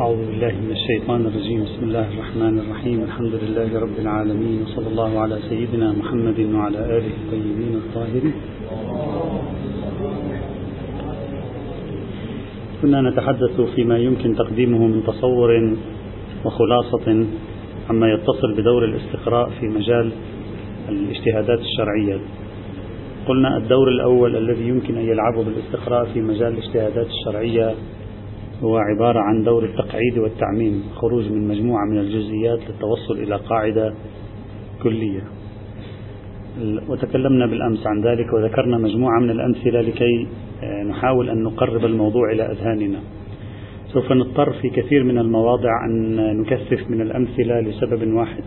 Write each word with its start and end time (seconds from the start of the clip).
أعوذ 0.00 0.16
بالله 0.16 0.52
من 0.64 0.72
الشيطان 0.72 1.26
الرجيم. 1.26 1.64
بسم 1.64 1.82
الله 1.84 2.06
الرحمن 2.14 2.54
الرحيم. 2.58 2.98
الحمد 3.08 3.34
لله 3.42 3.80
رب 3.80 3.96
العالمين 3.98 4.62
وصلى 4.62 4.88
الله 4.88 5.18
على 5.18 5.36
سيدنا 5.48 5.92
محمد 5.92 6.40
وعلى 6.54 6.78
آله 6.96 7.12
الطيبين 7.20 7.74
الطاهرين. 7.82 8.34
كنا 12.82 13.00
نتحدث 13.10 13.60
فيما 13.76 13.98
يمكن 13.98 14.36
تقديمه 14.36 14.86
من 14.86 15.04
تصور 15.04 15.50
وخلاصة 16.44 17.06
عما 17.90 18.06
يتصل 18.12 18.54
بدور 18.56 18.84
الاستقراء 18.84 19.50
في 19.60 19.68
مجال 19.68 20.12
الاجتهادات 20.88 21.60
الشرعية. 21.60 22.20
قلنا 23.28 23.56
الدور 23.56 23.88
الأول 23.88 24.36
الذي 24.36 24.68
يمكن 24.68 24.96
أن 24.96 25.04
يلعبه 25.04 25.44
بالاستقراء 25.44 26.04
في 26.04 26.20
مجال 26.20 26.52
الاجتهادات 26.52 27.06
الشرعية 27.06 27.74
هو 28.62 28.76
عبارة 28.76 29.20
عن 29.20 29.42
دور 29.42 29.64
التقعيد 29.64 30.18
والتعميم 30.18 30.82
خروج 30.94 31.32
من 31.32 31.48
مجموعة 31.48 31.84
من 31.84 31.98
الجزئيات 31.98 32.58
للتوصل 32.68 33.18
إلى 33.18 33.36
قاعدة 33.36 33.94
كلية. 34.82 35.20
وتكلمنا 36.88 37.46
بالأمس 37.46 37.86
عن 37.86 38.02
ذلك 38.02 38.32
وذكرنا 38.32 38.78
مجموعة 38.78 39.20
من 39.20 39.30
الأمثلة 39.30 39.80
لكي 39.80 40.26
آه، 40.62 40.82
نحاول 40.82 41.30
أن 41.30 41.42
نقرب 41.42 41.84
الموضوع 41.84 42.32
إلى 42.32 42.42
أذهاننا. 42.42 42.98
سوف 43.92 44.12
نضطر 44.12 44.52
في 44.52 44.68
كثير 44.68 45.04
من 45.04 45.18
المواضع 45.18 45.86
أن 45.90 46.16
نكثف 46.40 46.90
من 46.90 47.00
الأمثلة 47.00 47.60
لسبب 47.60 48.12
واحد 48.12 48.44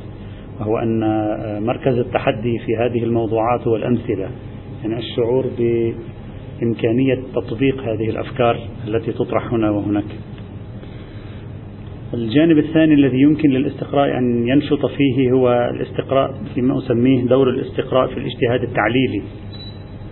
وهو 0.60 0.78
أن 0.78 1.04
آه، 1.04 1.60
مركز 1.60 1.98
التحدي 1.98 2.60
في 2.66 2.76
هذه 2.78 3.04
الموضوعات 3.04 3.68
هو 3.68 3.76
الأمثلة 3.76 4.30
يعني 4.84 4.98
الشعور 4.98 5.46
بإمكانية 6.64 7.20
تطبيق 7.36 7.82
هذه 7.82 8.10
الأفكار 8.10 8.60
التي 8.88 9.12
تطرح 9.12 9.54
هنا 9.54 9.70
وهناك. 9.72 10.06
الجانب 12.14 12.58
الثاني 12.58 12.94
الذي 12.94 13.22
يمكن 13.22 13.50
للاستقراء 13.50 14.18
أن 14.18 14.48
ينشط 14.48 14.86
فيه 14.86 15.32
هو 15.32 15.70
الاستقراء 15.76 16.34
فيما 16.56 16.78
أسميه 16.78 17.26
دور 17.26 17.50
الاستقراء 17.50 18.08
في 18.08 18.18
الاجتهاد 18.18 18.64
التعليلي. 18.64 19.22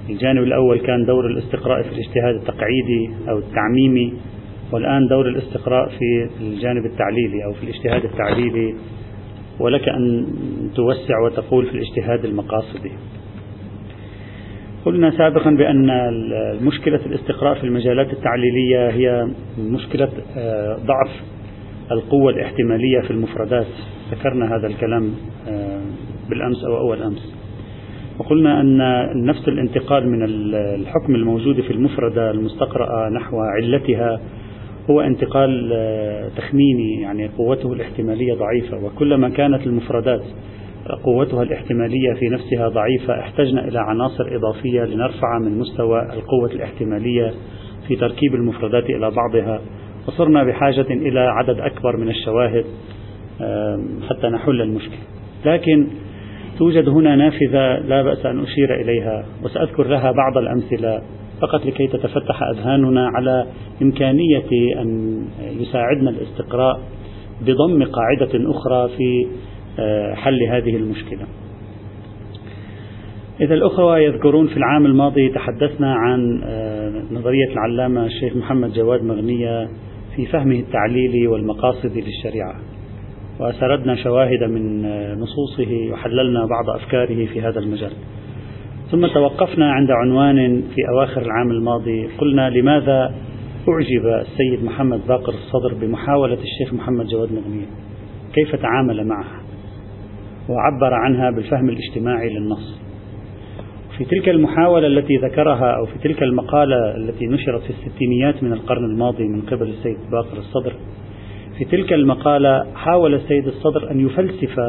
الجانب 0.10 0.44
الأول 0.44 0.80
كان 0.80 1.06
دور 1.06 1.28
الاستقراء 1.28 1.82
في 1.82 1.90
الاجتهاد 1.90 2.36
التقعيدي 2.36 3.10
أو 3.30 3.38
التعميمي 3.38 4.14
والآن 4.72 5.08
دور 5.08 5.28
الاستقراء 5.28 5.90
في 5.90 6.30
الجانب 6.42 6.86
التعليلي 6.86 7.46
أو 7.46 7.54
في 7.54 7.64
الاجتهاد 7.64 8.06
التعليلي. 8.06 8.76
ولك 9.60 9.90
أن 9.90 10.28
توسع 10.76 11.20
وتقول 11.26 11.66
في 11.66 11.72
الاجتهاد 11.72 12.26
المقاصدي. 12.26 12.92
قلنا 14.86 15.12
سابقا 15.12 15.50
بأن 15.50 15.88
مشكلة 16.62 17.00
الاستقراء 17.06 17.54
في 17.56 17.64
المجالات 17.64 18.14
التعليلية 18.14 18.90
هي 18.90 19.28
مشكلة 19.60 20.10
آه، 20.38 20.76
ضعف 20.76 21.10
القوة 21.92 22.32
الاحتمالية 22.32 23.02
في 23.02 23.12
المفردات. 23.12 23.68
ذكرنا 24.12 24.56
هذا 24.56 24.68
الكلام 24.68 25.12
آه، 25.50 25.82
بالأمس 26.30 26.64
أو 26.64 26.78
أول 26.78 27.02
أمس. 27.02 27.36
وقلنا 28.20 28.62
أن 28.62 29.26
نفس 29.26 29.48
الانتقال 29.48 30.10
من 30.10 30.24
الحكم 30.54 31.16
الموجود 31.16 31.62
في 31.62 31.72
المفردة 31.72 32.32
المستقرأة 32.32 33.10
نحو 33.10 33.38
علتها 33.40 34.22
هو 34.90 35.02
انتقال 35.02 35.70
آه، 35.74 36.30
تخميني 36.38 37.02
يعني 37.02 37.28
قوته 37.28 37.74
الاحتمالية 37.74 38.34
ضعيفة. 38.34 38.78
وكلما 38.86 39.30
كانت 39.30 39.68
المفردات 39.68 40.24
قوتها 41.04 41.44
الاحتمالية 41.44 42.14
في 42.14 42.30
نفسها 42.30 42.68
ضعيفة 42.68 43.20
احتجنا 43.20 43.68
إلى 43.68 43.80
عناصر 43.80 44.36
إضافية 44.36 44.84
لنرفع 44.84 45.40
من 45.40 45.60
مستوى 45.60 46.02
القوة 46.02 46.52
الاحتمالية 46.52 47.34
في 47.88 47.96
تركيب 47.96 48.36
المفردات 48.36 48.90
إلى 48.90 49.12
بعضها. 49.12 49.62
وصرنا 50.08 50.44
بحاجة 50.44 50.86
إلى 50.90 51.20
عدد 51.20 51.60
أكبر 51.60 51.98
من 51.98 52.10
الشواهد 52.10 52.66
حتى 54.10 54.28
نحل 54.28 54.62
المشكلة. 54.62 55.00
لكن 55.46 55.88
توجد 56.60 56.90
هنا 56.90 57.16
نافذة 57.16 57.80
لا 57.80 58.04
بأس 58.04 58.26
أن 58.26 58.40
أشير 58.40 58.82
إليها 58.82 59.26
وسأذكر 59.44 59.88
لها 59.88 60.12
بعض 60.12 60.38
الأمثلة. 60.38 61.02
فقط 61.42 61.66
لكي 61.66 61.88
تتفتح 61.88 62.44
أذهاننا 62.44 63.08
على 63.16 63.46
إمكانية 63.82 64.50
أن 64.82 65.22
يساعدنا 65.60 66.10
الاستقراء 66.10 66.80
بضم 67.42 67.84
قاعدة 67.84 68.52
أخرى 68.52 68.90
في 68.98 69.28
حل 70.16 70.44
هذه 70.44 70.76
المشكلة. 70.76 71.26
إذا 73.42 73.54
الأخوة 73.54 74.00
يذكرون 74.00 74.48
في 74.48 74.58
العام 74.58 74.86
الماضي 74.86 75.30
تحدثنا 75.30 75.94
عن 75.94 76.42
آه، 76.44 77.04
نظرية 77.12 77.52
العلامة 77.54 78.06
الشيخ 78.06 78.36
محمد 78.36 78.74
جواد 78.74 79.04
مغنية 79.04 79.68
في 80.16 80.26
فهمه 80.26 80.60
التعليلي 80.60 81.28
والمقاصد 81.28 81.92
للشريعة. 81.98 82.56
وسردنا 83.40 83.96
شواهد 83.96 84.44
من 84.44 84.86
آه، 84.86 85.16
نصوصه 85.16 85.90
وحللنا 85.92 86.46
بعض 86.46 86.70
أفكاره 86.70 87.26
في 87.26 87.42
هذا 87.42 87.60
المجال. 87.60 87.92
ثم 88.92 89.08
توقفنا 89.08 89.72
عند 89.72 89.92
عنوان 89.92 90.62
في 90.76 90.90
أواخر 90.90 91.22
العام 91.22 91.52
الماضي 91.52 92.08
قلنا 92.18 92.50
لماذا 92.50 93.14
أعجب 93.70 94.06
السيد 94.06 94.64
محمد 94.64 95.08
باقر 95.08 95.34
الصدر 95.34 95.74
بمحاولة 95.74 96.38
الشيخ 96.42 96.74
محمد 96.74 97.08
جواد 97.08 97.30
مغنية 97.32 97.66
كيف 98.34 98.56
تعامل 98.56 99.08
معها 99.08 99.41
وعبر 100.50 100.94
عنها 100.94 101.32
بالفهم 101.32 101.70
الاجتماعي 101.70 102.30
للنص. 102.30 102.82
في 103.98 104.06
تلك 104.06 104.30
المحاولة 104.30 104.88
التي 104.88 105.18
ذكرها 105.18 105.72
أو 105.72 105.86
في 105.86 106.00
تلك 106.04 106.24
المقالة 106.24 106.96
التي 106.96 107.28
نشرت 107.28 107.62
في 107.62 107.70
الستينيات 107.70 108.44
من 108.44 108.54
القرن 108.54 108.86
الماضي 108.86 109.28
من 109.28 109.42
قبل 109.42 109.68
السيد 109.68 109.98
باقر 110.12 110.38
الصدر 110.38 110.74
في 111.58 111.66
تلك 111.66 111.94
المقالة 111.94 112.66
حاول 112.76 113.14
السيد 113.14 113.48
الصدر 113.48 113.92
أن 113.92 114.06
يفلسف 114.06 114.60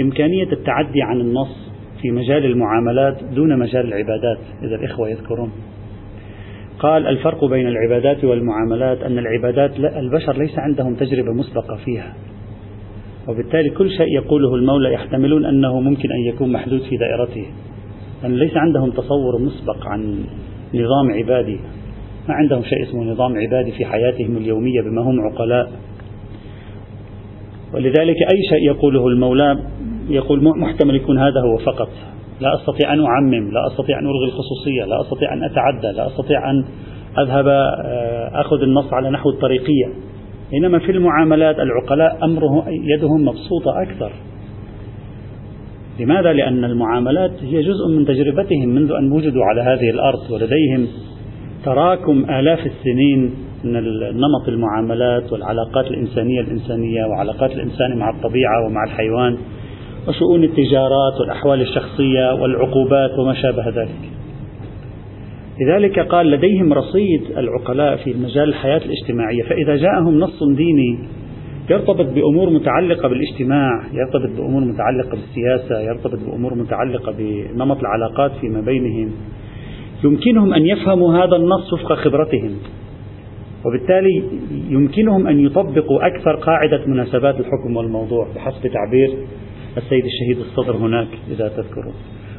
إمكانية 0.00 0.52
التعدي 0.52 1.02
عن 1.02 1.20
النص 1.20 1.70
في 2.02 2.10
مجال 2.10 2.44
المعاملات 2.44 3.24
دون 3.24 3.58
مجال 3.58 3.86
العبادات 3.86 4.38
إذا 4.62 4.74
الإخوة 4.74 5.08
يذكرون. 5.08 5.52
قال 6.78 7.06
الفرق 7.06 7.44
بين 7.44 7.68
العبادات 7.68 8.24
والمعاملات 8.24 9.02
أن 9.02 9.18
العبادات 9.18 9.76
البشر 9.76 10.38
ليس 10.38 10.58
عندهم 10.58 10.94
تجربة 10.94 11.32
مسبقة 11.32 11.76
فيها. 11.84 12.14
وبالتالي 13.28 13.70
كل 13.70 13.90
شيء 13.90 14.14
يقوله 14.14 14.54
المولى 14.54 14.92
يحتملون 14.92 15.44
أنه 15.44 15.80
ممكن 15.80 16.08
أن 16.12 16.34
يكون 16.34 16.52
محدود 16.52 16.80
في 16.80 16.96
دائرته. 16.96 17.46
أن 18.24 18.36
ليس 18.36 18.56
عندهم 18.56 18.90
تصور 18.90 19.38
مسبق 19.40 19.86
عن 19.86 20.24
نظام 20.74 21.10
عبادي. 21.10 21.58
ما 22.28 22.34
عندهم 22.34 22.62
شيء 22.62 22.82
اسمه 22.82 23.04
نظام 23.04 23.36
عبادي 23.36 23.72
في 23.72 23.84
حياتهم 23.84 24.36
اليومية 24.36 24.80
بما 24.80 25.02
هم 25.02 25.20
عقلاء. 25.20 25.70
ولذلك 27.74 28.16
أي 28.32 28.42
شيء 28.50 28.66
يقوله 28.66 29.08
المولى 29.08 29.58
يقول 30.08 30.44
محتمل 30.44 30.94
يكون 30.94 31.18
هذا 31.18 31.40
هو 31.40 31.56
فقط. 31.56 31.88
لا 32.40 32.54
أستطيع 32.54 32.92
أن 32.92 33.04
أعمم 33.04 33.50
لا 33.52 33.66
أستطيع 33.66 33.98
أن 33.98 34.06
ألغي 34.06 34.24
الخصوصية 34.24 34.84
لا 34.84 35.00
أستطيع 35.00 35.34
أن 35.34 35.44
أتعدى 35.44 35.96
لا 35.96 36.06
أستطيع 36.06 36.50
أن 36.50 36.64
أذهب 37.18 37.46
آه، 37.48 38.40
أخذ 38.40 38.62
النص 38.62 38.92
على 38.92 39.10
نحو 39.10 39.30
الطريقية. 39.30 39.86
إنما 40.54 40.78
في 40.78 40.92
المعاملات 40.92 41.56
العقلاء 41.58 42.18
أمره 42.24 42.64
يدهم 42.68 43.24
مبسوطة 43.24 43.82
أكثر 43.82 44.12
لماذا؟ 46.00 46.32
لأن 46.32 46.64
المعاملات 46.64 47.30
هي 47.42 47.62
جزء 47.62 47.88
من 47.88 48.06
تجربتهم 48.06 48.68
منذ 48.68 48.92
أن 48.92 49.12
وجدوا 49.12 49.44
على 49.44 49.60
هذه 49.60 49.90
الأرض 49.90 50.30
ولديهم 50.30 50.86
تراكم 51.64 52.30
آلاف 52.30 52.66
السنين 52.66 53.34
من 53.64 53.72
نمط 54.12 54.48
المعاملات 54.48 55.32
والعلاقات 55.32 55.86
الإنسانية 55.86 56.40
الإنسانية 56.40 57.04
وعلاقات 57.04 57.52
الإنسان 57.52 57.98
مع 57.98 58.10
الطبيعة 58.10 58.66
ومع 58.66 58.84
الحيوان 58.84 59.38
وشؤون 60.08 60.44
التجارات 60.44 61.20
والأحوال 61.20 61.60
الشخصية 61.60 62.34
والعقوبات 62.34 63.18
وما 63.18 63.34
شابه 63.34 63.68
ذلك 63.68 64.10
لذلك 65.60 65.98
قال 65.98 66.30
لديهم 66.30 66.72
رصيد 66.72 67.22
العقلاء 67.36 67.96
في 67.96 68.14
مجال 68.14 68.48
الحياة 68.48 68.80
الاجتماعية. 68.84 69.42
فإذا 69.42 69.76
جاءهم 69.76 70.18
نص 70.18 70.42
ديني 70.42 70.98
يرتبط 71.70 72.06
بأمور 72.06 72.50
متعلقة 72.50 73.08
بالاجتماع 73.08 73.70
يرتبط 73.92 74.36
بأمور 74.36 74.64
متعلقة 74.64 75.10
بالسياسة 75.10 75.80
يرتبط 75.80 76.18
بأمور 76.26 76.54
متعلقة 76.54 77.14
بنمط 77.18 77.78
العلاقات 77.80 78.32
فيما 78.40 78.60
بينهم 78.60 79.10
يمكنهم 80.04 80.54
أن 80.54 80.66
يفهموا 80.66 81.14
هذا 81.14 81.36
النص 81.36 81.72
وفق 81.72 81.92
خبرتهم. 81.92 82.56
وبالتالي 83.64 84.22
يمكنهم 84.68 85.26
أن 85.26 85.40
يطبقوا 85.40 86.06
أكثر 86.06 86.36
قاعدة 86.36 86.86
مناسبات 86.86 87.40
الحكم 87.40 87.76
والموضوع 87.76 88.28
بحسب 88.34 88.66
تعبير 88.66 89.10
السيد 89.76 90.04
الشهيد 90.04 90.38
الصدر 90.38 90.76
هناك 90.76 91.08
إذا 91.30 91.48
تذكرون. 91.48 91.94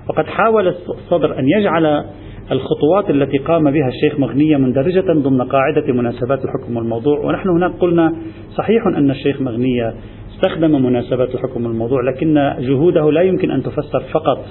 وقد 0.09 0.25
حاول 0.25 0.67
الصدر 0.67 1.39
أن 1.39 1.49
يجعل 1.49 2.05
الخطوات 2.51 3.09
التي 3.09 3.37
قام 3.37 3.71
بها 3.71 3.87
الشيخ 3.87 4.19
مغنية 4.19 4.57
مندرجة 4.57 5.13
ضمن 5.13 5.41
قاعدة 5.41 5.93
مناسبات 5.93 6.39
الحكم 6.45 6.77
والموضوع 6.77 7.19
ونحن 7.19 7.49
هناك 7.49 7.71
قلنا 7.79 8.13
صحيح 8.55 8.87
أن 8.87 9.11
الشيخ 9.11 9.41
مغنية 9.41 9.93
استخدم 10.35 10.85
مناسبات 10.85 11.35
الحكم 11.35 11.65
والموضوع 11.65 12.01
لكن 12.01 12.53
جهوده 12.59 13.11
لا 13.11 13.21
يمكن 13.21 13.51
أن 13.51 13.63
تفسر 13.63 13.99
فقط 14.11 14.45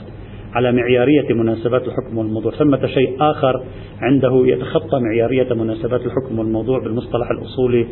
على 0.54 0.72
معيارية 0.72 1.34
مناسبات 1.34 1.82
الحكم 1.82 2.18
والموضوع 2.18 2.52
ثمة 2.52 2.86
شيء 2.86 3.16
آخر 3.20 3.62
عنده 4.00 4.42
يتخطى 4.44 5.00
معيارية 5.00 5.54
مناسبات 5.54 6.00
الحكم 6.00 6.38
والموضوع 6.38 6.78
بالمصطلح 6.78 7.30
الأصولي 7.30 7.86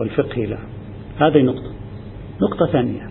والفقهي 0.00 0.46
له. 0.46 0.58
هذه 1.18 1.42
نقطة. 1.42 1.70
نقطة 2.42 2.72
ثانية. 2.72 3.08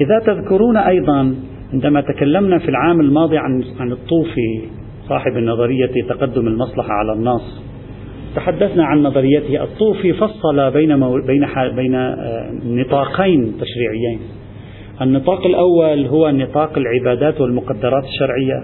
إذا 0.00 0.18
تذكرون 0.18 0.76
أيضا 0.76 1.34
عندما 1.72 2.00
تكلمنا 2.00 2.58
في 2.58 2.68
العام 2.68 3.00
الماضي 3.00 3.38
عن 3.38 3.64
عن 3.80 3.92
الطوفي 3.92 4.62
صاحب 5.12 5.36
النظرية 5.36 6.02
تقدم 6.08 6.46
المصلحة 6.46 6.92
على 6.92 7.12
النص 7.12 7.62
تحدثنا 8.36 8.84
عن 8.84 9.02
نظريته 9.02 9.62
الطوفي 9.62 10.12
فصل 10.12 10.70
بين 10.70 10.98
مو... 10.98 11.20
بين 11.26 11.46
ح... 11.46 11.66
بين 11.66 11.94
آه، 11.94 12.50
نطاقين 12.64 13.52
تشريعيين. 13.60 14.20
النطاق 15.02 15.46
الأول 15.46 16.06
هو 16.06 16.30
نطاق 16.30 16.78
العبادات 16.78 17.40
والمقدرات 17.40 18.04
الشرعية 18.04 18.62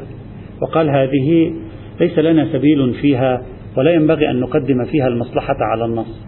وقال 0.63 0.91
هذه 0.91 1.53
ليس 2.01 2.19
لنا 2.19 2.49
سبيل 2.53 2.95
فيها 2.95 3.43
ولا 3.77 3.91
ينبغي 3.91 4.31
أن 4.31 4.41
نقدم 4.41 4.85
فيها 4.85 5.09
المصلحة 5.09 5.57
على 5.61 5.85
النص 5.85 6.27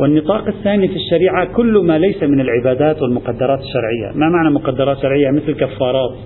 والنطاق 0.00 0.46
الثاني 0.46 0.88
في 0.88 0.96
الشريعة 0.96 1.44
كل 1.44 1.78
ما 1.78 1.98
ليس 1.98 2.22
من 2.22 2.40
العبادات 2.40 3.02
والمقدرات 3.02 3.60
الشرعية. 3.60 4.18
ما 4.18 4.28
معنى 4.28 4.50
مقدرات 4.54 4.98
شرعية؟ 4.98 5.30
مثل 5.30 5.52
كفارات. 5.52 6.16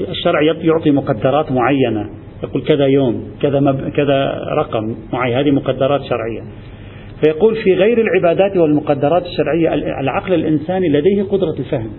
الشرع 0.00 0.42
يعطي 0.42 0.90
مقدرات 0.90 1.52
معينة. 1.52 2.10
يقول 2.42 2.62
كذا 2.62 2.86
يوم 2.86 3.24
كذا 3.42 3.60
مب... 3.60 3.88
كذا 3.88 4.40
رقم 4.58 4.94
معين. 5.12 5.36
هذه 5.36 5.50
مقدرات 5.50 6.00
شرعية. 6.02 6.42
فيقول 7.24 7.56
في 7.56 7.74
غير 7.74 8.00
العبادات 8.00 8.56
والمقدرات 8.56 9.22
الشرعية 9.26 9.74
العقل 9.74 10.34
الإنساني 10.34 10.88
لديه 10.88 11.22
قدرة 11.22 11.54
الفهم. 11.58 11.90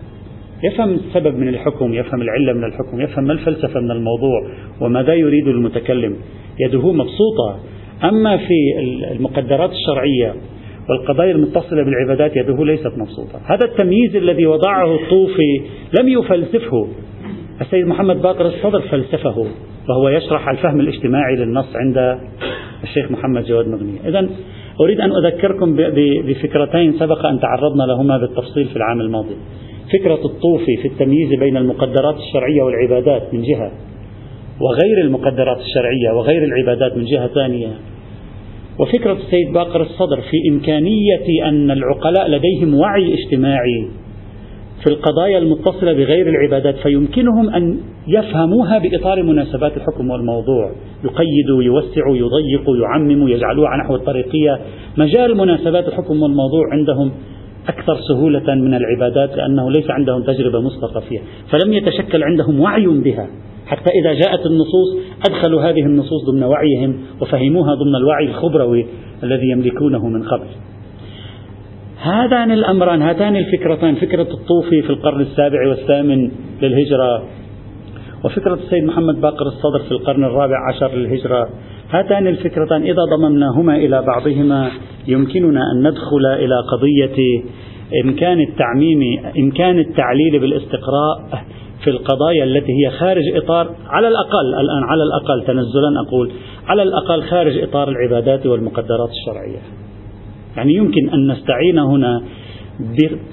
يفهم 0.64 0.90
السبب 0.90 1.38
من 1.38 1.48
الحكم 1.48 1.94
يفهم 1.94 2.22
العلة 2.22 2.54
من 2.54 2.64
الحكم 2.64 3.02
يفهم 3.02 3.24
ما 3.24 3.34
الفلسفة 3.34 3.80
من 3.80 3.92
الموضوع 3.92 4.42
وماذا 4.82 5.14
يريد 5.14 5.48
المتكلم. 5.48 6.16
يده 6.60 6.92
مبسوطة. 6.92 7.60
أما 8.04 8.38
في 8.38 8.56
المقدرات 9.12 9.72
الشرعية 9.72 10.34
والقضايا 10.90 11.32
المتصلة 11.32 11.84
بالعبادات 11.84 12.38
يده 12.38 12.66
ليست 12.66 12.92
مبسوطة. 12.98 13.40
هذا 13.46 13.66
التمييز 13.66 14.16
الذي 14.16 14.46
وضعه 14.46 14.96
الطوفي 14.96 15.62
لم 16.00 16.08
يفلسفه. 16.08 16.88
السيد 17.62 17.88
محمد 17.88 18.22
باقر 18.22 18.46
الصدر 18.46 18.82
فلسفه 18.82 19.46
وهو 19.90 20.10
يشرح 20.10 20.50
الفهم 20.50 20.80
الاجتماعي 20.80 21.36
للنص 21.36 21.76
عند 21.76 22.20
الشيخ 22.84 23.12
محمد 23.12 23.46
جواد 23.46 23.68
مغنية 23.68 24.00
إذا 24.08 24.30
أريد 24.82 25.00
أن 25.00 25.12
أذكركم 25.12 25.76
بفكرتين 26.28 26.94
سبق 27.00 27.26
أن 27.26 27.40
تعرضنا 27.40 27.84
لهما 27.84 28.18
بالتفصيل 28.18 28.66
في 28.66 28.76
العام 28.76 29.02
الماضي. 29.02 29.36
فكرة 29.94 30.26
الطوفي 30.26 30.78
في 30.82 30.88
التمييز 30.88 31.40
بين 31.40 31.58
المقدرات 31.58 32.16
الشرعية 32.16 32.64
والعبادات 32.64 33.34
من 33.34 33.42
جهة 33.42 33.72
وغير 34.62 35.02
المقدرات 35.02 35.58
الشرعية 35.58 36.18
وغير 36.18 36.44
العبادات 36.44 36.98
من 36.98 37.06
جهة 37.06 37.28
ثانية. 37.28 37.68
وفكرة 38.80 39.14
السيد 39.14 39.54
باقر 39.54 39.82
الصدر 39.82 40.22
في 40.22 40.50
إمكانية 40.52 41.50
أن 41.50 41.72
العقلاء 41.72 42.30
لديهم 42.30 42.76
وعي 42.76 43.14
اجتماعي 43.14 43.88
في 44.84 44.92
القضايا 44.92 45.38
المتصلة 45.38 45.94
بغير 45.94 46.30
العبادات 46.30 46.76
فيمكنهم 46.76 47.50
أن 47.50 47.78
يفهموها 48.08 48.78
بإطار 48.78 49.24
مناسبات 49.24 49.78
الحكم 49.78 50.10
والموضوع. 50.10 50.72
يقيدوا 51.04 51.64
يوسعوا 51.64 52.16
يضيقوا 52.16 52.78
يعمموا 52.78 53.30
يجعلوها 53.30 53.78
نحو 53.84 53.96
الطريقية. 53.96 54.60
مجال 54.98 55.38
مناسبات 55.38 55.88
الحكم 55.88 56.22
والموضوع 56.22 56.64
عندهم 56.72 57.12
أكثر 57.68 57.98
سهولة 58.08 58.56
من 58.56 58.74
العبادات 58.74 59.38
لأنه 59.38 59.72
ليس 59.72 59.90
عندهم 59.90 60.24
تجربة 60.24 60.62
مسبقة 60.62 61.00
فيها 61.00 61.22
فلم 61.52 61.74
يتشكل 61.74 62.24
عندهم 62.24 62.60
وعي 62.60 62.88
بها. 62.88 63.28
حتى 63.66 63.92
إذا 64.02 64.14
جاءت 64.14 64.46
النصوص 64.46 64.98
أدخلوا 65.30 65.62
هذه 65.62 65.82
النصوص 65.82 66.26
ضمن 66.32 66.44
وعيهم 66.44 66.98
وفهموها 67.22 67.74
ضمن 67.74 67.96
الوعي 67.96 68.26
الخبروي 68.26 68.86
الذي 69.24 69.50
يملكونه 69.50 70.08
من 70.08 70.24
قبل. 70.24 70.48
هذان 72.06 72.52
الأمران 72.52 73.02
هاتان 73.02 73.36
الفكرتان 73.36 73.96
فكرة 73.96 74.28
الطوفي 74.34 74.82
في 74.82 74.90
القرن 74.90 75.22
السابع 75.22 75.68
والثامن 75.70 76.32
للهجرة 76.62 77.24
وفكرة 78.24 78.54
السيد 78.54 78.84
محمد 78.84 79.22
باقر 79.22 79.48
الصدر 79.48 79.80
في 79.80 79.92
القرن 79.92 80.24
الرابع 80.24 80.56
عشر 80.70 80.96
للهجرة. 80.96 81.50
هاتان 81.90 82.28
الفكرتان 82.28 82.82
إذا 82.82 83.02
ضممناهما 83.16 83.76
إلى 83.76 84.02
بعضهما 84.02 84.72
يمكننا 85.08 85.62
أن 85.72 85.88
ندخل 85.88 86.26
إلى 86.26 86.56
قضية 86.72 87.44
إمكان 88.06 88.40
التعميم 88.40 89.00
إمكان 89.40 89.80
التعليل 89.80 90.40
بالاستقراء 90.40 91.44
في 91.84 91.90
القضايا 91.90 92.44
التي 92.44 92.72
هي 92.72 92.92
خارج 92.92 93.24
إطار 93.36 93.76
على 93.88 94.08
الأقل 94.08 94.48
الآن 94.54 94.84
على 94.84 95.04
الأقل 95.04 95.48
تنزلا 95.48 96.08
أقول 96.08 96.32
على 96.68 96.84
الأقل 96.84 97.22
خارج 97.22 97.58
إطار 97.58 97.90
العبادات 97.90 98.46
والمقدرات 98.46 99.10
الشرعية. 99.10 99.85
يعني 100.58 100.74
يمكن 100.74 101.10
أن 101.10 101.32
نستعين 101.32 101.80
هنا 101.80 102.22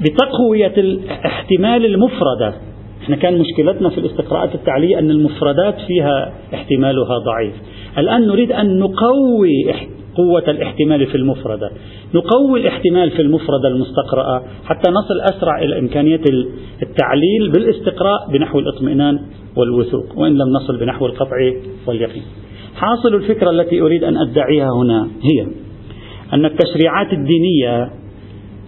بتقوية 0.00 0.72
الاحتمال 0.76 1.84
المفردة. 1.84 2.54
إحنا 3.02 3.16
كان 3.16 3.38
مشكلتنا 3.38 3.88
في 3.88 3.98
الاستقراءات 3.98 4.54
التعليلية 4.54 4.98
أن 4.98 5.10
المفردات 5.10 5.74
فيها 5.86 6.32
احتمالها 6.54 7.18
ضعيف. 7.26 7.54
الآن 7.98 8.26
نريد 8.26 8.52
أن 8.52 8.78
نقوي 8.78 9.74
قوة 10.14 10.50
الاحتمال 10.50 11.06
في 11.06 11.14
المفردة. 11.14 11.70
نقوي 12.14 12.60
الاحتمال 12.60 13.10
في 13.10 13.22
المفردة 13.22 13.68
المستقرأة 13.68 14.42
حتى 14.64 14.90
نصل 14.90 15.20
أسرع 15.20 15.62
إلى 15.62 15.78
إمكانية 15.78 16.20
التعليل 16.82 17.52
بالاستقراء 17.52 18.30
بنحو 18.32 18.58
الاطمئنان 18.58 19.20
والوثوق 19.56 20.18
وإن 20.18 20.32
لم 20.32 20.48
نصل 20.48 20.80
بنحو 20.80 21.06
القطع 21.06 21.36
واليقين. 21.86 22.22
حاصل 22.76 23.14
الفكرة 23.14 23.50
التي 23.50 23.80
أريد 23.80 24.04
أن 24.04 24.16
أدعيها 24.16 24.68
هنا 24.82 25.08
هي 25.22 25.46
أن 26.32 26.44
التشريعات 26.44 27.12
الدينية 27.12 27.90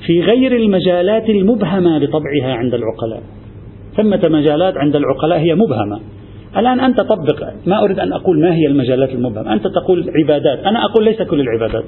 في 0.06 0.20
غير 0.20 0.56
المجالات 0.56 1.30
المبهمة 1.30 1.98
بطبعها 1.98 2.54
عند 2.54 2.74
العقلاء. 2.74 3.22
ثمة 3.96 4.20
مجالات 4.28 4.76
عند 4.76 4.96
العقلاء 4.96 5.38
هي 5.38 5.54
مبهمة. 5.54 6.00
الآن 6.56 6.80
أنت 6.80 7.00
طبق 7.00 7.44
ما 7.66 7.84
أريد 7.84 7.98
أن 7.98 8.12
أقول 8.12 8.40
ما 8.40 8.54
هي 8.54 8.66
المجالات 8.66 9.10
المبهمة. 9.10 9.52
أنت 9.52 9.66
تقول 9.66 10.10
عبادات. 10.16 10.58
أنا 10.58 10.84
أقول 10.84 11.04
ليس 11.04 11.22
كل 11.22 11.40
العبادات. 11.40 11.84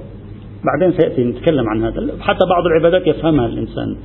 بعدين 0.64 0.98
سيأتي 0.98 1.24
نتكلم 1.24 1.68
عن 1.68 1.84
هذا. 1.84 2.12
حتى 2.20 2.44
بعض 2.50 2.66
العبادات 2.66 3.06
يفهمها 3.06 3.46
الإنسان. 3.46 3.96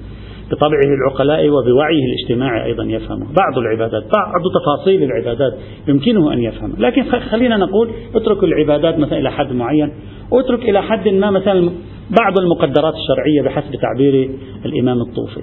بطبعه 0.51 0.95
العقلاء 0.99 1.49
وبوعيه 1.49 2.03
الاجتماعي 2.05 2.65
أيضا 2.65 2.83
يفهمه. 2.83 3.25
بعض 3.25 3.57
العبادات 3.57 4.03
بعض 4.03 4.41
تفاصيل 4.61 5.03
العبادات 5.03 5.53
يمكنه 5.87 6.33
أن 6.33 6.39
يفهم 6.39 6.73
لكن 6.77 7.03
خلينا 7.03 7.57
نقول 7.57 7.89
اترك 8.15 8.43
العبادات 8.43 8.99
مثلا 8.99 9.17
إلى 9.17 9.31
حد 9.31 9.53
معين 9.53 9.91
اترك 10.33 10.69
إلى 10.69 10.81
حد 10.81 11.07
ما 11.07 11.31
مثلا 11.31 11.71
بعض 12.19 12.39
المقدرات 12.39 12.93
الشرعية 12.93 13.41
بحسب 13.41 13.75
تعبير 13.75 14.29
الإمام 14.65 14.97
الطوفي. 15.01 15.41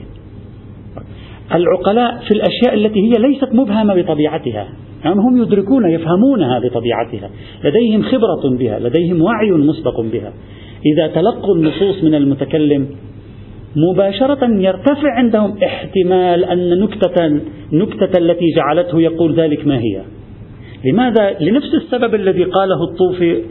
العقلاء 1.55 2.19
في 2.29 2.31
الأشياء 2.31 2.75
التي 2.75 3.01
هي 3.01 3.13
ليست 3.19 3.55
مبهمة 3.55 4.03
بطبيعتها 4.03 4.69
يعني 5.05 5.21
هم 5.21 5.43
يدركون 5.43 5.91
يفهمونها 5.91 6.59
بطبيعتها. 6.59 7.31
لديهم 7.65 8.03
خبرة 8.03 8.57
بها 8.59 8.79
لديهم 8.79 9.23
وعي 9.23 9.51
مسبق 9.51 10.01
بها. 10.01 10.33
إذا 10.87 11.07
تلقوا 11.07 11.55
النصوص 11.55 12.05
من 12.05 12.15
المتكلم 12.15 12.87
مباشرة 13.77 14.45
يرتفع 14.45 15.15
عندهم 15.15 15.59
احتمال 15.65 16.45
أن 16.45 16.81
نكتة 16.81 17.41
نكتة 17.73 18.19
التي 18.19 18.47
جعلته 18.57 19.01
يقول 19.01 19.35
ذلك 19.35 19.67
ما 19.67 19.79
هي؟ 19.79 20.03
لماذا؟ 20.85 21.37
لنفس 21.41 21.75
السبب 21.75 22.15
الذي 22.15 22.45
قاله 22.45 22.85
الطوفي 22.91 23.43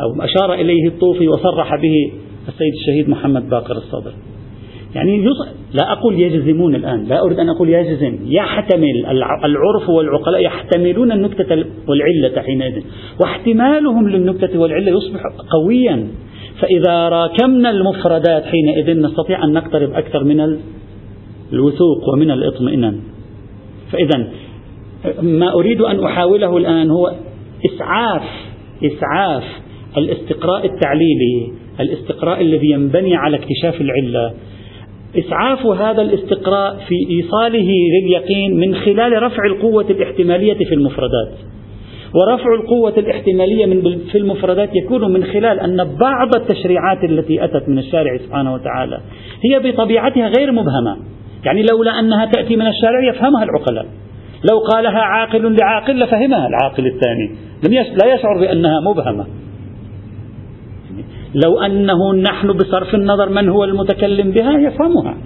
أو 0.00 0.22
أشار 0.24 0.54
إليه 0.54 0.88
الطوفي 0.88 1.28
وصرح 1.28 1.74
به 1.82 2.12
السيد 2.48 2.72
الشهيد 2.80 3.08
محمد 3.08 3.48
باقر 3.48 3.76
الصدر. 3.76 4.12
يعني 4.94 5.24
لا 5.74 5.92
أقول 5.92 6.20
يجزمون 6.20 6.74
الآن 6.74 7.04
لا 7.04 7.20
أريد 7.22 7.38
أن 7.38 7.48
أقول 7.48 7.68
يجزم 7.68 8.18
يحتمل 8.26 9.06
العرف 9.44 9.88
والعقلاء 9.88 10.40
يحتملون 10.40 11.12
النكتة 11.12 11.64
والعلة 11.88 12.42
حينئذ 12.42 12.82
واحتمالهم 13.20 14.08
للنكتة 14.08 14.58
والعلة 14.58 14.92
يصبح 14.92 15.20
قويا. 15.50 16.06
فإذا 16.60 17.08
راكمنا 17.08 17.70
المفردات 17.70 18.44
حينئذ 18.44 19.00
نستطيع 19.00 19.44
أن 19.44 19.52
نقترب 19.52 19.92
أكثر 19.92 20.24
من 20.24 20.58
الوثوق 21.52 22.08
ومن 22.12 22.30
الاطمئنان. 22.30 23.00
فإذا 23.92 24.28
ما 25.22 25.52
أريد 25.52 25.80
أن 25.80 26.04
أحاوله 26.04 26.56
الآن 26.56 26.90
هو 26.90 27.12
إسعاف 27.66 28.22
إسعاف 28.84 29.44
الاستقراء 29.96 30.66
التعليلي 30.66 31.52
الاستقراء 31.80 32.40
الذي 32.40 32.70
ينبني 32.70 33.16
على 33.16 33.36
اكتشاف 33.36 33.80
العلة. 33.80 34.34
إسعاف 35.18 35.66
هذا 35.66 36.02
الاستقراء 36.02 36.76
في 36.88 36.94
إيصاله 37.10 37.68
لليقين 38.02 38.56
من 38.56 38.74
خلال 38.74 39.22
رفع 39.22 39.46
القوة 39.46 39.86
الاحتمالية 39.90 40.54
في 40.54 40.74
المفردات. 40.74 41.32
ورفع 42.14 42.54
القوة 42.54 42.94
الاحتمالية 42.98 43.66
من 43.66 43.98
في 44.12 44.18
المفردات 44.18 44.70
يكون 44.84 45.12
من 45.12 45.24
خلال 45.24 45.60
أن 45.60 45.76
بعض 45.76 46.36
التشريعات 46.36 47.04
التي 47.04 47.44
أتت 47.44 47.68
من 47.68 47.78
الشارع 47.78 48.16
سبحانه 48.16 48.54
وتعالى 48.54 49.00
هي 49.44 49.70
بطبيعتها 49.70 50.28
غير 50.38 50.52
مبهمة. 50.52 50.96
يعني 51.44 51.62
لولا 51.72 52.00
أنها 52.00 52.26
تأتي 52.26 52.56
من 52.56 52.66
الشارع 52.66 53.08
يفهمها 53.08 53.44
العقلاء. 53.44 53.86
لو 54.50 54.58
قالها 54.58 54.98
عاقل 54.98 55.56
لعاقل 55.56 56.00
لفهمها 56.00 56.48
العاقل 56.48 56.86
الثاني. 56.86 57.34
لا 58.02 58.14
يشعر 58.14 58.40
بأنها 58.40 58.80
مبهمة. 58.80 59.26
لو 61.44 61.60
أنه 61.60 62.14
نحن 62.14 62.52
بصرف 62.52 62.94
النظر 62.94 63.28
من 63.28 63.48
هو 63.48 63.64
المتكلم 63.64 64.30
بها 64.30 64.58
يفهمها. 64.58 65.16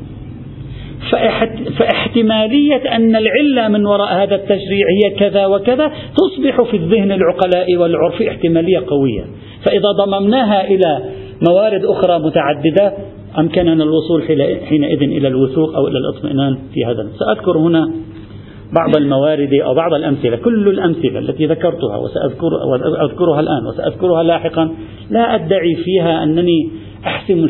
فاحتمالية 1.78 2.96
أن 2.96 3.16
العلة 3.16 3.68
من 3.68 3.86
وراء 3.86 4.14
هذا 4.14 4.34
التشريع 4.34 4.86
هي 5.02 5.10
كذا 5.10 5.46
وكذا 5.46 5.92
تصبح 6.16 6.62
في 6.62 6.76
الذهن 6.76 7.12
العقلاء 7.12 7.76
والعرف 7.76 8.22
احتمالية 8.22 8.82
قوية. 8.86 9.24
فإذا 9.64 9.88
ضممناها 10.04 10.64
إلى 10.64 11.02
موارد 11.48 11.84
أخرى 11.84 12.18
متعددة 12.18 12.92
أمكننا 13.38 13.84
الوصول 13.84 14.22
حينئذ 14.68 15.02
إلى 15.02 15.28
الوثوق 15.28 15.76
أو 15.76 15.88
إلى 15.88 15.98
الاطمئنان 15.98 16.58
في 16.74 16.84
هذا 16.84 17.08
سأذكر 17.18 17.58
هنا 17.58 17.92
بعض 18.72 18.96
الموارد 18.96 19.54
أو 19.54 19.74
بعض 19.74 19.94
الأمثلة 19.94 20.36
كل 20.36 20.68
الأمثلة 20.68 21.18
التي 21.18 21.46
ذكرتها 21.46 21.96
وسأذكر 21.96 22.46
وأذكرها 22.46 23.40
الآن 23.40 23.66
وسأذكرها 23.66 24.22
لاحقا 24.22 24.70
لا 25.10 25.34
أدعي 25.34 25.74
فيها 25.74 26.22
أنني 26.22 26.70
أحسم 27.06 27.48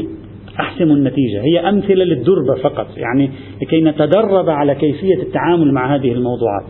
أحسم 0.61 0.85
النتيجة. 0.85 1.42
هي 1.42 1.68
أمثلة 1.68 2.04
للدربة 2.04 2.54
فقط. 2.62 2.87
يعني 2.97 3.30
لكي 3.62 3.80
نتدرب 3.80 4.50
على 4.50 4.75
كيفية 4.75 5.23
التعامل 5.23 5.73
مع 5.73 5.94
هذه 5.94 6.12
الموضوعات. 6.12 6.64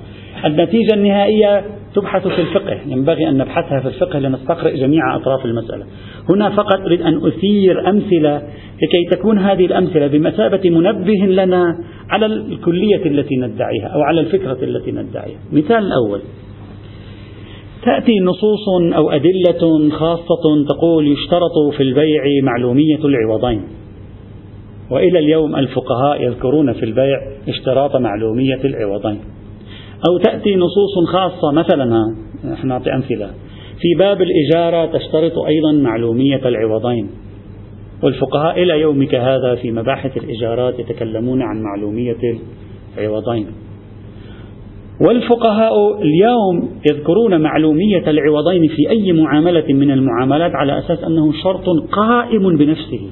النتيجة 0.45 0.95
النهائية 0.95 1.65
تبحث 1.95 2.29
في 2.29 2.41
الفقه. 2.41 2.79
ينبغي 2.87 3.29
أن 3.29 3.39
نبحثها 3.39 3.81
في 3.81 3.89
الفقه 3.89 4.19
لنستقرئ 4.19 4.77
جميع 4.77 5.17
أطراف 5.17 5.45
المسألة. 5.45 5.85
هنا 6.29 6.51
فقط 6.51 6.81
أريد 6.81 7.03
أن 7.03 7.27
أثير 7.27 7.91
أمثلة 7.91 8.43
لكي 8.83 9.17
تكون 9.17 9.39
هذه 9.39 9.67
الأمثلة 9.67 10.07
بمثابة 10.07 10.71
منبه 10.71 11.27
لنا 11.27 11.79
على 12.11 12.27
الكلية 12.27 13.07
التي 13.07 13.37
ندعيها 13.37 13.87
أو 13.87 14.01
على 14.01 14.21
الفكرة 14.21 14.59
التي 14.63 14.93
ندعيها. 14.93 15.39
مثال 15.53 15.79
الأول 15.79 16.21
تأتي 17.83 18.21
نصوص 18.21 18.95
أو 18.97 19.11
أدلة 19.11 19.91
خاصة 19.91 20.65
تقول 20.69 21.13
يشترط 21.13 21.75
في 21.77 21.83
البيع 21.83 22.23
معلومية 22.43 23.05
العوضين. 23.05 23.63
وإلى 24.91 25.19
اليوم 25.19 25.57
الفقهاء 25.57 26.23
يذكرون 26.23 26.73
في 26.73 26.85
البيع 26.85 27.19
اشتراط 27.49 27.97
معلومية 27.97 28.61
العوضين. 28.65 29.21
أو 30.09 30.19
تأتي 30.19 30.57
نصوص 30.57 31.09
خاصة 31.13 31.53
مثلا 31.53 32.01
نحن 32.53 32.69
نعطي 32.69 32.95
أمثلة. 32.95 33.31
في 33.81 33.95
باب 33.99 34.23
الإجارة 34.23 34.87
تشترط 34.87 35.39
أيضا 35.39 35.73
معلومية 35.73 36.49
العوضين. 36.49 37.11
والفقهاء 38.03 38.63
إلى 38.63 38.81
يومك 38.81 39.15
هذا 39.15 39.55
في 39.55 39.71
مباحث 39.71 40.17
الإجارات 40.17 40.79
يتكلمون 40.79 41.43
عن 41.43 41.63
معلومية 41.63 42.39
العوضين. 42.99 43.47
والفقهاء 45.07 46.03
اليوم 46.03 46.71
يذكرون 46.91 47.41
معلومية 47.41 48.11
العوضين 48.11 48.69
في 48.69 48.91
أي 48.91 49.13
معاملة 49.13 49.65
من 49.69 49.91
المعاملات 49.91 50.53
على 50.55 50.79
أساس 50.79 51.05
أنه 51.05 51.33
شرط 51.45 51.65
قائم 51.93 52.57
بنفسه. 52.57 53.11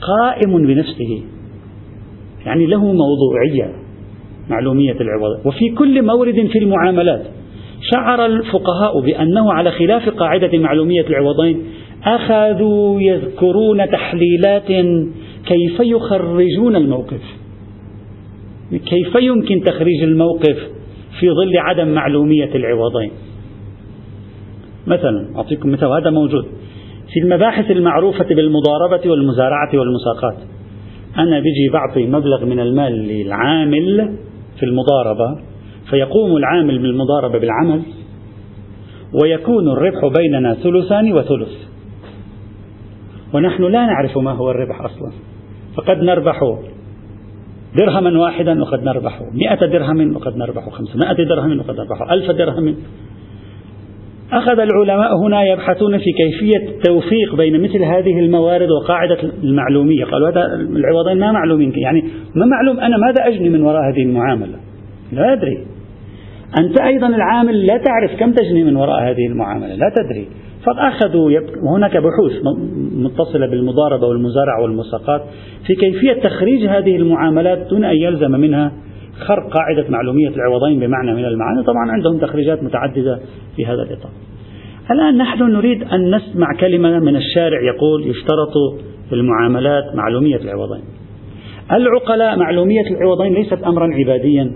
قائم 0.00 0.66
بنفسه. 0.66 1.22
يعني 2.46 2.66
له 2.66 2.92
موضوعية 2.92 3.72
معلومية 4.50 4.96
العوض. 5.00 5.46
وفي 5.46 5.68
كل 5.68 6.06
مورد 6.06 6.46
في 6.52 6.58
المعاملات 6.58 7.22
شعر 7.94 8.26
الفقهاء 8.26 9.00
بأنه 9.00 9.52
على 9.52 9.70
خلاف 9.70 10.08
قاعدة 10.08 10.58
معلومية 10.58 11.06
العوضين 11.06 11.62
أخذوا 12.04 13.00
يذكرون 13.00 13.90
تحليلات 13.90 14.66
كيف 15.46 15.80
يخرجون 15.80 16.76
الموقف. 16.76 17.22
كيف 18.70 19.14
يمكن 19.14 19.60
تخريج 19.60 20.02
الموقف؟ 20.02 20.81
في 21.20 21.30
ظل 21.30 21.58
عدم 21.58 21.88
معلومية 21.88 22.54
العوضين. 22.54 23.10
مثلا 24.86 25.36
أعطيكم 25.36 25.72
مثال 25.72 25.88
هذا 25.88 26.10
موجود. 26.10 26.44
في 27.12 27.20
المباحث 27.20 27.70
المعروفة 27.70 28.24
بالمضاربة 28.24 29.10
والمزارعة 29.10 29.70
والمساقات 29.74 30.48
أنا 31.18 31.40
بيجي 31.40 31.68
بعطي 31.72 32.06
مبلغ 32.06 32.44
من 32.44 32.60
المال 32.60 32.92
للعامل 32.92 34.16
في 34.58 34.66
المضاربة 34.66 35.40
فيقوم 35.90 36.36
العامل 36.36 36.78
بالمضاربة 36.78 37.38
بالعمل 37.38 37.82
ويكون 39.22 39.68
الربح 39.68 40.06
بيننا 40.06 40.54
ثلثان 40.54 41.12
وثلث. 41.12 41.52
ونحن 43.34 43.62
لا 43.62 43.86
نعرف 43.86 44.18
ما 44.18 44.30
هو 44.30 44.50
الربح 44.50 44.80
أصلا. 44.80 45.12
فقد 45.76 45.96
نربح 45.96 46.40
درهما 47.76 48.20
واحدا 48.20 48.62
وقد 48.62 48.82
نربح 48.82 49.22
مئة 49.34 49.66
درهم 49.66 50.16
وقد 50.16 50.36
نربح 50.36 50.68
خمسمائة 50.68 51.24
درهم 51.24 51.58
وقد 51.58 51.76
نربح 51.76 52.12
ألف 52.12 52.30
درهم. 52.30 52.76
أخذ 54.32 54.60
العلماء 54.60 55.16
هنا 55.26 55.44
يبحثون 55.44 55.98
في 55.98 56.12
كيفية 56.12 56.68
التوفيق 56.68 57.36
بين 57.36 57.62
مثل 57.62 57.82
هذه 57.82 58.20
الموارد 58.20 58.68
وقاعدة 58.70 59.18
المعلومية. 59.42 60.04
قالوا 60.04 60.30
هذا 60.30 60.46
العوضين 60.54 61.18
ما 61.18 61.32
معلومين. 61.32 61.72
يعني 61.76 62.04
ما 62.34 62.46
معلوم 62.46 62.80
أنا 62.80 62.96
ماذا 62.96 63.28
أجني 63.28 63.50
من 63.50 63.62
وراء 63.62 63.90
هذه 63.90 64.02
المعاملة؟ 64.02 64.56
لا 65.12 65.32
أدري. 65.32 65.66
أنت 66.58 66.80
أيضا 66.80 67.06
العامل 67.06 67.66
لا 67.66 67.76
تعرف 67.76 68.20
كم 68.20 68.32
تجني 68.32 68.64
من 68.64 68.76
وراء 68.76 69.02
هذه 69.02 69.26
المعاملة. 69.30 69.74
لا 69.74 69.92
تدري. 69.96 70.26
فأخذوا. 70.64 71.30
هناك 71.76 71.96
بحوث 71.96 72.32
متصلة 72.96 73.46
بالمضاربة 73.46 74.06
والمزارعة 74.06 74.62
والمساقات 74.62 75.22
في 75.66 75.74
كيفية 75.74 76.12
تخريج 76.12 76.66
هذه 76.66 76.96
المعاملات 76.96 77.66
دون 77.70 77.84
أن 77.84 77.96
يلزم 77.96 78.30
منها 78.30 78.72
خرق 79.26 79.52
قاعدة 79.52 79.84
معلومية 79.88 80.28
العوضين 80.28 80.80
بمعنى 80.80 81.14
من 81.14 81.24
المعاني. 81.24 81.62
طبعا 81.62 81.90
عندهم 81.90 82.18
تخريجات 82.18 82.62
متعددة 82.62 83.20
في 83.56 83.66
هذا 83.66 83.82
الإطار. 83.82 84.10
الآن 84.90 85.16
نحن 85.16 85.42
نريد 85.42 85.82
أن 85.82 86.14
نسمع 86.14 86.46
كلمة 86.60 86.98
من 86.98 87.16
الشارع 87.16 87.60
يقول 87.60 88.06
يشترط 88.06 88.52
في 89.08 89.14
المعاملات 89.14 89.94
معلومية 89.94 90.36
العوضين. 90.36 90.82
العقلاء 91.72 92.38
معلومية 92.38 92.86
العوضين 92.90 93.34
ليست 93.34 93.62
أمرا 93.62 93.94
عباديا 93.94 94.52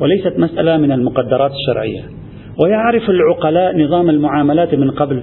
وليست 0.00 0.38
مسألة 0.38 0.76
من 0.76 0.92
المقدرات 0.92 1.50
الشرعية. 1.50 2.21
ويعرف 2.62 3.10
العقلاء 3.10 3.78
نظام 3.78 4.10
المعاملات 4.10 4.74
من 4.74 4.90
قبل. 4.90 5.22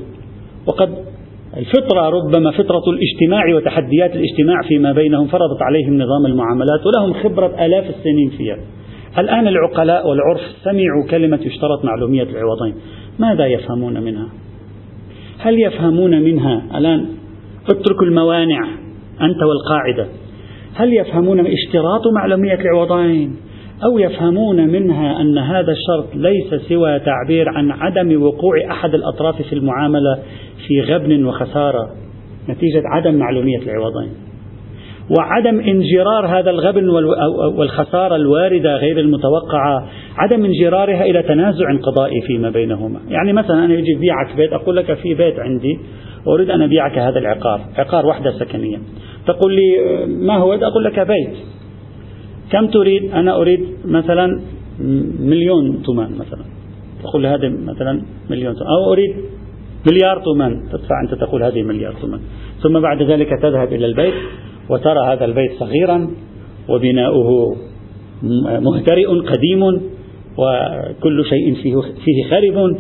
وقد 0.68 0.90
الفطرة 1.58 2.10
ربما 2.10 2.52
فطرة 2.52 2.84
الاجتماع 2.88 3.56
وتحديات 3.56 4.16
الاجتماع 4.16 4.62
فيما 4.68 4.92
بينهم 4.92 5.28
فرضت 5.28 5.62
عليهم 5.62 5.94
نظام 5.94 6.26
المعاملات 6.26 6.80
ولهم 6.86 7.14
خبرة 7.14 7.66
آلاف 7.66 7.90
السنين 7.90 8.30
فيها. 8.30 8.58
الآن 9.18 9.48
العقلاء 9.48 10.08
والعرف 10.10 10.42
سمعوا 10.64 11.08
كلمة 11.10 11.40
يشترط 11.46 11.86
معلومية 11.86 12.24
العوضين. 12.24 12.76
ماذا 13.20 13.46
يفهمون 13.46 14.04
منها؟ 14.04 14.28
هل 15.40 15.60
يفهمون 15.60 16.22
منها 16.22 16.64
الآن؟ 16.78 17.06
اتركوا 17.70 18.06
الموانع 18.06 18.66
أنت 19.22 19.44
والقاعدة. 19.44 20.08
هل 20.76 20.94
يفهمون 20.94 21.40
اشتراط 21.40 22.08
معلومية 22.14 22.60
العوضين؟ 22.60 23.36
أو 23.84 24.00
يفهمون 24.00 24.68
منها 24.68 25.22
أن 25.22 25.38
هذا 25.38 25.72
الشرط 25.72 26.16
ليس 26.16 26.62
سوى 26.70 27.00
تعبير 27.00 27.50
عن 27.50 27.72
عدم 27.72 28.24
وقوع 28.24 28.54
أحد 28.72 28.94
الأطراف 28.94 29.42
في 29.42 29.54
المعاملة 29.54 30.20
في 30.68 30.82
غبن 30.82 31.26
وخسارة 31.26 31.90
نتيجة 32.50 32.84
عدم 32.86 33.16
معلومية 33.16 33.58
العوضين. 33.58 34.10
وعدم 35.18 35.60
انجرار 35.60 36.26
هذا 36.40 36.50
الغبن 36.50 36.90
والخسارة 37.58 38.16
الواردة 38.16 38.76
غير 38.76 39.00
المتوقعة 39.00 39.88
عدم 40.18 40.46
انجرارها 40.46 41.06
إلى 41.06 41.24
تنازع 41.24 41.66
قضائي 41.82 42.22
فيما 42.28 42.50
بينهما. 42.50 43.00
يعني 43.08 43.34
مثلا 43.34 43.66
أنا 43.66 43.74
يجي 43.74 43.96
بيعك 43.96 44.36
بيت 44.38 44.54
أقول 44.54 44.76
لك 44.76 44.94
في 44.94 45.14
بيت 45.14 45.40
عندي 45.40 45.80
وأريد 46.26 46.50
أن 46.50 46.62
أبيعك 46.62 46.98
هذا 46.98 47.20
العقار 47.20 47.62
عقار 47.78 48.06
وحدة 48.06 48.32
سكنية. 48.32 48.78
تقول 49.28 49.56
لي 49.56 49.78
ما 50.08 50.38
هو؟ 50.38 50.54
أقول 50.54 50.84
لك 50.84 51.00
بيت. 51.00 51.38
كم 52.52 52.68
تريد؟ 52.68 53.12
أنا 53.12 53.42
أريد 53.42 53.60
مثلا 53.86 54.42
مليون 55.20 55.84
تومان 55.84 56.12
مثلا. 56.12 56.46
تقول 57.04 57.26
هذا 57.26 57.50
مثلا 57.50 58.02
مليون 58.30 58.54
تومان. 58.54 58.68
أو 58.68 58.94
أريد 58.94 59.16
مليار 59.92 60.22
تومان. 60.24 60.64
تدفع 60.72 61.02
أنت 61.04 61.14
تقول 61.22 61.44
هذه 61.44 61.64
مليار 61.64 61.94
تومان. 62.02 62.20
ثم 62.64 62.80
بعد 62.80 63.04
ذلك 63.04 63.30
تذهب 63.42 63.74
إلى 63.74 63.86
البيت 63.86 64.14
وترى 64.70 65.08
هذا 65.08 65.26
البيت 65.26 65.52
صغيرا 65.60 66.10
وبناؤه 66.70 67.56
مهترئ 68.60 69.06
قديم 69.06 69.64
وكل 70.38 71.26
شيء 71.26 71.54
فيه, 71.54 71.76
فيه 72.06 72.30
خرب 72.32 72.78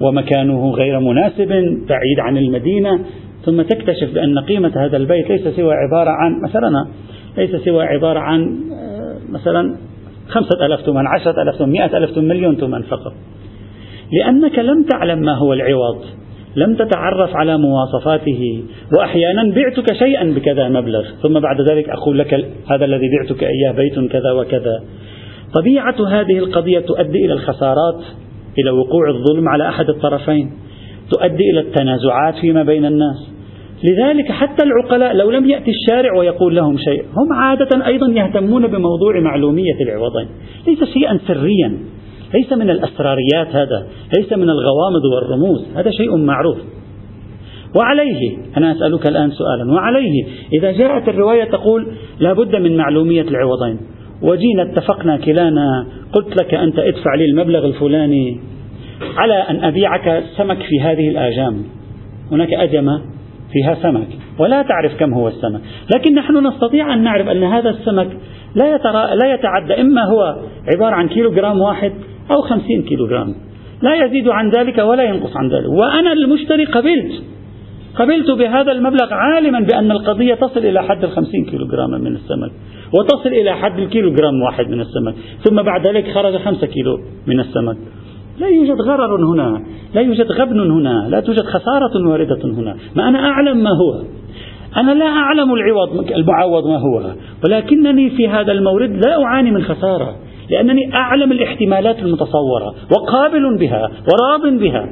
ومكانه 0.00 0.70
غير 0.70 1.00
مناسب 1.00 1.48
بعيد 1.88 2.20
عن 2.20 2.36
المدينة. 2.36 3.00
ثم 3.44 3.62
تكتشف 3.62 4.14
بأن 4.14 4.38
قيمة 4.38 4.72
هذا 4.76 4.96
البيت 4.96 5.30
ليس 5.30 5.48
سوى 5.48 5.74
عبارة 5.74 6.10
عن 6.10 6.40
مثلا 6.42 6.86
ليس 7.38 7.56
سوى 7.56 7.84
عبارة 7.84 8.18
عن 8.18 8.60
مثلا 9.32 9.76
خمسة 10.28 10.66
ألاف 10.66 10.80
ثمن 10.80 11.06
عشرة 11.06 11.42
ألاف 11.42 11.54
ثمن 11.54 11.72
مئة 11.72 11.98
ألاف 11.98 12.10
ثمن 12.10 12.28
مليون 12.28 12.56
ثمن 12.56 12.82
فقط. 12.82 13.12
لأنك 14.12 14.58
لم 14.58 14.84
تعلم 14.84 15.18
ما 15.18 15.34
هو 15.34 15.52
العوض 15.52 16.04
لم 16.56 16.74
تتعرف 16.74 17.36
على 17.36 17.58
مواصفاته 17.58 18.64
وأحيانا 18.98 19.54
بعتك 19.54 19.94
شيئا 19.94 20.24
بكذا 20.24 20.68
مبلغ 20.68 21.04
ثم 21.22 21.40
بعد 21.40 21.60
ذلك 21.60 21.88
أقول 21.88 22.18
لك 22.18 22.34
هذا 22.70 22.84
الذي 22.84 23.10
بعتك 23.18 23.42
إياه 23.42 23.72
بيت 23.72 24.12
كذا 24.12 24.32
وكذا. 24.32 24.82
طبيعة 25.54 26.08
هذه 26.08 26.38
القضية 26.38 26.80
تؤدي 26.80 27.24
إلى 27.24 27.32
الخسارات 27.32 28.00
إلى 28.58 28.70
وقوع 28.70 29.10
الظلم 29.10 29.48
على 29.48 29.68
أحد 29.68 29.88
الطرفين 29.88 30.52
تؤدي 31.10 31.50
إلى 31.50 31.60
التنازعات 31.60 32.34
فيما 32.34 32.62
بين 32.62 32.84
الناس. 32.84 33.30
لذلك 33.84 34.32
حتى 34.32 34.62
العقلاء 34.62 35.16
لو 35.16 35.30
لم 35.30 35.50
يأتي 35.50 35.70
الشارع 35.70 36.18
ويقول 36.18 36.56
لهم 36.56 36.76
شيء 36.78 37.02
هم 37.02 37.32
عادة 37.32 37.86
أيضا 37.86 38.10
يهتمون 38.12 38.66
بموضوع 38.66 39.20
معلومية 39.20 39.80
العوضين 39.80 40.26
ليس 40.66 40.84
شيئا 40.84 41.18
سريا. 41.26 41.78
ليس 42.34 42.52
من 42.52 42.70
الأسراريات 42.70 43.46
هذا. 43.46 43.86
ليس 44.16 44.32
من 44.32 44.50
الغوامض 44.50 45.04
والرموز. 45.14 45.76
هذا 45.76 45.90
شيء 45.90 46.16
معروف. 46.16 46.58
وعليه 47.76 48.38
أنا 48.56 48.72
أسألك 48.72 49.06
الآن 49.06 49.30
سؤالا. 49.30 49.72
وعليه 49.72 50.24
إذا 50.52 50.72
جاءت 50.72 51.08
الرواية 51.08 51.44
تقول 51.44 51.86
لا 52.20 52.32
بد 52.32 52.56
من 52.56 52.76
معلومية 52.76 53.22
العوضين. 53.22 53.78
وجينا 54.22 54.62
اتفقنا 54.62 55.16
كلانا. 55.16 55.86
قلت 56.12 56.36
لك 56.42 56.54
أنت 56.54 56.78
ادفع 56.78 57.14
لي 57.14 57.24
المبلغ 57.24 57.66
الفلاني. 57.66 58.40
على 59.16 59.34
أن 59.34 59.64
أبيعك 59.64 60.24
سمك 60.36 60.58
في 60.58 60.80
هذه 60.80 61.08
الآجام. 61.08 61.64
هناك 62.32 62.54
أجمة 62.54 63.11
فيها 63.52 63.74
سمك. 63.82 64.08
ولا 64.38 64.62
تعرف 64.62 64.98
كم 65.00 65.14
هو 65.14 65.28
السمك. 65.28 65.60
لكن 65.94 66.14
نحن 66.14 66.46
نستطيع 66.46 66.94
أن 66.94 67.02
نعرف 67.02 67.28
أن 67.28 67.42
هذا 67.42 67.70
السمك 67.70 68.08
لا, 68.54 68.74
يترى 68.74 69.16
لا 69.16 69.34
يتعدى 69.34 69.80
إما 69.80 70.04
هو 70.04 70.36
عبارة 70.74 70.94
عن 70.94 71.08
كيلو 71.08 71.30
جرام 71.30 71.60
واحد 71.60 71.92
أو 72.30 72.42
خمسين 72.42 72.82
كيلو 72.82 73.06
جرام 73.06 73.34
لا 73.82 74.04
يزيد 74.04 74.28
عن 74.28 74.50
ذلك 74.50 74.78
ولا 74.78 75.02
ينقص 75.02 75.36
عن 75.36 75.48
ذلك. 75.48 75.68
وأنا 75.68 76.12
المشتري 76.12 76.64
قبلت. 76.64 77.22
قبلت 77.94 78.30
بهذا 78.30 78.72
المبلغ 78.72 79.08
عالما 79.14 79.60
بأن 79.60 79.90
القضية 79.90 80.34
تصل 80.34 80.60
إلى 80.60 80.82
حد 80.82 81.04
الخمسين 81.04 81.44
كيلو 81.44 81.66
جرام 81.66 81.90
من 81.90 82.16
السمك. 82.16 82.50
وتصل 82.94 83.28
إلى 83.28 83.56
حد 83.56 83.78
الكيلو 83.78 84.10
جرام 84.14 84.42
واحد 84.42 84.68
من 84.68 84.80
السمك. 84.80 85.14
ثم 85.44 85.62
بعد 85.62 85.86
ذلك 85.86 86.10
خرج 86.10 86.36
خمسة 86.36 86.66
كيلو 86.66 86.98
من 87.26 87.40
السمك. 87.40 87.76
لا 88.38 88.48
يوجد 88.48 88.80
غرر 88.80 89.24
هنا 89.24 89.62
لا 89.94 90.00
يوجد 90.00 90.32
غبن 90.32 90.70
هنا 90.70 91.08
لا 91.08 91.20
توجد 91.20 91.44
خسارة 91.44 92.08
واردة 92.08 92.44
هنا. 92.44 92.76
ما 92.96 93.08
أنا 93.08 93.18
أعلم 93.18 93.56
ما 93.56 93.70
هو. 93.70 94.02
أنا 94.76 94.94
لا 94.94 95.06
أعلم 95.06 95.54
العوض 95.54 96.10
المعوض 96.10 96.66
ما 96.66 96.78
هو. 96.78 97.02
ولكنني 97.44 98.10
في 98.10 98.28
هذا 98.28 98.52
المورد 98.52 98.90
لا 99.06 99.22
أعاني 99.22 99.50
من 99.50 99.62
خسارة 99.62 100.16
لأنني 100.50 100.94
أعلم 100.94 101.32
الاحتمالات 101.32 101.98
المتصورة 101.98 102.74
وقابل 102.90 103.58
بها 103.58 103.90
وراض 104.12 104.58
بها. 104.60 104.88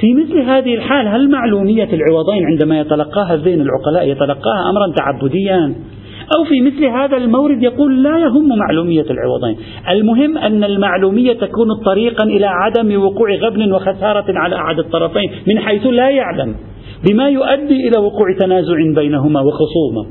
في 0.00 0.14
مثل 0.14 0.38
هذه 0.38 0.74
الحال 0.74 1.08
هل 1.08 1.30
معلومية 1.30 1.88
العوضين 1.92 2.46
عندما 2.46 2.80
يتلقاها 2.80 3.34
الذهن 3.34 3.60
العقلاء 3.60 4.08
يتلقاها 4.08 4.70
أمرا 4.70 4.92
تعبديا؟ 4.96 5.74
أو 6.36 6.44
في 6.44 6.60
مثل 6.60 6.84
هذا 6.84 7.16
المورد 7.16 7.62
يقول 7.62 8.02
لا 8.02 8.18
يهم 8.18 8.58
معلومية 8.58 9.06
العوضين. 9.10 9.56
المهم 9.88 10.38
أن 10.38 10.64
المعلومية 10.64 11.32
تكون 11.32 11.66
طريقا 11.84 12.24
إلى 12.24 12.46
عدم 12.46 13.02
وقوع 13.02 13.34
غبن 13.34 13.72
وخسارة 13.72 14.24
على 14.28 14.56
أحد 14.56 14.78
الطرفين 14.78 15.30
من 15.46 15.58
حيث 15.58 15.86
لا 15.86 16.10
يعلم 16.10 16.54
بما 17.08 17.28
يؤدي 17.28 17.88
إلى 17.88 17.98
وقوع 17.98 18.36
تنازع 18.38 18.74
بينهما 18.94 19.40
وخصومة. 19.40 20.06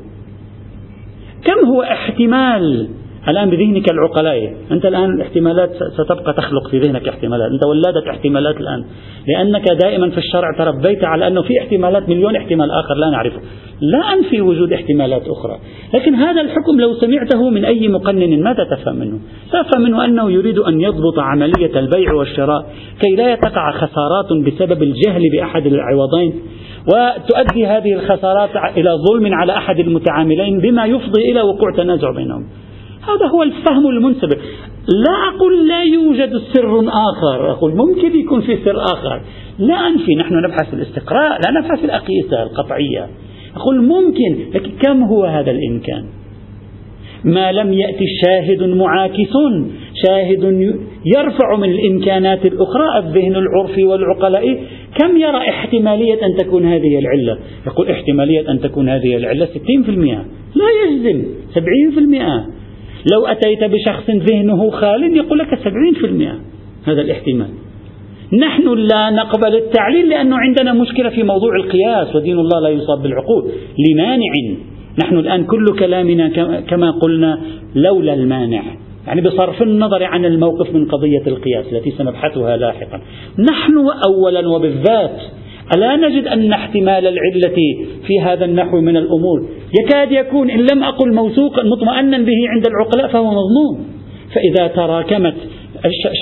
كم 1.46 1.68
هو 1.68 1.84
احتمال 1.84 2.90
الآن 3.30 3.50
بذهنك 3.50 3.92
العقلاء. 3.92 4.54
أنت 4.72 4.86
الآن 4.86 5.16
الاحتمالات 5.16 5.72
ستبقى 5.98 6.34
تخلق 6.34 6.70
في 6.72 6.80
ذهنك 6.80 7.08
احتمالات. 7.08 7.52
أنت 7.52 7.66
ولدت 7.66 8.08
احتمالات 8.10 8.58
الآن. 8.58 8.86
لأنك 9.28 9.66
دائما 9.84 10.10
في 10.10 10.18
الشرع 10.18 10.58
تربيت 10.58 11.04
على 11.04 11.28
أنه 11.28 11.42
في 11.42 11.60
احتمالات 11.60 12.10
مليون 12.10 12.36
احتمال 12.36 12.72
آخر 12.72 12.96
لا 12.96 13.10
نعرفه. 13.10 13.40
لا 13.82 14.14
أنفي 14.14 14.42
وجود 14.42 14.74
احتمالات 14.74 15.28
أخرى. 15.28 15.58
لكن 15.94 16.16
هذا 16.16 16.42
الحكم 16.42 16.80
لو 16.80 16.94
سمعته 16.94 17.50
من 17.50 17.66
أي 17.66 17.88
مقنن 17.88 18.44
ماذا 18.44 18.64
تفهم 18.64 18.96
منه؟ 18.96 19.20
تفهم 19.54 19.82
منه 19.84 20.06
أنه 20.06 20.32
يريد 20.32 20.60
أن 20.60 20.82
يضبط 20.82 21.20
عملية 21.20 21.80
البيع 21.80 22.14
والشراء 22.14 22.66
كي 23.02 23.16
لا 23.16 23.36
تقع 23.36 23.72
خسارات 23.72 24.34
بسبب 24.46 24.84
الجهل 24.84 25.22
بأحد 25.34 25.66
العوضين 25.66 26.34
وتؤدي 26.94 27.68
هذه 27.68 27.94
الخسارات 27.94 28.50
إلى 28.78 28.90
ظلم 29.10 29.34
على 29.34 29.58
أحد 29.58 29.80
المتعاملين 29.80 30.60
بما 30.60 30.86
يفضي 30.86 31.32
إلى 31.32 31.42
وقوع 31.42 31.72
تنازع 31.78 32.12
بينهم. 32.12 32.48
هذا 33.08 33.28
هو 33.34 33.44
الفهم 33.44 33.88
المنسبق 33.88 34.38
لا 34.88 35.36
أقول 35.36 35.68
لا 35.68 35.84
يوجد 35.84 36.32
سر 36.54 36.80
آخر. 36.80 37.52
أقول 37.52 37.76
ممكن 37.76 38.20
يكون 38.20 38.42
في 38.42 38.58
سر 38.66 38.84
آخر. 38.84 39.22
لا 39.60 39.88
أنفي. 39.88 40.16
نحن 40.16 40.34
نبحث 40.46 40.70
في 40.70 40.74
الاستقراء 40.74 41.40
لا 41.46 41.60
نبحث 41.60 41.80
في 41.80 41.86
الأقيسة 41.86 42.44
القطعية. 42.44 43.08
أقول 43.56 43.82
ممكن 43.82 44.52
لكن 44.54 44.72
كم 44.82 45.04
هو 45.04 45.26
هذا 45.26 45.52
الإمكان؟ 45.52 46.06
ما 47.24 47.52
لم 47.52 47.74
يأتي 47.74 48.06
شاهد 48.26 48.64
معاكس. 48.64 49.34
شاهد 50.06 50.44
يرفع 51.06 51.56
من 51.58 51.72
الإمكانات 51.72 52.46
الأخرى 52.46 52.98
الذهن 52.98 53.36
العرفي 53.36 53.84
والعقلاء. 53.84 54.60
كم 55.02 55.18
يرى 55.18 55.50
احتمالية 55.50 56.26
أن 56.26 56.36
تكون 56.38 56.66
هذه 56.66 57.00
العلة؟ 57.00 57.38
يقول 57.68 57.90
احتمالية 57.90 58.52
أن 58.52 58.60
تكون 58.60 58.90
هذه 58.90 59.18
العلة 59.18 59.46
60% 59.46 60.26
لا 60.56 60.66
يجزم. 60.86 61.26
70% 61.54 62.58
لو 63.14 63.26
أتيت 63.26 63.64
بشخص 63.64 64.10
ذهنه 64.10 64.70
خال 64.70 65.18
يقول 65.18 65.40
لك 65.40 65.60
70% 65.60 66.88
هذا 66.88 67.02
الاحتمال. 67.02 67.50
نحن 68.34 68.74
لا 68.74 69.10
نقبل 69.10 69.56
التعليل 69.56 70.10
لأنه 70.10 70.38
عندنا 70.38 70.74
مشكلة 70.74 71.10
في 71.10 71.24
موضوع 71.24 71.56
القياس 71.56 72.16
ودين 72.16 72.40
الله 72.40 72.60
لا 72.60 72.70
يصاب 72.70 73.02
بالعقول. 73.04 73.52
لمانع. 73.90 74.34
نحن 75.04 75.18
الآن 75.18 75.44
كل 75.44 75.66
كلامنا 75.80 76.28
كما 76.60 76.92
قلنا 76.92 77.42
لولا 77.76 78.14
المانع. 78.14 78.64
يعني 79.08 79.22
بصرف 79.22 79.62
النظر 79.62 80.04
عن 80.04 80.26
الموقف 80.26 80.74
من 80.74 80.86
قضية 80.86 81.24
القياس 81.28 81.74
التي 81.74 81.92
سنبحثها 81.92 82.58
لاحقا. 82.58 83.02
نحن 83.40 83.74
أولا 84.08 84.48
وبالذات 84.48 85.22
ألا 85.76 85.96
نجد 85.96 86.28
أن 86.28 86.54
احتمال 86.54 87.08
العلة 87.08 87.56
في 88.08 88.22
هذا 88.22 88.46
النحو 88.46 88.82
من 88.82 88.98
الأمور؟ 88.98 89.50
يكاد 89.84 90.12
يكون 90.12 90.50
إن 90.50 90.60
لم 90.60 90.84
أقل 90.84 91.14
موثوقا 91.14 91.64
مطمئنا 91.64 92.18
به 92.18 92.50
عند 92.50 92.68
العقلاء 92.68 93.08
فهو 93.08 93.26
مضمون 93.26 93.88
فإذا 94.34 94.68
تراكمت 94.68 95.36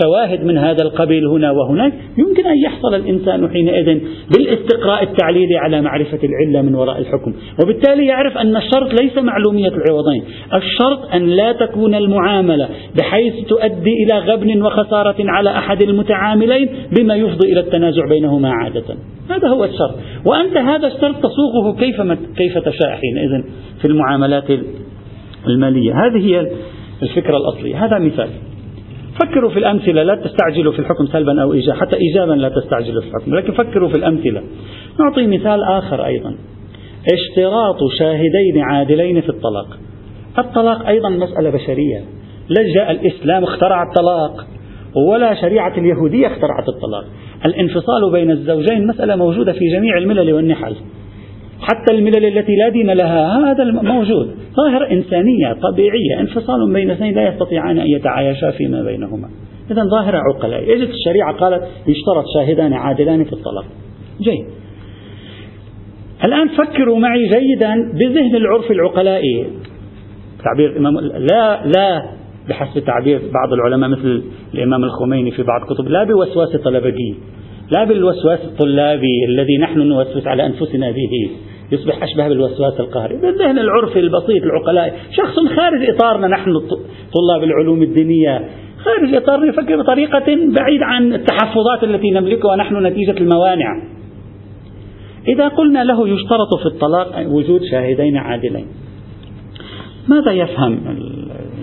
شواهد 0.03 0.45
من 0.45 0.57
هذا 0.57 0.83
القبيل 0.83 1.27
هنا 1.27 1.51
وهناك. 1.51 1.93
يمكن 2.17 2.45
أن 2.45 2.57
يحصل 2.65 2.95
الإنسان 2.95 3.49
حينئذ 3.49 3.99
بالاستقراء 4.37 5.03
التعليلي 5.03 5.57
على 5.57 5.81
معرفة 5.81 6.19
العلة 6.23 6.61
من 6.61 6.75
وراء 6.75 6.99
الحكم. 6.99 7.33
وبالتالي 7.63 8.05
يعرف 8.05 8.37
أن 8.37 8.57
الشرط 8.57 9.01
ليس 9.01 9.17
معلومية 9.17 9.67
العوضين. 9.67 10.23
الشرط 10.53 11.13
أن 11.13 11.27
لا 11.27 11.51
تكون 11.51 11.95
المعاملة 11.95 12.69
بحيث 12.97 13.33
تؤدي 13.47 13.93
إلى 14.03 14.19
غبن 14.19 14.61
وخسارة 14.61 15.15
على 15.19 15.49
أحد 15.49 15.81
المتعاملين 15.81 16.69
بما 16.97 17.15
يفضي 17.15 17.51
إلى 17.51 17.59
التنازع 17.59 18.05
بينهما 18.09 18.49
عادة. 18.49 18.97
هذا 19.29 19.47
هو 19.47 19.63
الشرط. 19.63 19.95
وأنت 20.25 20.57
هذا 20.57 20.87
الشرط 20.87 21.15
تصوغه 21.15 21.75
كيف, 21.79 22.01
كيف 22.37 22.57
تشاء 22.57 22.89
حينئذ 22.89 23.43
في 23.81 23.85
المعاملات 23.85 24.43
المالية. 25.47 25.93
هذه 25.93 26.25
هي 26.25 26.51
الفكرة 27.03 27.37
الأصلية. 27.37 27.85
هذا 27.85 27.99
مثال. 27.99 28.29
فكروا 29.21 29.49
في 29.49 29.59
الأمثلة 29.59 30.03
لا 30.03 30.15
تستعجلوا 30.15 30.73
في 30.73 30.79
الحكم 30.79 31.05
سلبا 31.05 31.41
أو 31.41 31.53
إيجابا 31.53 31.79
حتى 31.79 31.95
إيجابا 31.95 32.33
لا 32.33 32.49
تستعجلوا 32.49 33.01
في 33.01 33.07
الحكم 33.07 33.35
لكن 33.35 33.53
فكروا 33.53 33.89
في 33.89 33.95
الأمثلة. 33.95 34.43
نعطي 34.99 35.27
مثال 35.27 35.63
آخر 35.63 36.05
أيضا. 36.05 36.35
اشتراط 37.13 37.77
شاهدين 37.99 38.59
عادلين 38.61 39.21
في 39.21 39.29
الطلاق. 39.29 39.77
الطلاق 40.39 40.87
أيضا 40.87 41.09
مسألة 41.09 41.49
بشرية. 41.49 42.03
لجأ 42.49 42.91
الإسلام 42.91 43.43
اخترع 43.43 43.83
الطلاق 43.83 44.47
ولا 45.09 45.41
شريعة 45.41 45.77
اليهودية 45.77 46.27
اخترعت 46.27 46.69
الطلاق. 46.69 47.05
الانفصال 47.45 48.11
بين 48.11 48.31
الزوجين 48.31 48.87
مسألة 48.87 49.15
موجودة 49.15 49.53
في 49.53 49.65
جميع 49.77 49.97
الملل 49.97 50.33
والنحل. 50.33 50.75
حتى 51.61 51.91
الملل 51.91 52.25
التي 52.25 52.55
لا 52.55 52.69
دين 52.69 52.91
لها 52.91 53.51
هذا 53.51 53.63
موجود. 53.63 54.35
ظاهرة 54.55 54.91
إنسانية 54.91 55.53
طبيعية. 55.53 56.19
انفصال 56.19 56.73
بين 56.73 56.91
اثنين 56.91 57.15
لا 57.15 57.29
يستطيعان 57.29 57.79
أن 57.79 57.87
يتعايشا 57.87 58.51
فيما 58.51 58.83
بينهما. 58.83 59.29
إذا 59.71 59.83
ظاهرة 59.83 60.17
عقلاء 60.17 60.63
يجد 60.63 60.89
الشريعة 60.89 61.37
قالت 61.39 61.63
يشترط 61.87 62.25
شاهدان 62.37 62.73
عادلان 62.73 63.23
في 63.23 63.33
الطلاق 63.33 63.65
جيد. 64.21 64.45
الآن 66.25 66.47
فكروا 66.47 66.99
معي 66.99 67.27
جيدا 67.27 67.91
بذهن 67.93 68.35
العرف 68.35 68.71
العقلائي. 68.71 69.47
تعبير 70.43 70.69
الإمام 70.69 70.99
لا 70.99 71.65
لا 71.65 72.05
بحسب 72.49 72.83
تعبير 72.85 73.21
بعض 73.33 73.53
العلماء 73.53 73.89
مثل 73.89 74.23
الإمام 74.53 74.83
الخميني 74.83 75.31
في 75.31 75.43
بعض 75.43 75.61
كتب 75.61 75.87
لا 75.87 76.03
بوسواس 76.03 76.55
طلبجي 76.55 77.15
لا 77.71 77.83
بالوسواس 77.83 78.39
الطلابي 78.39 79.25
الذي 79.29 79.57
نحن 79.57 79.79
نوسوس 79.79 80.27
على 80.27 80.45
أنفسنا 80.45 80.91
به. 80.91 81.31
يصبح 81.71 82.03
أشبه 82.03 82.27
بالوسواس 82.27 82.79
القهري 82.79 83.17
بالذهن 83.17 83.59
العرفي 83.59 83.99
البسيط 83.99 84.43
العقلاء. 84.43 84.99
شخص 85.11 85.35
خارج 85.55 85.89
إطارنا 85.89 86.27
نحن 86.27 86.51
طلاب 87.13 87.43
العلوم 87.43 87.81
الدينية. 87.81 88.49
خارج 88.77 89.15
إطارنا 89.15 89.45
يفكر 89.45 89.81
بطريقة 89.81 90.25
بعيد 90.27 90.81
عن 90.81 91.13
التحفظات 91.13 91.83
التي 91.83 92.11
نملكها. 92.11 92.55
نحن 92.55 92.85
نتيجة 92.85 93.17
الموانع. 93.17 93.83
إذا 95.27 95.47
قلنا 95.47 95.83
له 95.83 96.09
يشترط 96.09 96.59
في 96.61 96.65
الطلاق 96.65 97.27
وجود 97.27 97.61
شاهدين 97.71 98.17
عادلين. 98.17 98.67
ماذا 100.07 100.31
يفهم 100.31 100.79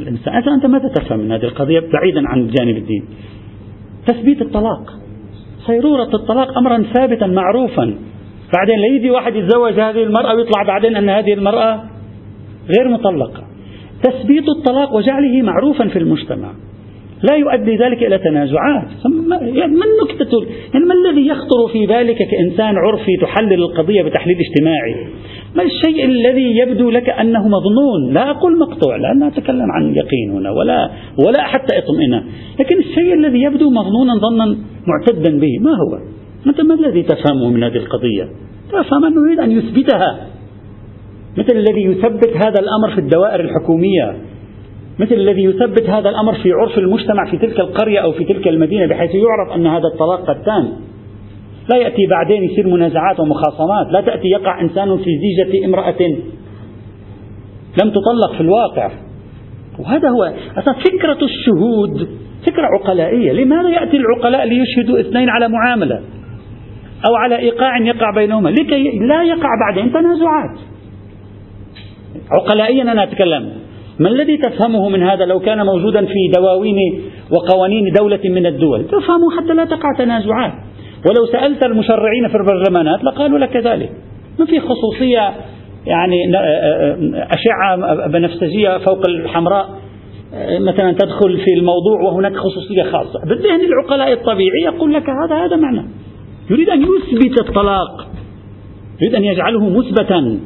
الإنسان؟ 0.03 0.35
أنت 0.35 0.67
ماذا 0.67 0.89
تفهم 0.89 1.19
من 1.19 1.33
هذه 1.33 1.45
القضية 1.45 1.81
بعيدا 1.81 2.29
عن 2.29 2.41
الجانب 2.41 2.77
الديني 2.77 3.05
تثبيت 4.07 4.43
الطلاق. 4.43 5.02
صيرورة 5.67 6.11
الطلاق 6.15 6.59
أمرا 6.59 6.83
ثابتا 6.95 7.27
معروفا. 7.27 7.99
بعدين 8.57 8.79
لا 8.79 8.87
يجي 8.87 9.11
واحد 9.11 9.37
يتزوج 9.37 9.73
هذه 9.73 10.03
المرأة 10.03 10.35
ويطلع 10.35 10.63
بعدين 10.63 10.97
أن 10.97 11.09
هذه 11.09 11.33
المرأة 11.33 11.85
غير 12.69 12.89
مطلقة. 12.89 13.43
تثبيت 14.03 14.45
الطلاق 14.59 14.95
وجعله 14.95 15.43
معروفا 15.43 15.89
في 15.89 15.99
المجتمع. 15.99 16.53
لا 17.31 17.37
يؤدي 17.37 17.77
ذلك 17.77 18.03
إلى 18.03 18.19
تنازعات. 18.19 18.89
يعني 19.43 19.77
ما 19.77 19.85
النكتة؟ 19.87 20.47
يعني 20.75 20.85
ما 20.85 20.95
الذي 20.95 21.27
يخطر 21.27 21.73
في 21.73 21.87
بالك 21.87 22.17
كإنسان 22.17 22.77
عرفي 22.77 23.17
تحلل 23.23 23.53
القضية 23.53 24.03
بتحليل 24.03 24.37
اجتماعي؟ 24.41 24.95
ما 25.57 25.63
الشيء 25.63 26.05
الذي 26.05 26.57
يبدو 26.59 26.91
لك 26.91 27.09
أنه 27.09 27.49
مظنون؟ 27.49 28.15
لا 28.15 28.31
أقول 28.31 28.59
مقطوع 28.59 28.97
لأن 28.97 29.23
أتكلم 29.23 29.73
عن 29.73 29.95
يقين 29.95 30.31
هنا 30.31 30.51
ولا 30.51 30.91
ولا 31.27 31.43
حتى 31.43 31.79
إطمئنان. 31.79 32.25
لكن 32.61 32.79
الشيء 32.79 33.15
الذي 33.15 33.43
يبدو 33.43 33.71
مظنونا 33.71 34.15
ظنا 34.15 34.57
معتدا 34.87 35.39
به 35.39 35.59
ما 35.61 35.71
هو؟ 35.71 35.99
أنت 36.47 36.61
ما 36.61 36.75
الذي 36.75 37.03
تفهمه 37.03 37.49
من 37.51 37.65
هذه 37.65 37.77
القضية؟ 37.77 38.29
تفهم 38.73 39.05
أنه 39.05 39.27
يريد 39.27 39.41
أن 39.41 39.51
يثبتها. 39.51 40.27
مثل 41.37 41.57
الذي 41.57 41.83
يثبت 41.83 42.37
هذا 42.37 42.61
الأمر 42.61 42.95
في 42.95 42.99
الدوائر 42.99 43.41
الحكومية؟ 43.41 44.32
مثل 44.99 45.15
الذي 45.15 45.45
يثبت 45.45 45.91
هذا 45.91 46.09
الأمر 46.09 46.35
في 46.35 46.53
عرف 46.53 46.79
المجتمع 46.79 47.31
في 47.31 47.39
تلك 47.39 47.61
القرية 47.61 47.99
أو 47.99 48.13
في 48.13 48.25
تلك 48.25 48.49
المدينة 48.49 48.87
بحيث 48.87 49.11
يعرف 49.15 49.57
أن 49.57 49.67
هذا 49.67 49.89
الطلاق 49.95 50.21
قد 50.21 50.43
تم 50.43 50.73
لا 51.71 51.77
يأتي 51.77 52.07
بعدين 52.11 52.45
يصير 52.45 52.69
منازعات 52.69 53.21
ومخاصمات. 53.21 53.87
لا 53.91 54.01
تأتي 54.01 54.29
يقع 54.29 54.61
إنسان 54.61 54.97
في 54.97 55.11
زيجة 55.19 55.67
امرأة 55.67 56.01
لم 57.83 57.91
تطلق 57.91 58.33
في 58.35 58.41
الواقع. 58.41 58.91
وهذا 59.79 60.09
هو 60.09 60.33
فكرة 60.85 61.19
الشهود 61.23 62.09
فكرة 62.47 62.67
عقلائية. 62.67 63.33
لماذا 63.33 63.69
يأتي 63.69 63.97
العقلاء 63.97 64.45
ليشهدوا 64.47 65.01
اثنين 65.01 65.29
على 65.29 65.49
معاملة؟ 65.49 66.01
أو 67.09 67.15
على 67.15 67.39
إيقاع 67.39 67.79
يقع 67.79 68.11
بينهما؟ 68.15 68.49
لكي 68.49 68.99
لا 68.99 69.25
يقع 69.25 69.49
بعدين 69.67 69.93
تنازعات. 69.93 70.59
عقلائيا 72.31 72.83
أنا 72.83 73.03
أتكلم. 73.03 73.53
ما 74.03 74.09
الذي 74.09 74.37
تفهمه 74.39 74.89
من 74.89 75.03
هذا 75.03 75.25
لو 75.25 75.41
كان 75.41 75.67
موجودا 75.67 76.05
في 76.05 76.33
دواوين 76.37 76.77
وقوانين 77.31 77.93
دولة 77.99 78.21
من 78.25 78.47
الدول؟ 78.47 78.85
تفهمه 78.85 79.31
حتى 79.37 79.55
لا 79.55 79.65
تقع 79.65 79.89
تنازعات. 79.99 80.53
ولو 81.07 81.27
سألت 81.33 81.63
المشرعين 81.63 82.29
في 82.29 82.37
البرلمانات 82.37 83.05
لقالوا 83.05 83.39
لك 83.39 83.57
ذلك 83.57 83.91
ما 84.39 84.47
في 84.47 84.61
خصوصية 84.61 85.33
يعني 85.87 86.17
أشعة 87.15 88.07
بنفسجية 88.09 88.79
فوق 88.79 89.07
الحمراء؟ 89.09 89.69
مثلا 90.61 90.93
تدخل 90.93 91.39
في 91.45 91.55
الموضوع 91.59 92.01
وهناك 92.03 92.37
خصوصية 92.37 92.83
خاصة. 92.83 93.21
بالذهن 93.29 93.61
العقلاء 93.61 94.13
الطبيعي 94.13 94.63
يقول 94.65 94.93
لك 94.93 95.11
هذا 95.11 95.37
هذا 95.45 95.57
معنى. 95.57 95.85
يريد 96.51 96.69
أن 96.69 96.83
يثبت 96.83 97.49
الطلاق. 97.49 98.07
يريد 99.03 99.15
أن 99.15 99.25
يجعله 99.25 99.69
مثبتا. 99.79 100.41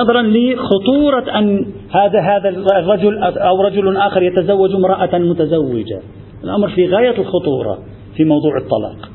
نظرا 0.00 0.22
لخطورة 0.22 1.38
أن 1.38 1.66
هذا 1.90 2.20
هذا 2.20 2.48
الرجل 2.48 3.18
أو 3.22 3.62
رجل 3.62 3.96
آخر 3.96 4.22
يتزوج 4.22 4.74
امرأة 4.74 5.18
متزوجة. 5.18 6.00
الأمر 6.44 6.68
في 6.68 6.86
غاية 6.86 7.18
الخطورة 7.18 7.78
في 8.16 8.24
موضوع 8.24 8.56
الطلاق. 8.56 9.10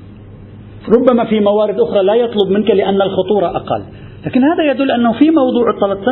ربما 0.97 1.25
في 1.25 1.39
موارد 1.39 1.79
أخرى 1.79 2.03
لا 2.03 2.15
يطلب 2.15 2.51
منك 2.51 2.71
لأن 2.71 3.01
الخطورة 3.01 3.47
أقل. 3.47 3.83
لكن 4.25 4.43
هذا 4.43 4.71
يدل 4.71 4.91
أنه 4.91 5.13
في 5.13 5.29
موضوع 5.29 5.69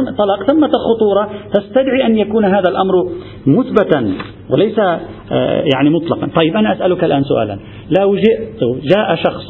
الطلاق 0.10 0.44
ثمة 0.44 0.72
خطورة 0.72 1.30
تستدعي 1.54 2.06
أن 2.06 2.18
يكون 2.18 2.46
هذا 2.46 2.70
الأمر 2.70 2.94
مثبتا 3.48 4.14
وليس 4.50 4.80
آه، 4.80 5.64
يعني 5.76 5.90
مطلقا. 5.90 6.28
طيب 6.36 6.58
أنا 6.58 6.74
أسألك 6.74 7.04
الآن 7.04 7.24
سؤالا. 7.24 7.60
لو 8.00 8.16
جئت 8.16 8.60
جاء 8.96 9.16
شخص 9.16 9.46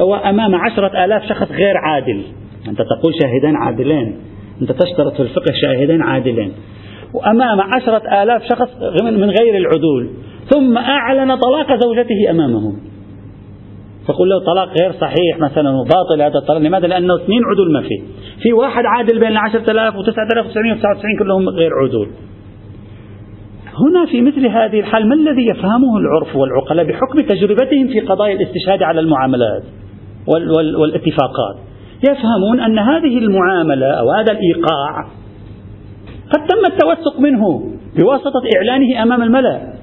وأمام 0.00 0.54
عشرة 0.54 1.04
آلاف 1.04 1.22
شخص 1.28 1.50
غير 1.50 1.76
عادل. 1.76 2.22
أنت 2.68 2.78
تقول 2.78 3.12
شاهدين 3.22 3.56
عادلين. 3.56 4.33
أنت 4.62 4.72
تشترط 4.72 5.12
في 5.12 5.22
الفقه 5.22 5.52
شاهدين 5.62 6.02
عادلين. 6.02 6.52
وأمام 7.14 7.60
عشرة 7.60 8.22
آلاف 8.22 8.42
شخص 8.42 8.68
من 9.02 9.30
غير 9.30 9.56
العدول. 9.56 10.10
ثم 10.54 10.78
أعلن 10.78 11.36
طلاق 11.36 11.80
زوجته 11.84 12.30
أمامهم. 12.30 12.76
تقول 14.08 14.28
له 14.28 14.38
طلاق 14.38 14.68
غير 14.80 14.92
صحيح 14.92 15.38
مثلا 15.38 15.70
وباطل 15.70 16.22
هذا 16.22 16.38
الطلاق. 16.38 16.58
لماذا؟ 16.58 16.86
لأنه 16.86 17.16
اثنين 17.16 17.42
عدول 17.44 17.72
ما 17.72 17.80
فيه. 17.80 18.02
في 18.42 18.52
واحد 18.52 18.82
عادل 18.86 19.20
بين 19.20 19.28
العشرة 19.28 19.70
آلاف 19.70 19.96
وتسعة 19.96 20.28
آلاف 20.32 20.46
وتسعمائة 20.46 20.72
وتسعة 20.72 20.90
وتسعين 20.90 21.18
كلهم 21.18 21.48
غير 21.48 21.70
عدول. 21.82 22.08
هنا 23.74 24.06
في 24.06 24.20
مثل 24.22 24.46
هذه 24.46 24.80
الحال 24.80 25.08
ما 25.08 25.14
الذي 25.14 25.46
يفهمه 25.46 25.98
العرف 25.98 26.36
والعقلاء 26.36 26.84
بحكم 26.86 27.20
تجربتهم 27.20 27.88
في 27.88 28.00
قضايا 28.00 28.34
الاستشهاد 28.34 28.82
على 28.82 29.00
المعاملات 29.00 29.62
والاتفاقات؟ 30.78 31.56
يفهمون 32.10 32.60
أن 32.60 32.78
هذه 32.78 33.18
المعاملة 33.18 33.86
أو 33.86 34.10
هذا 34.10 34.32
الإيقاع 34.32 35.06
قد 36.30 36.46
تم 36.46 36.72
التوثق 36.72 37.20
منه 37.20 37.70
بواسطة 37.96 38.42
إعلانه 38.56 39.02
أمام 39.02 39.22
الملأ 39.22 39.74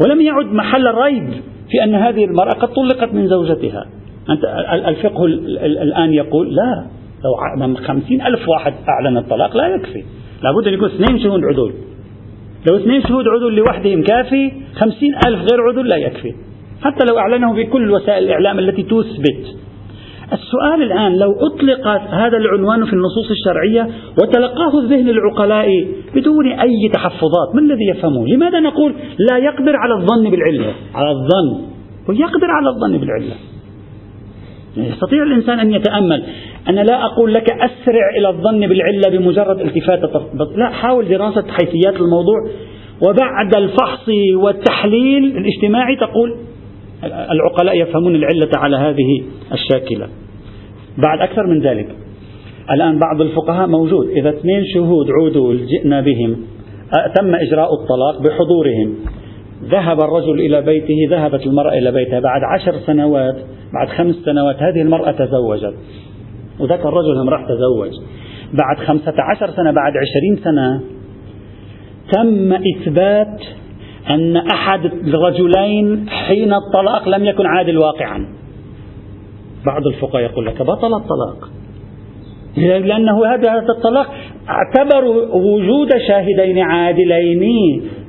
ولم 0.00 0.20
يعد 0.20 0.46
محل 0.46 0.86
الريب 0.86 1.30
في 1.70 1.84
أن 1.84 1.94
هذه 1.94 2.24
المرأة 2.24 2.52
قد 2.52 2.68
طلقت 2.68 3.14
من 3.14 3.28
زوجتها. 3.28 3.86
أنت 4.30 4.44
الفقه 4.88 5.24
الآن 5.82 6.14
يقول 6.14 6.54
لا 6.54 6.86
لو 7.24 7.74
خمسين 7.74 8.22
ألف 8.22 8.48
واحد 8.48 8.74
أعلن 8.88 9.16
الطلاق 9.16 9.56
لا 9.56 9.66
يكفي. 9.66 10.04
لابد 10.42 10.66
أن 10.66 10.74
يكون 10.74 10.90
اثنين 10.90 11.22
شهود 11.22 11.40
عدول. 11.44 11.72
لو 12.70 12.76
اثنين 12.76 13.02
شهود 13.02 13.24
عدول 13.28 13.56
لوحدهم 13.56 14.02
كافي 14.02 14.52
خمسين 14.74 15.14
ألف 15.26 15.40
غير 15.40 15.60
عدول 15.68 15.88
لا 15.88 15.96
يكفي. 15.96 16.34
حتى 16.82 17.04
لو 17.10 17.18
أعلنه 17.18 17.54
بكل 17.54 17.90
وسائل 17.90 18.24
الإعلام 18.24 18.58
التي 18.58 18.82
تثبت. 18.82 19.56
السؤال 20.32 20.82
الآن 20.82 21.16
لو 21.16 21.32
أطلق 21.32 21.86
هذا 22.10 22.36
العنوان 22.36 22.84
في 22.86 22.92
النصوص 22.92 23.30
الشرعية 23.30 23.88
وتلقاه 24.22 24.78
الذهن 24.78 25.08
العقلاء 25.08 25.86
بدون 26.14 26.52
أي 26.52 26.90
تحفظات 26.94 27.54
ما 27.54 27.60
الذي 27.60 27.84
يفهمه 27.90 28.26
لماذا 28.26 28.60
نقول 28.60 28.94
لا 29.30 29.36
يقدر 29.36 29.76
على 29.76 29.94
الظن 29.94 30.30
بالعلة 30.30 30.72
على 30.94 31.10
الظن. 31.10 31.66
ويقدر 32.08 32.50
على 32.50 32.68
الظن 32.68 32.98
بالعلة 32.98 33.34
يستطيع 34.76 35.22
الإنسان 35.22 35.60
أن 35.60 35.74
يتأمل. 35.74 36.22
أنا 36.68 36.80
لا 36.80 37.04
أقول 37.04 37.34
لك 37.34 37.50
أسرع 37.50 38.10
إلى 38.18 38.28
الظن 38.28 38.66
بالعلة 38.66 39.18
بمجرد 39.18 39.60
التفاتة 39.60 40.26
لا 40.56 40.70
حاول 40.70 41.08
دراسة 41.08 41.44
حيثيات 41.48 42.00
الموضوع. 42.00 42.48
وبعد 43.02 43.56
الفحص 43.56 44.08
والتحليل 44.34 45.36
الاجتماعي 45.36 45.96
تقول 45.96 46.36
العقلاء 47.04 47.80
يفهمون 47.80 48.14
العلة 48.14 48.50
على 48.54 48.76
هذه 48.76 49.22
الشاكلة. 49.52 50.08
بعد 50.98 51.20
أكثر 51.20 51.46
من 51.46 51.60
ذلك 51.60 51.88
الآن 52.70 52.98
بعض 52.98 53.20
الفقهاء 53.20 53.66
موجود 53.66 54.08
إذا 54.08 54.28
اثنين 54.28 54.64
شهود 54.74 55.06
عودوا 55.10 55.54
جئنا 55.54 56.00
بهم 56.00 56.36
تم 57.14 57.34
إجراء 57.34 57.74
الطلاق 57.74 58.22
بحضورهم. 58.22 58.94
ذهب 59.64 60.00
الرجل 60.00 60.40
إلى 60.40 60.62
بيته 60.62 60.96
ذهبت 61.10 61.46
المرأة 61.46 61.78
إلى 61.78 61.92
بيتها. 61.92 62.20
بعد 62.20 62.40
عشر 62.54 62.78
سنوات 62.86 63.36
بعد 63.74 63.88
خمس 63.88 64.14
سنوات 64.14 64.56
هذه 64.56 64.82
المرأة 64.82 65.10
تزوجت. 65.10 65.74
وذاك 66.60 66.80
الرجل 66.80 67.18
هم 67.18 67.28
راح 67.28 67.44
تزوج. 67.44 67.90
بعد 68.52 68.86
خمسة 68.86 69.14
عشر 69.18 69.50
سنة 69.50 69.70
بعد 69.70 69.92
عشرين 69.96 70.36
سنة 70.44 70.80
تم 72.12 72.52
إثبات 72.52 73.40
أن 74.10 74.36
أحد 74.36 74.84
الرجلين 74.84 76.08
حين 76.08 76.52
الطلاق 76.52 77.08
لم 77.08 77.24
يكن 77.24 77.46
عادل 77.46 77.78
واقعا. 77.78 78.26
بعض 79.66 79.86
الفقهاء 79.86 80.22
يقول 80.22 80.46
لك 80.46 80.62
بطل 80.62 80.94
الطلاق. 80.94 81.50
لأنه 82.56 83.26
هذا 83.26 83.64
الطلاق 83.76 84.06
اعتبروا 84.48 85.34
وجود 85.34 85.88
شاهدين 86.08 86.58
عادلين 86.58 87.42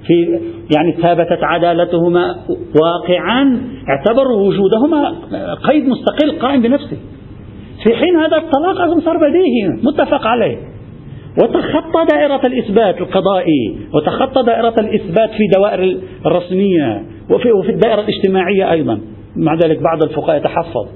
في 0.08 0.40
يعني 0.76 0.92
ثابتت 0.92 1.44
عدالتهما 1.44 2.36
واقعا 2.84 3.62
اعتبروا 3.90 4.48
وجودهما 4.48 5.16
قيد 5.64 5.88
مستقل 5.88 6.40
قائم 6.40 6.62
بنفسه. 6.62 6.98
في 7.84 7.96
حين 7.96 8.16
هذا 8.16 8.38
الطلاق 8.38 8.82
أظن 8.82 9.02
صار 9.02 9.18
بديهي 9.18 9.84
متفق 9.84 10.28
عليه. 10.28 10.58
وتخطى 11.42 12.06
دائرة 12.12 12.42
الإثبات 12.46 13.02
القضائي 13.02 13.78
وتخطى 13.94 14.44
دائرة 14.44 14.74
الإثبات 14.80 15.30
في 15.30 15.48
دوائر 15.56 15.98
الرسمية 16.26 17.04
وفي, 17.30 17.52
وفي 17.52 17.70
الدائرة 17.70 18.02
الاجتماعية 18.02 18.72
أيضا. 18.72 19.00
مع 19.36 19.54
ذلك 19.54 19.82
بعض 19.82 20.04
الفقهاء 20.04 20.38
يتحفظ. 20.38 20.88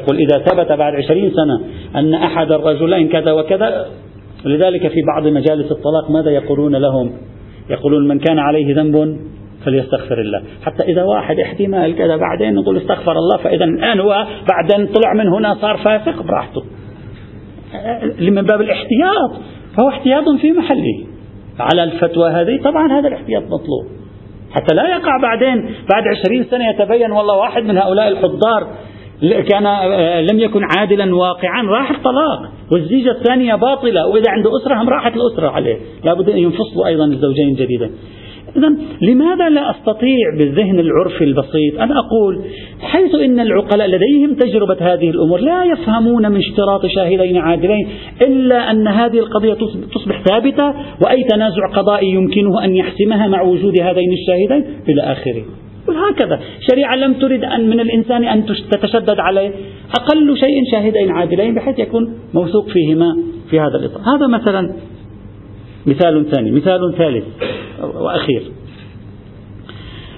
يقول 0.00 0.16
إذا 0.18 0.38
ثبت 0.38 0.72
بعد 0.72 0.94
عشرين 0.94 1.30
سنة 1.30 1.60
أن 2.00 2.14
أحد 2.14 2.52
الرجلين 2.52 3.08
كذا 3.08 3.32
وكذا 3.32 3.86
لذلك 4.44 4.88
في 4.88 5.02
بعض 5.14 5.26
مجالس 5.26 5.72
الطلاق 5.72 6.10
ماذا 6.10 6.30
يقولون 6.30 6.76
لهم؟ 6.76 7.12
يقولون 7.70 8.08
من 8.08 8.18
كان 8.18 8.38
عليه 8.38 8.74
ذنب 8.74 9.18
فليستغفر 9.64 10.20
الله. 10.20 10.42
حتى 10.62 10.84
إذا 10.84 11.02
واحد 11.02 11.38
احتمال 11.38 11.96
كذا 11.96 12.16
بعدين 12.16 12.54
نقول 12.54 12.76
استغفر 12.76 13.12
الله 13.12 13.36
فإذا 13.36 13.64
الآن 13.64 14.00
هو 14.00 14.26
بعدين 14.48 14.86
طلع 14.86 15.14
من 15.14 15.28
هنا 15.28 15.54
صار 15.54 15.76
فاسق 15.76 16.22
براحته. 16.22 16.62
من 18.20 18.42
باب 18.42 18.60
الاحتياط. 18.60 19.59
فهو 19.80 19.88
احتياط 19.88 20.24
في 20.40 20.52
محله. 20.52 21.06
على 21.58 21.84
الفتوى 21.84 22.30
هذه 22.30 22.62
طبعا 22.64 22.92
هذا 22.98 23.08
الاحتياط 23.08 23.42
مطلوب. 23.42 23.84
حتى 24.50 24.74
لا 24.74 24.88
يقع 24.88 25.22
بعدين 25.22 25.74
بعد 25.92 26.04
عشرين 26.16 26.44
سنة 26.44 26.70
يتبين 26.70 27.10
والله 27.10 27.36
واحد 27.36 27.62
من 27.62 27.78
هؤلاء 27.78 28.08
الحضار 28.08 28.66
كان 29.20 29.66
آه، 29.66 30.20
لم 30.20 30.40
يكن 30.40 30.60
عادلا 30.76 31.16
واقعا 31.16 31.62
راح 31.62 31.90
الطلاق. 31.90 32.52
والزيجة 32.72 33.10
الثانية 33.10 33.54
باطلة 33.54 34.06
وإذا 34.06 34.30
عنده 34.30 34.50
أسرة 34.56 34.82
هم 34.82 34.88
راحت 34.88 35.12
الأسرة 35.16 35.48
عليه. 35.48 35.76
لابد 36.04 36.28
أن 36.28 36.38
ينفصلوا 36.38 36.86
أيضا 36.86 37.04
الزوجين 37.04 37.54
جديدا 37.54 37.90
إذا 38.56 38.74
لماذا 39.02 39.48
لا 39.48 39.70
أستطيع 39.70 40.36
بالذهن 40.38 40.78
العرفي 40.78 41.24
البسيط 41.24 41.80
أن 41.80 41.92
أقول 41.92 42.40
حيث 42.80 43.14
إن 43.14 43.40
العقلاء 43.40 43.88
لديهم 43.88 44.34
تجربة 44.34 44.76
هذه 44.80 45.10
الأمور 45.10 45.40
لا 45.40 45.64
يفهمون 45.64 46.30
من 46.30 46.36
اشتراط 46.36 46.86
شاهدين 46.86 47.36
عادلين 47.36 47.88
إلا 48.22 48.70
أن 48.70 48.88
هذه 48.88 49.18
القضية 49.18 49.56
تصبح 49.94 50.22
ثابتة 50.28 50.74
وأي 51.04 51.24
تنازع 51.24 51.66
قضائي 51.76 52.08
يمكنه 52.10 52.64
أن 52.64 52.76
يحسمها 52.76 53.28
مع 53.28 53.42
وجود 53.42 53.80
هذين 53.80 54.12
الشاهدين 54.12 54.74
إلى 54.88 55.02
آخره. 55.02 55.44
هكذا. 56.10 56.40
شريعة 56.70 56.96
لم 56.96 57.14
ترد 57.14 57.44
أن 57.44 57.70
من 57.70 57.80
الإنسان 57.80 58.24
أن 58.24 58.46
تتشدد 58.46 59.20
عليه. 59.20 59.50
أقل 60.00 60.36
شيء 60.36 60.70
شاهدين 60.72 61.10
عادلين 61.10 61.54
بحيث 61.54 61.78
يكون 61.78 62.14
موثوق 62.34 62.68
فيهما 62.68 63.16
في 63.50 63.60
هذا 63.60 63.76
الإطار. 63.80 64.02
هذا 64.16 64.26
مثلا 64.26 64.74
مثال 65.86 66.30
ثاني 66.30 66.50
مثال 66.50 66.94
ثالث 66.98 67.24
وأخير. 67.94 68.42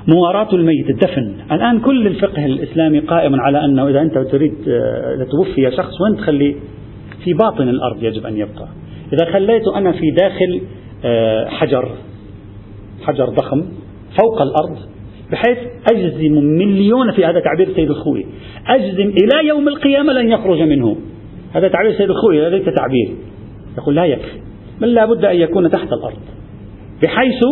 مواراة 0.08 0.54
الميت 0.54 0.90
الدفن. 0.90 1.34
الآن 1.52 1.80
كل 1.80 2.06
الفقه 2.06 2.46
الإسلامي 2.46 2.98
قائم 2.98 3.40
على 3.40 3.64
أنه 3.64 3.88
إذا 3.88 4.00
أنت 4.00 4.18
تريد 4.18 4.54
آه، 4.68 5.14
إذا 5.14 5.24
توفي 5.24 5.76
شخص 5.76 6.00
وين 6.00 6.16
تخليه 6.16 6.54
في 7.24 7.32
باطن 7.32 7.68
الأرض 7.68 8.02
يجب 8.02 8.26
أن 8.26 8.36
يبقى. 8.36 8.68
إذا 9.12 9.32
خليته 9.32 9.78
أنا 9.78 9.92
في 9.92 10.10
داخل 10.10 10.60
آه، 11.04 11.48
حجر 11.48 11.88
حجر 13.02 13.24
ضخم 13.24 13.64
فوق 14.20 14.42
الأرض 14.42 14.78
بحيث 15.32 15.58
أجزم 15.92 16.32
مليون 16.32 17.12
في 17.12 17.24
هذا 17.24 17.40
تعبير 17.40 17.74
سيد 17.74 17.90
الخوي 17.90 18.26
أجزم 18.66 19.08
إلى 19.08 19.48
يوم 19.48 19.68
القيامة 19.68 20.12
لن 20.12 20.28
يخرج 20.28 20.62
منه. 20.62 20.96
هذا 21.52 21.68
تعبير 21.68 21.92
سيد 21.92 22.10
الخوي 22.10 22.46
هذا 22.46 22.56
ليس 22.56 22.64
تعبير. 22.64 23.08
يقول 23.78 23.94
لا 23.94 24.04
يكفي. 24.04 24.51
بل 24.82 24.94
لا 24.94 25.04
بد 25.06 25.24
أن 25.24 25.36
يكون 25.36 25.70
تحت 25.70 25.92
الأرض 25.92 26.18
بحيث 27.02 27.42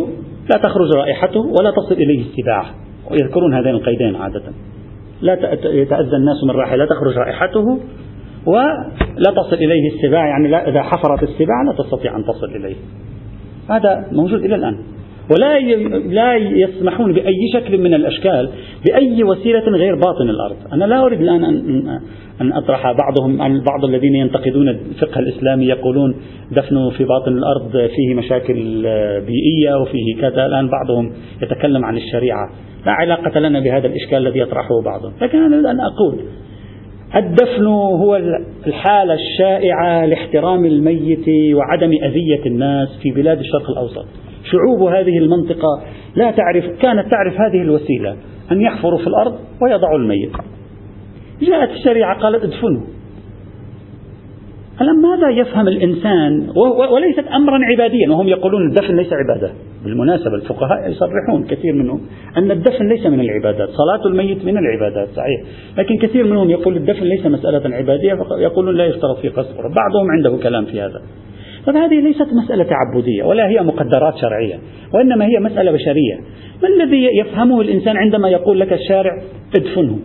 لا 0.53 0.59
تخرج 0.59 0.95
رائحته 0.97 1.40
ولا 1.40 1.71
تصل 1.71 1.95
إليه 1.95 2.21
السباع. 2.21 2.64
ويذكرون 3.11 3.55
هذين 3.55 3.75
القيدين 3.75 4.16
عادة. 4.16 4.43
لا 5.23 5.33
يتأذى 5.64 6.16
الناس 6.16 6.45
من 6.45 6.51
رائحة 6.51 6.77
لا 6.77 6.87
تخرج 6.87 7.19
رائحته 7.19 7.81
ولا 8.47 9.31
تصل 9.37 9.57
إليه 9.57 9.90
السباع 9.95 10.27
يعني 10.27 10.49
لا 10.49 10.69
إذا 10.69 10.83
حفرت 10.83 11.23
السباع 11.23 11.62
لا 11.62 11.85
تستطيع 11.85 12.16
أن 12.16 12.25
تصل 12.25 12.47
إليه. 12.47 12.77
هذا 13.71 14.07
موجود 14.12 14.45
إلى 14.45 14.55
الآن. 14.55 14.79
ولا 15.31 15.59
لا 15.99 16.37
يسمحون 16.37 17.12
بأي 17.12 17.38
شكل 17.55 17.79
من 17.79 17.95
الأشكال 17.95 18.51
بأي 18.87 19.25
وسيلة 19.25 19.61
غير 19.61 19.95
باطن 19.95 20.31
الأرض. 20.31 20.57
أنا 20.73 20.85
لا 20.85 21.07
أريد 21.07 21.21
الآن 21.21 21.45
أن 22.40 22.53
أطرح 22.53 22.83
بعضهم 22.93 23.37
بعض 23.61 23.85
الذين 23.85 24.14
ينتقدون 24.14 24.69
الفقه 24.69 25.19
الإسلامي 25.19 25.64
يقولون 25.64 26.14
دفنه 26.53 26.90
في 26.90 27.05
باطن 27.05 27.33
الأرض 27.33 27.90
فيه 27.97 28.14
مشاكل 28.14 28.83
بيئية 29.27 29.75
وفيه 29.83 30.21
كذا. 30.21 30.47
الآن 30.47 30.69
بعضهم 30.69 31.12
يتكلم 31.43 31.85
عن 31.85 31.97
الشريعة. 31.97 32.51
لا 32.87 32.93
علاقة 32.93 33.40
لنا 33.40 33.61
بهذا 33.61 33.87
الإشكال 33.87 34.27
الذي 34.27 34.38
يطرحه 34.38 34.83
بعضهم. 34.85 35.12
لكن 35.23 35.38
أنا 35.38 35.55
أريد 35.55 35.66
أن 35.66 35.81
أقول 35.81 36.14
الدفن 37.16 37.66
هو 37.66 38.16
الحالة 38.66 39.14
الشائعة 39.14 40.07
لاحترام 40.07 40.64
الميت 40.64 41.55
وعدم 41.55 41.93
أذية 42.05 42.47
الناس 42.47 42.88
في 43.03 43.11
بلاد 43.11 43.38
الشرق 43.38 43.71
الأوسط. 43.71 44.07
شعوب 44.44 44.92
هذه 44.92 45.18
المنطقة 45.18 45.83
لا 46.16 46.31
تعرف 46.31 46.64
كانت 46.64 47.11
تعرف 47.11 47.40
هذه 47.40 47.62
الوسيلة 47.62 48.16
أن 48.53 48.61
يحفروا 48.61 48.98
في 48.98 49.07
الأرض 49.07 49.38
ويضعوا 49.62 49.98
الميت. 49.98 50.33
جاءت 51.42 51.70
الشريعة 51.70 52.20
قالت 52.20 52.44
ادفنوا. 52.44 52.83
الآن 54.81 55.03
ماذا 55.03 55.31
يفهم 55.31 55.68
الإنسان؟ 55.68 56.48
وليست 56.92 57.29
أمرا 57.35 57.59
عباديا 57.64 58.11
وهم 58.11 58.29
يقولون 58.29 58.68
الدفن 58.68 58.96
ليس 58.96 59.12
عبادة. 59.12 59.53
بالمناسبة 59.85 60.35
الفقهاء 60.35 60.90
يصرحون 60.90 61.44
كثير 61.44 61.72
منهم 61.74 62.00
أن 62.37 62.50
الدفن 62.50 62.88
ليس 62.88 63.07
من 63.07 63.20
العبادات 63.20 63.68
صلاة 63.68 64.07
الميت 64.07 64.44
من 64.44 64.59
العبادات 64.59 65.09
صحيح. 65.09 65.40
لكن 65.79 65.98
كثير 65.98 66.24
منهم 66.24 66.50
يقول 66.50 66.76
الدفن 66.76 67.05
ليس 67.05 67.26
مسألة 67.26 67.76
عبادية 67.76 68.18
يقولون 68.38 68.76
لا 68.76 68.87
يشترط 68.87 69.18
في 69.18 69.29
قصر. 69.29 69.62
بعضهم 69.62 70.11
عنده 70.16 70.42
كلام 70.42 70.64
في 70.64 70.81
هذا. 70.81 71.03
فهذه 71.66 72.01
ليست 72.01 72.29
مسألة 72.44 72.64
تعبدية 72.64 73.23
ولا 73.23 73.49
هي 73.49 73.62
مقدرات 73.62 74.16
شرعية 74.16 74.59
وإنما 74.94 75.25
هي 75.25 75.40
مسألة 75.40 75.73
بشرية. 75.73 76.20
ما 76.62 76.68
الذي 76.68 77.09
يفهمه 77.20 77.61
الإنسان 77.61 77.96
عندما 77.96 78.29
يقول 78.29 78.61
لك 78.61 78.73
الشارع 78.73 79.23
ادفنه؟ 79.57 79.99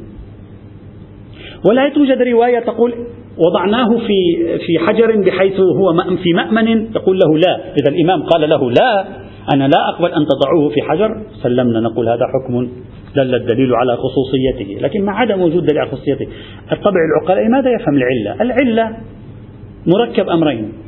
ولا 1.69 1.89
توجد 1.89 2.21
رواية 2.21 2.59
تقول 2.59 2.93
وضعناه 3.37 3.97
في 3.97 4.47
في 4.57 4.79
حجر 4.79 5.21
بحيث 5.21 5.59
هو 5.59 5.93
في 6.23 6.33
مأمن 6.35 6.67
يقول 6.95 7.19
له 7.19 7.37
لا. 7.37 7.73
إذا 7.81 7.89
الإمام 7.89 8.23
قال 8.23 8.49
له 8.49 8.71
لا 8.71 9.05
أنا 9.53 9.63
لا 9.67 9.89
أقبل 9.89 10.07
أن 10.07 10.25
تضعوه 10.25 10.69
في 10.69 10.81
حجر. 10.81 11.21
سلمنا 11.43 11.79
نقول 11.79 12.09
هذا 12.09 12.25
حكم 12.33 12.69
دل 13.15 13.35
الدليل 13.35 13.75
على 13.75 13.97
خصوصيته. 13.97 14.81
لكن 14.81 15.01
مع 15.01 15.19
عدم 15.19 15.41
وجود 15.41 15.65
دليل 15.65 15.79
على 15.79 15.91
خصوصيته؟ 15.91 16.27
الطبع 16.71 16.99
العقلاء 17.11 17.49
ماذا 17.49 17.69
يفهم 17.69 17.97
العلة؟ 17.97 18.41
العلة 18.41 18.97
مركب 19.87 20.29
أمرين. 20.29 20.84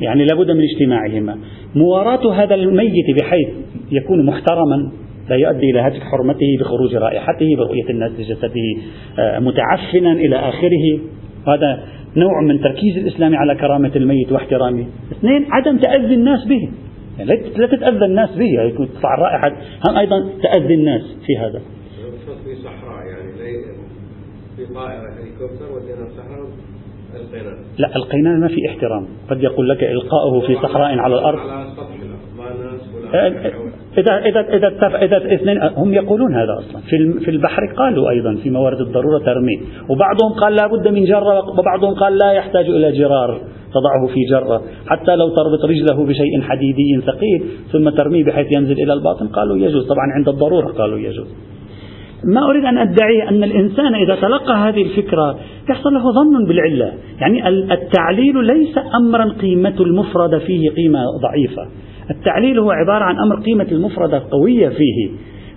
يعني 0.00 0.24
لابد 0.24 0.50
من 0.50 0.62
اجتماعهما. 0.62 1.38
مواراة 1.74 2.34
هذا 2.34 2.54
الميت 2.54 3.16
بحيث 3.16 3.48
يكون 3.92 4.26
محترما 4.26 4.92
لا 5.30 5.36
يؤدي 5.36 5.70
إلى 5.70 5.80
هتك 5.80 6.02
حرمته 6.02 6.46
بخروج 6.60 6.94
رائحته 6.94 7.56
برؤية 7.56 7.90
الناس 7.90 8.12
لجسده 8.18 8.82
آه، 9.18 9.38
متعفنا 9.38 10.12
إلى 10.12 10.36
آخره. 10.36 11.00
هذا 11.48 11.84
نوع 12.16 12.42
من 12.42 12.60
تركيز 12.60 12.96
الإسلام 12.96 13.36
على 13.36 13.54
كرامة 13.54 13.92
الميت 13.96 14.32
واحترامه. 14.32 14.86
اثنين 15.12 15.46
عدم 15.50 15.78
تأذي 15.78 16.14
الناس 16.14 16.44
به. 16.44 16.68
يعني 17.18 17.30
لا 17.56 17.66
تتأذى 17.66 18.04
الناس 18.04 18.36
به. 18.36 18.54
يعني 18.54 18.70
تطلع 18.70 19.14
الرائحة. 19.14 19.48
هم 19.88 19.96
أيضا 19.96 20.28
تأذي 20.42 20.74
الناس 20.74 21.02
في 21.26 21.36
هذا. 21.38 21.62
في 22.44 22.54
صحراء 22.54 23.06
يعني 23.06 23.34
في 24.56 24.74
طائرة 24.74 25.10
هليكوبتر 25.10 25.73
لا 27.78 27.96
القينان 27.96 28.40
ما 28.40 28.48
في 28.48 28.68
احترام 28.68 29.06
قد 29.30 29.42
يقول 29.42 29.68
لك 29.68 29.84
إلقاؤه 29.84 30.40
في 30.46 30.54
صحراء 30.54 30.98
على 30.98 31.14
الأرض 31.14 31.38
إذا 33.98 34.18
إذا 34.18 34.40
إذا 34.40 34.96
إذا 35.02 35.34
اثنين 35.34 35.62
هم 35.62 35.94
يقولون 35.94 36.34
هذا 36.34 36.58
أصلا 36.58 36.80
في 36.80 37.20
في 37.24 37.30
البحر 37.30 37.66
قالوا 37.76 38.10
أيضا 38.10 38.34
في 38.42 38.50
موارد 38.50 38.80
الضرورة 38.80 39.18
ترمي 39.18 39.60
وبعضهم 39.88 40.32
قال 40.40 40.54
لا 40.54 40.66
بد 40.66 40.88
من 40.88 41.04
جرة 41.04 41.58
وبعضهم 41.58 41.94
قال 41.94 42.18
لا 42.18 42.32
يحتاج 42.32 42.68
إلى 42.68 42.92
جرار 42.92 43.40
تضعه 43.74 44.06
في 44.06 44.20
جرة 44.30 44.62
حتى 44.86 45.16
لو 45.16 45.28
تربط 45.28 45.64
رجله 45.64 46.06
بشيء 46.06 46.40
حديدي 46.42 47.00
ثقيل 47.06 47.44
ثم 47.72 47.88
ترميه 47.88 48.24
بحيث 48.24 48.56
ينزل 48.56 48.82
إلى 48.82 48.92
الباطن 48.92 49.28
قالوا 49.28 49.56
يجوز 49.56 49.86
طبعا 49.86 50.06
عند 50.16 50.28
الضرورة 50.28 50.72
قالوا 50.72 50.98
يجوز 50.98 51.26
ما 52.26 52.50
أريد 52.50 52.64
أن 52.64 52.78
أدعي 52.78 53.28
أن 53.28 53.44
الإنسان 53.44 53.94
إذا 53.94 54.14
تلقى 54.14 54.54
هذه 54.54 54.82
الفكرة 54.82 55.38
يحصل 55.70 55.94
له 55.94 56.12
ظن 56.12 56.44
بالعلة. 56.48 56.92
يعني 57.20 57.48
التعليل 57.48 58.44
ليس 58.44 58.78
أمرا 58.94 59.24
قيمة 59.42 59.74
المفردة 59.80 60.38
فيه 60.38 60.70
قيمة 60.70 61.00
ضعيفة. 61.22 61.68
التعليل 62.10 62.58
هو 62.58 62.70
عبارة 62.70 63.04
عن 63.04 63.18
أمر 63.18 63.40
قيمة 63.40 63.66
المفردة 63.72 64.22
قوية 64.30 64.68
فيه. 64.68 65.10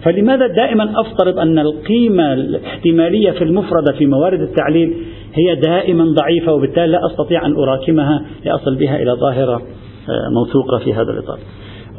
فلماذا 0.04 0.48
دائما 0.48 0.94
أفترض 1.02 1.40
أن 1.40 1.60
القيمة 1.60 2.34
الاحتمالية 2.34 3.32
في 3.32 3.44
المفردة 3.44 3.94
في 3.98 4.06
موارد 4.06 4.42
التعليل 4.42 4.94
هي 5.34 5.56
دائما 5.56 6.06
ضعيفة 6.06 6.54
وبالتالي 6.54 6.88
لا 6.88 7.00
أستطيع 7.06 7.46
أن 7.46 7.54
أراكمها 7.54 8.26
لأصل 8.46 8.76
بها 8.76 8.96
إلى 8.96 9.12
ظاهرة 9.12 9.56
آه، 9.56 10.30
موثوقة 10.34 10.78
في 10.84 10.94
هذا 10.94 11.12
الإطار؟ 11.12 11.40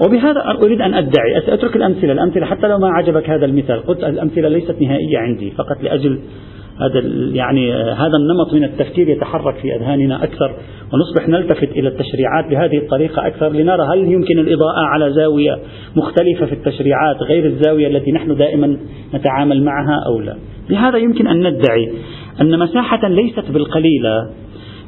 وبهذا 0.04 0.40
أريد 0.62 0.80
أن 0.80 0.94
أدعي 0.94 1.38
أترك 1.38 1.76
الأمثلة 1.76 2.12
الأمثلة 2.12 2.46
حتى 2.46 2.66
لو 2.68 2.78
ما 2.78 2.88
عجبك 2.88 3.30
هذا 3.30 3.44
المثال 3.44 3.86
قلت 3.86 4.04
الأمثلة 4.04 4.48
ليست 4.48 4.74
نهائية 4.80 5.18
عندي 5.18 5.50
فقط 5.50 5.82
لأجل 5.82 6.20
هذا 6.80 7.00
يعني 7.32 7.72
هذا 7.72 8.16
النمط 8.20 8.54
من 8.54 8.64
التفكير 8.64 9.08
يتحرك 9.08 9.54
في 9.54 9.76
أذهاننا 9.76 10.24
أكثر 10.24 10.56
ونصبح 10.92 11.28
نلتفت 11.28 11.70
إلى 11.70 11.88
التشريعات 11.88 12.50
بهذه 12.50 12.78
الطريقة 12.78 13.26
أكثر 13.26 13.48
لنرى 13.48 13.82
هل 13.94 14.12
يمكن 14.12 14.38
الإضاءة 14.38 14.80
على 14.80 15.12
زاوية 15.12 15.58
مختلفة 15.96 16.46
في 16.46 16.52
التشريعات 16.52 17.22
غير 17.22 17.44
الزاوية 17.44 17.86
التي 17.86 18.12
نحن 18.12 18.36
دائما 18.36 18.76
نتعامل 19.14 19.62
معها 19.64 20.02
أو 20.06 20.20
لا. 20.20 20.36
بهذا 20.70 20.98
يمكن 20.98 21.26
أن 21.26 21.38
ندعي 21.46 21.92
أن 22.40 22.58
مساحة 22.58 23.08
ليست 23.08 23.50
بالقليلة 23.50 24.30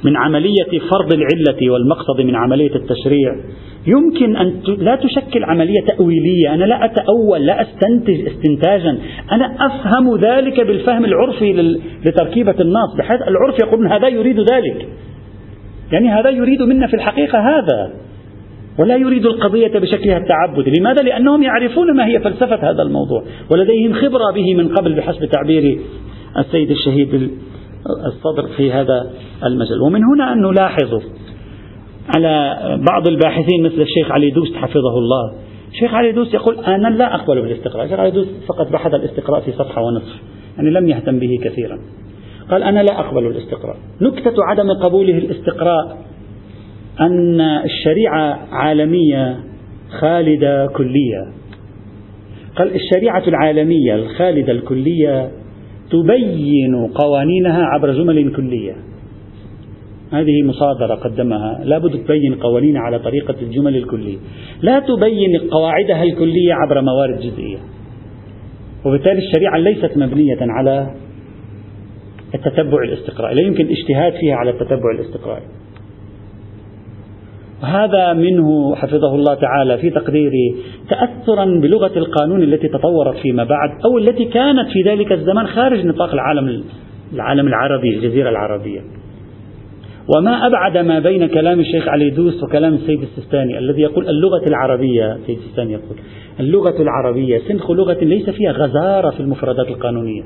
من 0.05 0.17
عملية 0.17 0.79
فرض 0.91 1.13
العلة 1.13 1.73
والمقصد 1.73 2.21
من 2.21 2.37
عملية 2.37 2.75
التشريع. 2.75 3.37
يمكن 3.87 4.37
أن 4.37 4.61
لا 4.79 4.97
تشكل 4.97 5.45
عملية 5.45 5.81
تأويلية. 5.81 6.55
أنا 6.55 6.65
لا 6.65 6.85
أتأول 6.85 7.47
لا 7.47 7.63
أستنتج 7.63 8.27
استنتاجا. 8.27 8.99
أنا 9.33 9.57
أفهم 9.67 10.17
ذلك 10.17 10.61
بالفهم 10.61 11.05
العرفي 11.05 11.77
لتركيبة 12.07 12.55
النص 12.61 12.95
بحيث 12.99 13.21
العرف 13.23 13.59
يقول 13.63 13.87
هذا 13.87 14.09
يريد 14.09 14.41
ذلك. 14.41 14.89
يعني 15.93 16.09
هذا 16.09 16.31
يريد 16.31 16.63
منا 16.63 16.87
في 16.87 16.95
الحقيقة 16.95 17.39
هذا. 17.39 17.93
ولا 18.79 18.97
يريد 18.97 19.27
القضية 19.27 19.79
بشكلها 19.79 20.19
التعبدي 20.19 20.71
لماذا؟ 20.81 21.03
لأنهم 21.03 21.43
يعرفون 21.43 21.97
ما 21.97 22.07
هي 22.07 22.21
فلسفة 22.21 22.71
هذا 22.71 22.83
الموضوع. 22.83 23.23
ولديهم 23.53 23.93
خبرة 23.93 24.33
به 24.35 24.55
من 24.55 24.69
قبل 24.69 24.95
بحسب 24.95 25.25
تعبير 25.25 25.79
السيد 26.39 26.71
الشهيد 26.71 27.31
الصدر 28.07 28.49
في 28.57 28.73
هذا 28.73 29.11
المجال. 29.45 29.83
ومن 29.83 30.01
هنا 30.05 30.33
أن 30.33 30.43
نلاحظ 30.43 31.03
على 32.17 32.59
بعض 32.91 33.09
الباحثين 33.09 33.63
مثل 33.63 33.81
الشيخ 33.81 34.11
علي 34.11 34.31
دوست 34.31 34.55
حفظه 34.55 34.99
الله. 34.99 35.35
الشيخ 35.73 35.95
علي 35.95 36.13
دوست 36.13 36.35
يقول 36.35 36.59
أنا 36.59 36.89
لا 36.89 37.15
أقبل 37.15 37.43
بالاستقراء. 37.43 37.85
الشيخ 37.85 38.01
علي 38.01 38.11
دوست 38.11 38.31
فقط 38.49 38.73
بحث 38.73 38.95
الاستقراء 38.95 39.41
في 39.41 39.53
صفحة 39.53 39.83
ونصف. 39.83 40.21
يعني 40.57 40.71
لم 40.71 40.89
يهتم 40.89 41.19
به 41.19 41.39
كثيرا. 41.45 41.79
قال 42.51 42.63
أنا 42.63 42.83
لا 42.83 43.01
أقبل 43.01 43.27
الاستقراء 43.27 43.77
نكتة 44.01 44.45
عدم 44.45 44.73
قبوله 44.73 45.19
الاستقراء 45.19 45.99
أن 47.01 47.41
الشريعة 47.41 48.39
عالمية 48.53 49.41
خالدة 50.01 50.67
كلية. 50.67 51.33
قال 52.57 52.75
الشريعة 52.75 53.23
العالمية 53.29 53.95
الخالدة 53.95 54.53
الكلية 54.53 55.31
تبين 55.91 56.87
قوانينها 56.87 57.65
عبر 57.65 57.93
جمل 57.93 58.37
كلية. 58.37 58.77
هذه 60.13 60.43
مصادرة 60.45 60.95
قدمها. 60.95 61.61
لابد 61.65 62.05
تبين 62.05 62.35
قوانين 62.35 62.77
على 62.77 62.99
طريقة 62.99 63.35
الجمل 63.43 63.77
الكلية. 63.77 64.17
لا 64.63 64.79
تبين 64.79 65.49
قواعدها 65.51 66.03
الكلية 66.03 66.55
عبر 66.55 66.81
موارد 66.81 67.21
جزئية. 67.21 67.59
وبالتالي 68.85 69.19
الشريعة 69.19 69.57
ليست 69.59 69.97
مبنية 69.97 70.39
على 70.41 70.91
التتبع 72.35 72.83
الاستقرائي 72.83 73.35
لا 73.35 73.43
يمكن 73.43 73.69
اجتهاد 73.69 74.13
فيها 74.21 74.35
على 74.35 74.51
التتبع 74.51 74.91
الاستقرائي. 74.95 75.45
وهذا 77.63 78.13
منه 78.13 78.75
حفظه 78.75 79.15
الله 79.15 79.35
تعالى 79.35 79.79
في 79.79 79.91
تقديري 79.91 80.55
تأثرا 80.89 81.45
بلغة 81.45 81.99
القانون 81.99 82.43
التي 82.43 82.69
تطورت 82.69 83.17
فيما 83.17 83.45
بعد 83.45 83.71
أو 83.85 83.99
التي 83.99 84.25
كانت 84.25 84.69
في 84.73 84.83
ذلك 84.91 85.13
الزمان 85.13 85.47
خارج 85.47 85.87
نطاق 85.87 86.13
العالم 86.13 86.63
العالم 87.13 87.47
العربي 87.49 87.97
الجزيرة 87.97 88.31
العربية. 88.31 88.81
وما 90.17 90.47
أبعد 90.47 90.79
ما 90.79 90.99
بين 90.99 91.27
كلام 91.27 91.61
الشيخ 91.61 91.89
علي 91.89 92.11
دوس 92.11 92.43
وكلام 92.43 92.75
السيد 92.75 93.03
السيستاني 93.03 93.59
الذي 93.59 93.83
يقول 93.83 94.09
اللغة 94.09 94.43
العربية 94.49 95.13
السيد 95.13 95.39
السيستاني 95.39 95.73
يقول 95.73 95.97
اللغة 96.41 96.83
العربية 96.83 97.39
سنخ 97.49 97.71
لغة 97.71 98.05
ليس 98.05 98.31
فيها 98.31 98.53
غزارة 98.53 99.11
في 99.11 99.21
المفردات 99.21 99.69
القانونية 99.69 100.23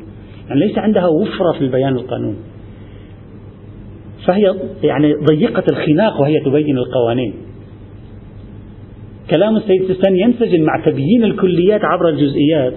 يعني 0.48 0.60
ليس 0.60 0.78
عندها 0.78 1.06
وفرة 1.06 1.52
في 1.52 1.60
البيان 1.60 1.96
القانوني. 1.96 2.36
فهي 4.26 4.54
يعني 4.82 5.14
ضيقة 5.14 5.64
الخناق 5.70 6.20
وهي 6.20 6.40
تبين 6.40 6.78
القوانين. 6.78 7.34
كلام 9.30 9.56
السيد 9.56 9.82
السيستاني 9.82 10.20
ينسجم 10.20 10.62
مع 10.62 10.84
تبيين 10.84 11.24
الكليات 11.24 11.80
عبر 11.84 12.08
الجزئيات. 12.08 12.74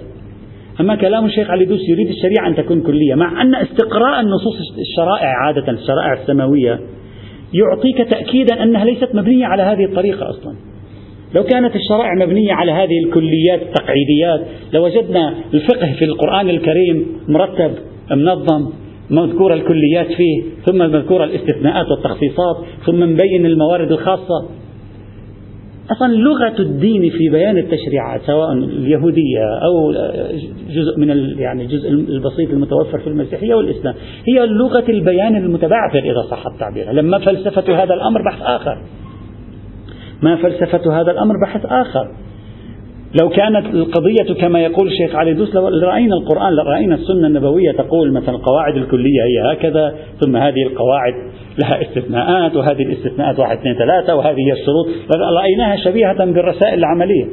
أما 0.80 0.96
كلام 0.96 1.26
الشيخ 1.26 1.50
علي 1.50 1.66
دوس 1.66 1.90
يريد 1.90 2.08
الشريعة 2.08 2.48
أن 2.48 2.56
تكون 2.56 2.82
كلية 2.82 3.16
مع 3.16 3.42
أن 3.42 3.56
استقراء 3.56 4.22
النصوص 4.22 4.56
الشرائع 4.80 5.30
عادة 5.46 5.72
الشرائع 5.72 6.14
السماوية 6.22 6.80
يعطيك 7.54 8.10
تأكيدا 8.10 8.64
أنها 8.64 8.86
ليست 8.86 9.16
مبنية 9.16 9.46
على 9.46 9.64
هذه 9.64 9.86
الطريقة 9.86 10.30
أصلا. 10.30 10.56
لو 11.36 11.44
كانت 11.44 11.76
الشرائع 11.76 12.14
مبنية 12.26 12.54
على 12.54 12.72
هذه 12.72 13.00
الكليات 13.06 13.62
التقعيديات 13.62 14.42
لوجدنا 14.74 15.36
الفقه 15.54 15.94
في 16.00 16.06
القرآن 16.06 16.50
الكريم 16.50 17.06
مرتب 17.28 17.72
منظم 18.12 18.70
مذكورة 19.10 19.54
الكليات 19.54 20.08
فيه 20.08 20.44
ثم 20.66 20.78
مذكورة 20.78 21.24
الاستثناءات 21.24 21.86
والتخصيصات 21.92 22.58
ثم 22.86 23.00
مبين 23.00 23.46
الموارد 23.46 23.92
الخاصة. 23.92 24.50
أصلا 25.92 26.08
لغة 26.14 26.60
الدين 26.60 27.10
في 27.10 27.30
بيان 27.32 27.58
التشريعات 27.58 28.22
سواء 28.22 28.54
اليهودية 28.54 29.40
أو 29.64 29.92
جزء 30.70 31.00
من 31.00 31.08
يعني 31.40 31.64
الجزء 31.64 31.90
البسيط 31.90 32.50
المتوفر 32.50 33.00
في 33.00 33.08
المسيحية 33.08 33.56
والإسلام 33.56 33.94
هي 34.28 34.46
لغة 34.46 34.84
البيان 34.90 35.36
المتبعثر 35.36 36.00
إذا 36.00 36.22
صح 36.32 36.48
التعبير. 36.48 36.92
لما 36.92 37.20
فلسفة 37.20 37.84
هذا 37.84 37.94
الأمر 37.94 38.22
بحث 38.22 38.42
آخر. 38.42 38.82
ما 40.22 40.36
فلسفة 40.36 41.02
هذا 41.02 41.12
الأمر 41.12 41.36
بحث 41.44 41.66
آخر. 41.66 42.12
لو 43.22 43.30
كانت 43.30 43.66
القضية 43.66 44.34
كما 44.42 44.60
يقول 44.60 44.88
الشيخ 44.88 45.16
علي 45.16 45.34
دوس 45.34 45.56
رأينا 45.84 46.16
القرآن 46.16 46.54
رأينا 46.68 46.96
السنة 46.96 47.28
النبوية 47.28 47.72
تقول 47.72 48.12
مثلا 48.12 48.36
القواعد 48.36 48.78
الكلية 48.78 49.24
هي 49.24 49.54
هكذا 49.54 49.96
ثم 50.20 50.36
هذه 50.36 50.64
القواعد 50.64 51.14
لها 51.64 51.82
استثناءات 51.82 52.56
وهذه 52.56 52.82
الاستثناءات 52.82 53.40
واحد 53.40 53.58
اثنين 53.58 53.76
ثلاثة 53.76 54.16
وهذه 54.16 54.38
هي 54.38 54.52
الشروط. 54.52 54.88
رأيناها 55.38 55.76
شبيهة 55.76 56.26
بالرسائل 56.26 56.80
العملية. 56.80 57.26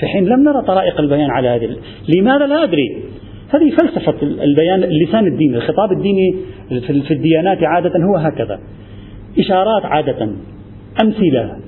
في 0.00 0.06
حين 0.06 0.24
لم 0.24 0.44
نرى 0.44 0.62
طرائق 0.66 1.00
البيان 1.00 1.30
على 1.30 1.48
هذه 1.48 1.76
لماذا 2.16 2.46
لا 2.46 2.62
أدري؟ 2.62 3.02
هذه 3.54 3.70
فلسفة 3.70 4.14
البيان 4.22 4.82
اللسان 4.82 5.26
الديني 5.26 5.56
الخطاب 5.56 5.92
الديني 5.92 6.36
في 7.08 7.14
الديانات 7.14 7.58
عادة 7.62 7.92
هو 8.04 8.16
هكذا. 8.16 8.58
إشارات 9.38 9.84
عادة 9.84 10.28
أمثلة 11.02 11.65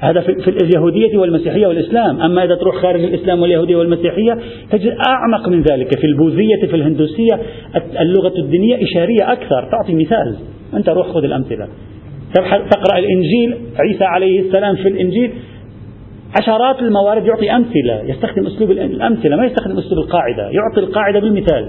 هذا 0.00 0.20
في 0.20 0.48
اليهودية 0.48 1.18
والمسيحية 1.18 1.66
والإسلام. 1.66 2.20
أما 2.20 2.44
إذا 2.44 2.54
تروح 2.54 2.76
خارج 2.82 3.04
الإسلام 3.04 3.42
واليهودية 3.42 3.76
والمسيحية 3.76 4.38
تجد 4.70 4.96
أعمق 5.08 5.48
من 5.48 5.62
ذلك. 5.62 5.98
في 5.98 6.06
البوذية 6.06 6.66
في 6.66 6.76
الهندوسية 6.76 7.40
اللغة 8.00 8.32
الدينية 8.38 8.84
إشارية 8.84 9.32
أكثر. 9.32 9.68
تعطي 9.70 9.94
مثال. 9.94 10.36
أنت 10.74 10.88
روح 10.88 11.08
خذ 11.08 11.24
الأمثلة. 11.24 11.68
تقرأ 12.70 12.98
الإنجيل. 12.98 13.56
عيسى 13.78 14.04
عليه 14.04 14.40
السلام 14.40 14.76
في 14.76 14.88
الإنجيل. 14.88 15.30
عشرات 16.40 16.82
الموارد 16.82 17.26
يعطي 17.26 17.50
أمثلة. 17.50 18.02
يستخدم 18.02 18.46
أسلوب 18.46 18.70
الأمثلة. 18.70 19.36
ما 19.36 19.46
يستخدم 19.46 19.78
أسلوب 19.78 20.04
القاعدة. 20.04 20.50
يعطي 20.50 20.80
القاعدة 20.80 21.20
بالمثال. 21.20 21.68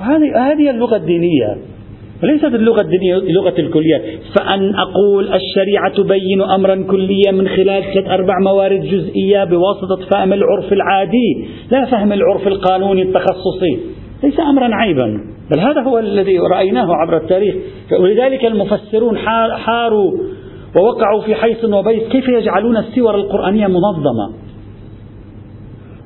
هذه 0.00 0.52
هذه 0.52 0.70
اللغة 0.70 0.96
الدينية. 0.96 1.56
وليست 2.22 2.44
اللغة 2.44 2.80
الدينية 2.80 3.16
لغة 3.16 3.54
الكليات 3.58 4.02
فأن 4.38 4.74
أقول 4.74 5.34
الشريعة 5.34 5.92
تبين 5.96 6.42
أمرا 6.42 6.74
كليا 6.90 7.32
من 7.32 7.48
خلال 7.48 7.82
ثلاث 7.94 8.08
أربع 8.08 8.34
موارد 8.44 8.80
جزئية 8.80 9.44
بواسطة 9.44 10.06
فهم 10.12 10.32
العرف 10.32 10.72
العادي. 10.72 11.48
لا 11.70 11.84
فهم 11.84 12.12
العرف 12.12 12.46
القانوني 12.46 13.02
التخصصي. 13.02 13.78
ليس 14.24 14.40
أمرا 14.40 14.74
عيبا 14.74 15.20
بل 15.50 15.60
هذا 15.60 15.82
هو 15.82 15.98
الذي 15.98 16.38
رأيناه 16.38 16.94
عبر 16.94 17.16
التاريخ. 17.16 17.54
ولذلك 18.00 18.44
المفسرون 18.44 19.18
حاروا 19.56 20.12
ووقعوا 20.76 21.20
في 21.20 21.34
حيث 21.34 21.64
وبيت 21.64 22.08
كيف 22.08 22.28
يجعلون 22.28 22.76
السور 22.76 23.14
القرآنية 23.14 23.66
منظمة. 23.66 24.32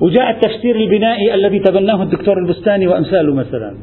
وجاء 0.01 0.31
التفسير 0.31 0.77
البنائي 0.77 1.35
الذي 1.35 1.59
تبناه 1.59 2.03
الدكتور 2.03 2.39
البستاني 2.39 2.87
وأمثاله 2.87 3.35
مثلا. 3.35 3.75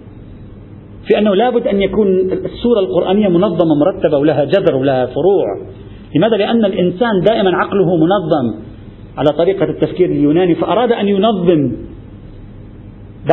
في 1.07 1.17
أنه 1.17 1.35
لابد 1.35 1.67
أن 1.67 1.81
يكون 1.81 2.07
السورة 2.31 2.79
القرآنية 2.79 3.27
منظمة 3.27 3.75
مرتبة 3.75 4.17
ولها 4.17 4.45
جذر 4.45 4.75
ولها 4.75 5.05
فروع. 5.05 5.45
لماذا؟ 6.15 6.37
لأن 6.37 6.65
الإنسان 6.65 7.21
دائما 7.27 7.57
عقله 7.57 7.95
منظم 7.95 8.63
على 9.17 9.37
طريقة 9.37 9.63
التفكير 9.63 10.09
اليوناني 10.09 10.55
فأراد 10.55 10.91
أن 10.91 11.07
ينظم 11.07 11.71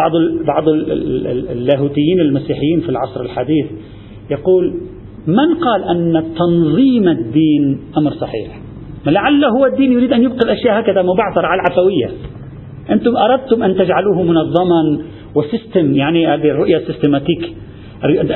بعض 0.00 0.12
بعض 0.46 0.68
اللاهوتيين 0.68 2.20
المسيحيين 2.20 2.80
في 2.80 2.88
العصر 2.88 3.20
الحديث. 3.20 3.66
يقول 4.30 4.74
من 5.26 5.54
قال 5.54 5.84
أن 5.84 6.24
تنظيم 6.38 7.08
الدين 7.08 7.80
أمر 7.98 8.10
صحيح؟ 8.10 8.60
لعل 9.06 9.44
هو 9.44 9.66
الدين 9.66 9.92
يريد 9.92 10.12
أن 10.12 10.22
يبقي 10.22 10.38
الأشياء 10.44 10.80
هكذا 10.80 11.02
مبعثرة 11.02 11.46
على 11.46 11.62
العفوية. 11.62 12.10
أنتم 12.90 13.16
أردتم 13.16 13.62
أن 13.62 13.74
تجعلوه 13.76 14.22
منظما 14.22 14.98
و 15.34 15.42
système 15.42 15.96
يعني 15.96 16.26
هذه 16.26 16.50
الرؤية 16.50 16.76
ال 16.76 16.82
systématique 16.82 17.52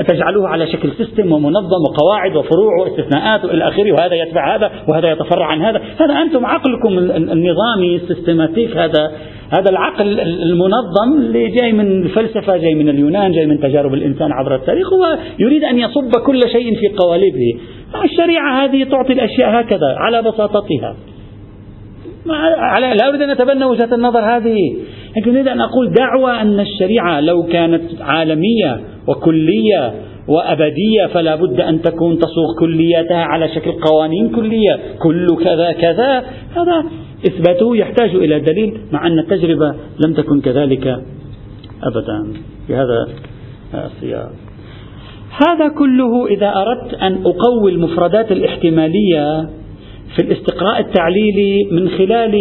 تجعلوه 0.08 0.48
على 0.48 0.66
شكل 0.66 0.92
système 0.92 1.32
ومنظم 1.32 1.82
وقواعد 1.88 2.36
وفروع 2.36 2.76
واستثناءات 2.80 3.44
وإلى 3.44 3.68
آخره 3.68 3.92
وهذا 3.92 4.14
يتبع 4.14 4.56
هذا 4.56 4.70
وهذا 4.88 5.12
يتفرع 5.12 5.46
عن 5.46 5.62
هذا، 5.62 5.80
هذا 6.00 6.22
أنتم 6.22 6.46
عقلكم 6.46 6.98
النظامي 7.08 7.96
ال 7.96 8.02
systématique 8.02 8.76
هذا 8.76 9.12
هذا 9.50 9.70
العقل 9.70 10.20
المنظم 10.20 11.18
اللي 11.18 11.48
جاي 11.48 11.72
من 11.72 12.02
الفلسفة، 12.02 12.56
جاي 12.56 12.74
من 12.74 12.88
اليونان، 12.88 13.32
جاي 13.32 13.46
من 13.46 13.60
تجارب 13.60 13.94
الإنسان 13.94 14.32
عبر 14.32 14.54
التاريخ، 14.54 14.92
هو 14.92 15.18
يريد 15.38 15.64
أن 15.64 15.78
يصب 15.78 16.10
كل 16.26 16.40
شيء 16.52 16.74
في 16.80 16.88
قوالبه. 16.88 17.60
الشريعة 18.04 18.64
هذه 18.64 18.84
تعطي 18.84 19.12
الأشياء 19.12 19.60
هكذا 19.60 19.96
على 19.98 20.22
بساطتها. 20.22 20.96
لا 22.94 23.08
أريد 23.08 23.22
أن 23.22 23.30
أتبنى 23.30 23.64
وجهة 23.64 23.94
النظر 23.94 24.36
هذه. 24.36 24.76
لكن 25.16 25.34
أريد 25.34 25.48
أن 25.48 25.60
أقول 25.60 25.92
دعوى 25.92 26.40
أن 26.40 26.60
الشريعة 26.60 27.20
لو 27.20 27.42
كانت 27.42 27.82
عالمية 28.00 28.80
وكلية 29.06 29.92
وأبدية 30.28 31.06
فلا 31.14 31.34
بد 31.34 31.60
أن 31.60 31.82
تكون 31.82 32.18
تصوغ 32.18 32.58
كلياتها 32.58 33.24
على 33.24 33.48
شكل 33.48 33.72
قوانين 33.72 34.28
كلية. 34.28 34.80
كل 35.02 35.26
كذا 35.44 35.72
كذا. 35.72 36.24
هذا 36.56 36.84
إثباته 37.26 37.76
يحتاج 37.76 38.14
إلى 38.14 38.40
دليل 38.40 38.80
مع 38.92 39.06
أن 39.06 39.18
التجربة 39.18 39.74
لم 40.06 40.14
تكن 40.14 40.40
كذلك 40.40 40.86
أبدا. 41.82 42.32
في 42.66 42.74
هذا 42.74 43.08
السياق. 43.74 44.30
هذا 45.46 45.68
كله 45.68 46.26
إذا 46.26 46.52
أردت 46.56 46.94
أن 46.94 47.22
أقوي 47.24 47.72
المفردات 47.72 48.32
الاحتمالية 48.32 49.48
في 50.16 50.22
الاستقراء 50.22 50.80
التعليلي 50.80 51.68
من 51.72 51.88
خلال 51.88 52.34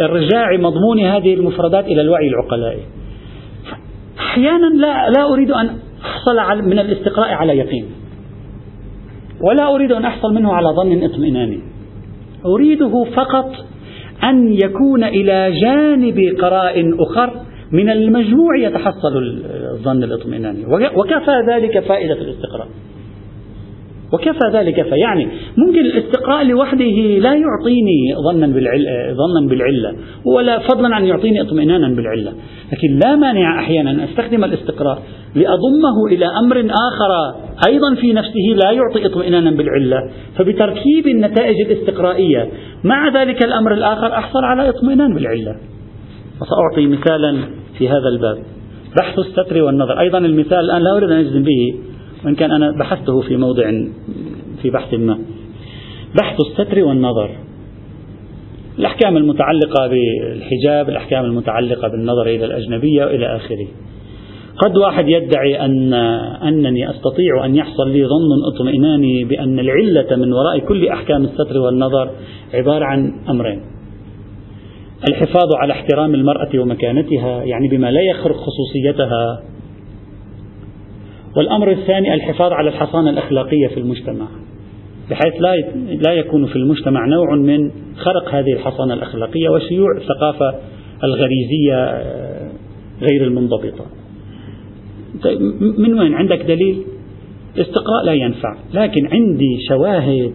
إرجاع 0.00 0.56
مضمون 0.56 1.00
هذه 1.00 1.34
المفردات 1.34 1.84
إلى 1.84 2.00
الوعي 2.00 2.28
العقلائي. 2.28 2.82
أحيانا 4.18 4.66
لا, 4.66 5.10
لا 5.10 5.32
أريد 5.32 5.50
أن 5.50 5.70
أحصل 6.04 6.62
من 6.64 6.78
الاستقراء 6.78 7.28
على 7.28 7.58
يقين. 7.58 7.86
ولا 9.48 9.74
أريد 9.74 9.92
أن 9.92 10.04
أحصل 10.04 10.34
منه 10.34 10.52
على 10.52 10.68
ظن 10.68 11.04
اطمئناني. 11.04 11.60
أريده 12.46 13.04
فقط 13.04 13.50
أن 14.24 14.52
يكون 14.52 15.04
إلى 15.04 15.60
جانب 15.60 16.36
قراء 16.40 16.94
أخر 17.02 17.32
من 17.72 17.90
المجموع 17.90 18.58
يتحصل 18.58 19.42
الظن 19.72 20.02
الاطمئناني. 20.02 20.66
وكفى 20.96 21.44
ذلك 21.48 21.78
فائدة 21.78 22.14
الاستقراء. 22.14 22.68
وكفى 24.12 24.50
ذلك 24.52 24.82
فيعني 24.82 25.28
ممكن 25.56 25.80
الاستقراء 25.80 26.44
لوحده 26.44 27.18
لا 27.18 27.34
يعطيني 27.34 28.14
ظنا 28.28 28.46
بالعلة, 28.46 28.90
ظنا 29.12 29.48
بالعلة 29.48 29.96
ولا 30.24 30.58
فضلا 30.58 30.94
عن 30.94 31.04
يعطيني 31.04 31.40
اطمئنانا 31.40 31.88
بالعلة. 31.88 32.32
لكن 32.72 32.98
لا 33.04 33.16
مانع 33.16 33.60
أحيانا 33.60 33.90
أن 33.90 34.00
أستخدم 34.00 34.44
الاستقراء 34.44 35.02
لأضمه 35.34 36.06
إلى 36.12 36.26
أمر 36.26 36.60
آخر 36.60 37.40
أيضا 37.68 37.94
في 37.94 38.12
نفسه 38.12 38.64
لا 38.64 38.72
يعطي 38.72 39.06
اطمئنانا 39.06 39.50
بالعلة. 39.50 40.10
فبتركيب 40.36 41.06
النتائج 41.06 41.60
الاستقرائية 41.60 42.48
مع 42.84 43.08
ذلك 43.22 43.44
الأمر 43.44 43.74
الآخر 43.74 44.06
أحصل 44.06 44.44
على 44.44 44.68
اطمئنان 44.68 45.14
بالعلة. 45.14 45.56
وسأعطي 46.40 46.86
مثالا 46.86 47.38
في 47.78 47.88
هذا 47.88 48.08
الباب. 48.12 48.38
بحث 49.00 49.18
الستر 49.18 49.62
والنظر. 49.62 50.00
أيضا 50.00 50.18
المثال 50.18 50.58
الآن 50.58 50.82
لا 50.82 50.96
أريد 50.96 51.10
أن 51.10 51.18
أجزم 51.18 51.42
به. 51.42 51.74
وإن 52.24 52.34
كان 52.34 52.50
أنا 52.50 52.70
بحثته 52.70 53.20
في 53.20 53.36
موضع 53.36 53.70
في 54.62 54.70
بحث 54.70 54.94
ما. 54.94 55.18
بحث 56.20 56.36
الستر 56.40 56.84
والنظر. 56.84 57.30
الأحكام 58.78 59.16
المتعلقة 59.16 59.86
بالحجاب 59.86 60.88
الأحكام 60.88 61.24
المتعلقة 61.24 61.88
بالنظر 61.88 62.26
إلى 62.26 62.44
الأجنبية 62.44 63.04
وإلى 63.04 63.36
آخره. 63.36 63.66
قد 64.58 64.76
واحد 64.76 65.08
يدعي 65.08 65.64
أن 65.64 65.94
أنني 66.42 66.90
أستطيع 66.90 67.44
أن 67.44 67.56
يحصل 67.56 67.90
لي 67.90 68.06
ظن 68.06 68.54
اطمئناني 68.54 69.24
بأن 69.24 69.58
العلة 69.58 70.16
من 70.16 70.32
وراء 70.32 70.58
كل 70.58 70.88
أحكام 70.88 71.24
الستر 71.24 71.58
والنظر 71.58 72.10
عبارة 72.54 72.84
عن 72.84 73.12
أمرين. 73.28 73.60
الحفاظ 75.08 75.54
على 75.54 75.72
احترام 75.72 76.14
المرأة 76.14 76.58
ومكانتها 76.58 77.42
يعني 77.44 77.68
بما 77.68 77.90
لا 77.90 78.00
يخرق 78.00 78.36
خصوصيتها 78.36 79.42
والأمر 81.38 81.70
الثاني 81.70 82.14
الحفاظ 82.14 82.52
على 82.52 82.68
الحصانة 82.68 83.10
الأخلاقية 83.10 83.66
في 83.68 83.80
المجتمع 83.80 84.28
بحيث 85.10 85.34
لا 85.40 85.54
لا 86.06 86.12
يكون 86.12 86.46
في 86.46 86.56
المجتمع 86.56 87.06
نوع 87.06 87.36
من 87.36 87.70
خرق 87.96 88.34
هذه 88.34 88.52
الحصانة 88.52 88.94
الأخلاقية 88.94 89.48
وشيوع 89.48 89.96
الثقافة 89.96 90.58
الغريزية 91.04 91.74
آه، 91.74 92.50
غير 93.00 93.24
المنضبطة. 93.24 93.86
طيب، 95.22 95.40
من 95.78 95.98
وين؟ 95.98 96.14
عندك 96.14 96.42
دليل؟ 96.42 96.82
استقراء 97.58 98.04
لا 98.04 98.12
ينفع 98.12 98.56
لكن 98.74 99.06
عندي 99.06 99.58
شواهد 99.68 100.32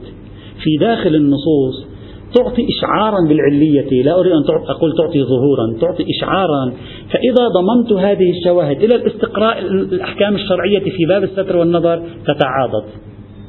في 0.63 0.77
داخل 0.79 1.15
النصوص 1.15 1.92
تعطي 2.35 2.67
إشعارا 2.77 3.17
بالعلية 3.29 4.03
لا 4.03 4.19
أريد 4.19 4.31
أن 4.31 4.43
أقول 4.67 4.97
تعطي 4.97 5.23
ظهورا 5.23 5.79
تعطي 5.81 6.05
إشعارا. 6.17 6.73
فإذا 7.11 7.47
ضممت 7.47 7.93
هذه 7.93 8.29
الشواهد 8.29 8.83
إلى 8.83 8.95
الاستقراء 8.95 9.59
الأحكام 9.59 10.35
الشرعية 10.35 10.79
في 10.79 11.05
باب 11.09 11.23
الستر 11.23 11.57
والنظر 11.57 12.03
تتعاضد 12.23 12.85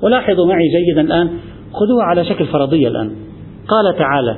ولاحظوا 0.03 0.47
معي 0.47 0.69
جيدا 0.69 1.01
الآن 1.01 1.29
خذوها 1.73 2.05
على 2.05 2.25
شكل 2.25 2.47
فرضية 2.47 2.89
الآن. 2.89 3.11
قال 3.69 3.99
تعالى 3.99 4.37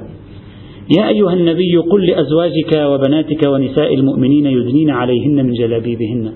يا 0.99 1.09
أيها 1.09 1.33
النبي 1.33 1.77
قل 1.77 2.07
لأزواجك 2.07 2.77
وبناتك 2.77 3.47
ونساء 3.47 3.95
المؤمنين 3.95 4.47
يدنين 4.47 4.91
عليهن 4.91 5.47
من 5.47 5.53
جلابيبهن. 5.53 6.33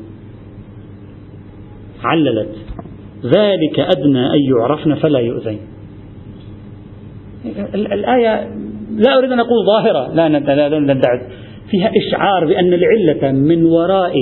عللت. 2.04 2.54
ذلك 3.24 3.80
أدنى 3.80 4.26
أن 4.26 4.40
يعرفن 4.50 4.94
فلا 4.94 5.18
يؤذين. 5.18 5.69
الآية 7.74 8.48
لا 8.96 9.18
أريد 9.18 9.32
أن 9.32 9.38
أقول 9.38 9.66
ظاهرة 9.66 10.14
لا 10.14 10.78
ندعي. 10.78 11.20
فيها 11.70 11.90
إشعار 12.06 12.44
بأن 12.44 12.72
العلة 12.72 13.32
من 13.32 13.64
وراء 13.64 14.14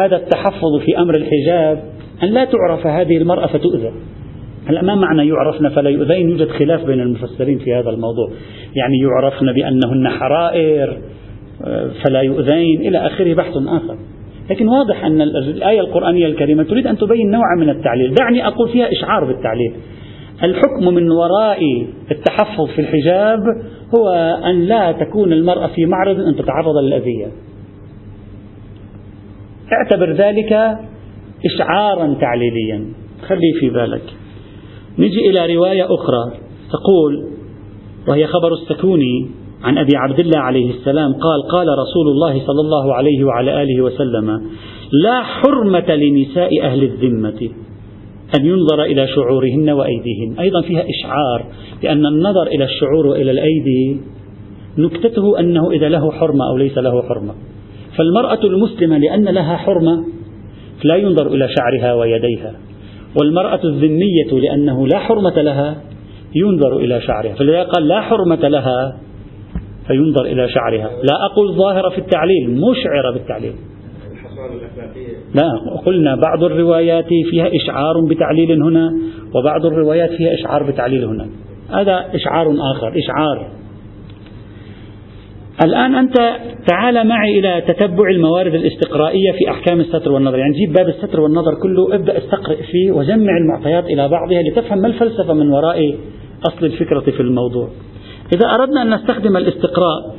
هذا 0.00 0.16
التحفظ 0.16 0.78
في 0.86 0.98
أمر 0.98 1.14
الحجاب 1.14 1.82
أن 2.22 2.28
لا 2.28 2.44
تعرف 2.44 2.86
هذه 2.86 3.16
المرأة 3.16 3.46
فتؤذى. 3.46 3.92
هلا 4.66 4.82
ما 4.82 4.94
معنى 4.94 5.28
يعرفن 5.28 5.68
فلا 5.68 5.90
يؤذين 5.90 6.30
يوجد 6.30 6.48
خلاف 6.48 6.84
بين 6.84 7.00
المفسرين 7.00 7.58
في 7.58 7.74
هذا 7.74 7.90
الموضوع؟ 7.90 8.30
يعني 8.74 8.98
يعرفن 9.00 9.52
بأنهن 9.52 10.08
حرائر 10.08 10.98
فلا 12.04 12.20
يؤذين 12.20 12.80
إلى 12.80 13.06
آخره 13.06 13.34
بحث 13.34 13.56
آخر. 13.56 13.96
لكن 14.50 14.68
واضح 14.68 15.04
أن 15.04 15.20
الآية 15.20 15.80
القرآنية 15.80 16.26
الكريمة 16.26 16.62
تريد 16.62 16.86
أن 16.86 16.98
تبين 16.98 17.30
نوعا 17.30 17.56
من 17.58 17.70
التعليل. 17.70 18.14
دعني 18.14 18.46
أقول 18.46 18.68
فيها 18.68 18.88
إشعار 18.92 19.24
بالتعليل. 19.24 19.72
الحكم 20.42 20.94
من 20.94 21.10
وراء 21.10 21.86
التحفظ 22.10 22.66
في 22.66 22.80
الحجاب 22.80 23.40
هو 23.96 24.08
أن 24.44 24.62
لا 24.64 24.92
تكون 24.92 25.32
المرأة 25.32 25.66
في 25.66 25.86
معرض 25.86 26.20
أن 26.20 26.36
تتعرض 26.36 26.76
للأذية. 26.76 27.26
اعتبر 29.72 30.12
ذلك 30.12 30.78
إشعارا 31.46 32.16
تعليليا. 32.20 32.84
خلي 33.28 33.52
في 33.60 33.70
بالك. 33.70 34.02
نجي 34.98 35.30
إلى 35.30 35.54
رواية 35.54 35.84
أخرى 35.84 36.32
تقول 36.72 37.30
وهي 38.08 38.26
خبر 38.26 38.52
السكوني 38.52 39.30
عن 39.62 39.78
أبي 39.78 39.96
عبد 39.96 40.20
الله 40.20 40.38
عليه 40.38 40.70
السلام 40.70 41.12
قال 41.12 41.42
قال 41.52 41.66
رسول 41.68 42.08
الله 42.08 42.46
صلى 42.46 42.60
الله 42.60 42.94
عليه 42.94 43.24
وعلى 43.24 43.62
آله 43.62 43.82
وسلم 43.82 44.50
لا 44.92 45.22
حرمة 45.22 45.94
لنساء 45.94 46.62
أهل 46.62 46.82
الذمة. 46.82 47.50
أن 48.38 48.46
ينظر 48.46 48.82
إلى 48.82 49.08
شعورهن 49.08 49.70
وأيديهن. 49.70 50.38
أيضا 50.40 50.62
فيها 50.62 50.84
إشعار 50.88 51.44
بأن 51.82 52.06
النظر 52.06 52.46
إلى 52.46 52.64
الشعور 52.64 53.06
وإلى 53.06 53.30
الأيدي 53.30 54.00
نكتته 54.78 55.40
أنه 55.40 55.70
إذا 55.70 55.88
له 55.88 56.10
حرمة 56.10 56.44
أو 56.50 56.56
ليس 56.56 56.78
له 56.78 57.02
حرمة. 57.02 57.34
فالمرأة 57.96 58.44
المسلمة 58.44 58.98
لأن 58.98 59.24
لها 59.24 59.56
حرمة 59.56 60.04
لا 60.84 60.96
ينظر 60.96 61.26
إلى 61.26 61.48
شعرها 61.58 61.94
ويديها. 61.94 62.52
والمرأة 63.20 63.60
الذمية 63.64 64.32
لأنه 64.32 64.86
لا 64.86 64.98
حرمة 64.98 65.42
لها 65.42 65.82
ينظر 66.34 66.76
إلى 66.76 67.00
شعرها. 67.00 67.34
فلذلك 67.34 67.66
قال 67.66 67.88
لا 67.88 68.00
حرمة 68.00 68.48
لها 68.48 68.96
فينظر 69.86 70.24
إلى 70.24 70.48
شعرها. 70.48 70.90
لا 71.02 71.16
أقول 71.32 71.54
ظاهرة 71.54 71.88
في 71.88 71.98
التعليل 71.98 72.50
مشعرة 72.50 73.10
بالتعليل. 73.12 73.52
لا 75.34 75.80
قلنا 75.86 76.14
بعض 76.14 76.44
الروايات 76.44 77.08
فيها 77.30 77.56
إشعار 77.56 78.00
بتعليل 78.10 78.62
هنا 78.62 78.92
وبعض 79.34 79.66
الروايات 79.66 80.10
فيها 80.10 80.34
إشعار 80.34 80.70
بتعليل 80.70 81.04
هنا. 81.04 81.28
هذا 81.70 82.04
إشعار 82.14 82.54
آخر 82.76 82.98
إشعار. 82.98 83.50
الآن 85.64 85.94
أنت 85.94 86.14
تعال 86.68 87.08
معي 87.08 87.38
إلى 87.38 87.62
تتبع 87.68 88.10
الموارد 88.10 88.54
الاستقرائية 88.54 89.32
في 89.32 89.50
أحكام 89.50 89.80
الستر 89.80 90.12
والنظر. 90.12 90.38
يعني 90.38 90.52
جيب 90.54 90.72
باب 90.72 90.88
الستر 90.88 91.20
والنظر 91.20 91.54
كله 91.62 91.94
ابدأ 91.94 92.18
استقرئ 92.18 92.62
فيه 92.62 92.92
وجمع 92.92 93.36
المعطيات 93.36 93.84
إلى 93.84 94.08
بعضها 94.08 94.42
لتفهم 94.42 94.78
ما 94.78 94.86
الفلسفة 94.86 95.32
من 95.34 95.50
وراء 95.50 95.94
أصل 96.48 96.66
الفكرة 96.66 97.00
في 97.00 97.20
الموضوع. 97.20 97.68
إذا 98.34 98.48
أردنا 98.48 98.82
أن 98.82 98.94
نستخدم 98.94 99.36
الاستقراء 99.36 100.14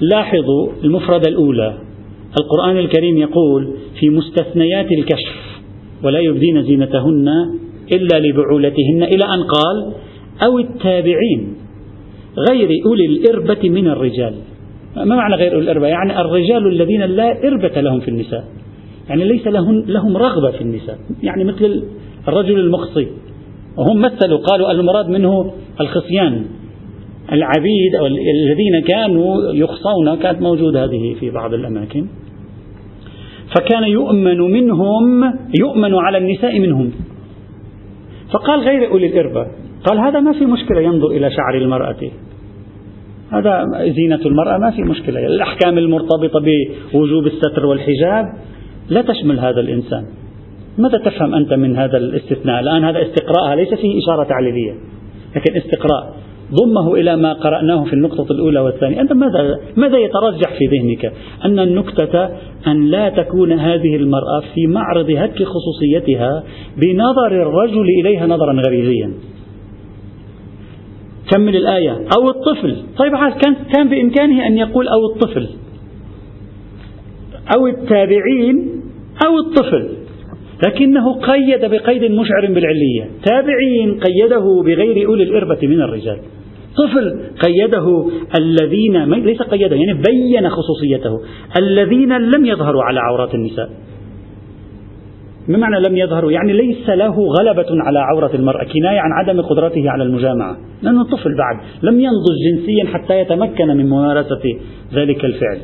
لاحظوا 0.00 0.72
المفردة 0.84 1.28
الأولى. 1.28 1.91
القرآن 2.40 2.78
الكريم 2.78 3.18
يقول 3.18 3.74
في 4.00 4.08
مستثنيات 4.08 4.92
الكشف 4.92 5.62
ولا 6.04 6.18
يبدين 6.18 6.62
زينتهن 6.62 7.28
إلا 7.92 8.18
لبعولتهن 8.18 9.02
إلى 9.02 9.24
أن 9.24 9.42
قال 9.42 9.92
أو 10.42 10.58
التابعين 10.58 11.54
غير 12.50 12.68
أولي 12.86 13.06
الإربة 13.06 13.70
من 13.70 13.88
الرجال. 13.88 14.34
ما 14.96 15.04
معنى 15.04 15.34
غير 15.34 15.52
أولي 15.54 15.62
الإربة؟ 15.62 15.86
يعني 15.86 16.20
الرجال 16.20 16.66
الذين 16.66 17.02
لا 17.02 17.48
إربة 17.48 17.80
لهم 17.80 18.00
في 18.00 18.08
النساء. 18.08 18.44
يعني 19.08 19.24
ليس 19.24 19.46
لهم, 19.46 19.84
لهم 19.86 20.16
رغبة 20.16 20.50
في 20.50 20.60
النساء. 20.60 20.98
يعني 21.22 21.44
مثل 21.44 21.82
الرجل 22.28 22.58
المخصي. 22.58 23.06
وهم 23.76 24.00
مثلوا 24.00 24.38
قالوا 24.38 24.70
المراد 24.70 25.08
منه 25.08 25.52
الخصيان. 25.80 26.44
العبيد 27.32 27.94
أو 27.98 28.06
الذين 28.06 28.80
كانوا 28.88 29.52
يخصون 29.52 30.14
كانت 30.22 30.42
موجودة 30.42 30.84
هذه 30.84 31.14
في 31.20 31.30
بعض 31.30 31.54
الأماكن. 31.54 32.06
فكان 33.54 33.84
يؤمن 33.84 34.38
منهم 34.38 35.24
يؤمن 35.60 35.94
على 35.94 36.18
النساء 36.18 36.60
منهم. 36.60 36.92
فقال 38.32 38.60
غير 38.60 38.90
أولي 38.90 39.06
الإربة 39.06 39.46
قال 39.84 39.98
هذا 39.98 40.20
ما 40.20 40.32
في 40.32 40.46
مشكلة 40.46 40.80
ينظر 40.80 41.06
إلى 41.06 41.30
شعر 41.30 41.54
المرأة. 41.54 41.96
هذا 43.32 43.64
زينة 43.96 44.20
المرأة 44.26 44.58
ما 44.58 44.70
في 44.70 44.82
مشكلة. 44.82 45.26
الأحكام 45.26 45.78
المرتبطة 45.78 46.40
بوجوب 46.92 47.26
الستر 47.26 47.66
والحجاب 47.66 48.26
لا 48.88 49.02
تشمل 49.02 49.38
هذا 49.38 49.60
الإنسان. 49.60 50.04
ماذا 50.78 50.98
تفهم 50.98 51.34
أنت 51.34 51.52
من 51.52 51.76
هذا 51.76 51.96
الاستثناء؟ 51.96 52.60
الآن 52.60 52.84
هذا 52.84 53.02
استقراء 53.02 53.54
ليس 53.56 53.74
فيه 53.74 53.98
إشارة 53.98 54.24
تعليلية 54.24 54.72
لكن 55.36 55.56
استقراء. 55.56 56.21
ضمه 56.52 56.94
إلى 56.94 57.16
ما 57.16 57.32
قرأناه 57.32 57.84
في 57.84 57.92
النقطة 57.92 58.32
الأولى 58.32 58.60
والثانية. 58.60 59.00
أنت 59.00 59.12
ماذا, 59.12 59.60
ماذا 59.76 59.98
يترجح 59.98 60.58
في 60.58 60.66
ذهنك؟ 60.66 61.12
أن 61.44 61.58
النكتة 61.58 62.28
أن 62.66 62.86
لا 62.86 63.08
تكون 63.08 63.52
هذه 63.52 63.96
المرأة 63.96 64.42
في 64.54 64.66
معرض 64.66 65.10
هتك 65.10 65.42
خصوصيتها 65.42 66.44
بنظر 66.76 67.42
الرجل 67.42 67.84
إليها 68.00 68.26
نظرا 68.26 68.62
غريزيا. 68.66 69.12
كمل 71.30 71.56
الآية؟ 71.56 71.90
أو 71.90 72.30
الطفل. 72.30 72.76
طيب 72.98 73.12
كان 73.12 73.54
كان 73.74 73.88
بإمكانه 73.88 74.46
أن 74.46 74.56
يقول 74.56 74.88
أو 74.88 75.06
الطفل. 75.14 75.48
أو 77.56 77.66
التابعين 77.66 78.82
أو 79.26 79.38
الطفل. 79.38 79.88
لكنه 80.66 81.20
قيد 81.20 81.64
بقيد 81.64 82.10
مشعر 82.10 82.46
بالعلية. 82.46 83.10
تابعين 83.24 84.00
قيده 84.00 84.62
بغير 84.64 85.08
أولي 85.08 85.22
الإربة 85.22 85.58
من 85.62 85.82
الرجال. 85.82 86.18
طفل 86.76 87.20
قيده 87.44 88.10
الذين 88.38 89.04
ليس 89.04 89.42
قيده 89.42 89.76
يعني 89.76 89.94
بين 89.94 90.48
خصوصيته 90.48 91.20
الذين 91.56 92.12
لم 92.12 92.46
يظهروا 92.46 92.82
على 92.82 93.00
عورات 93.00 93.34
النساء. 93.34 93.70
ما 95.48 95.58
معنى 95.58 95.88
لم 95.88 95.96
يظهروا 95.96 96.32
يعني 96.32 96.52
ليس 96.52 96.88
له 96.88 97.16
غلبة 97.38 97.66
على 97.70 97.98
عورة 97.98 98.30
المرأة 98.34 98.64
كناية 98.64 99.00
عن 99.00 99.12
عدم 99.12 99.40
قدرته 99.40 99.90
على 99.90 100.02
المجامعة. 100.02 100.56
لأنه 100.82 101.04
طفل 101.04 101.36
بعد 101.36 101.56
لم 101.82 102.00
ينضج 102.00 102.36
جنسيا 102.50 102.84
حتى 102.98 103.20
يتمكن 103.20 103.68
من 103.68 103.86
ممارسة 103.86 104.42
ذلك 104.94 105.24
الفعل. 105.24 105.58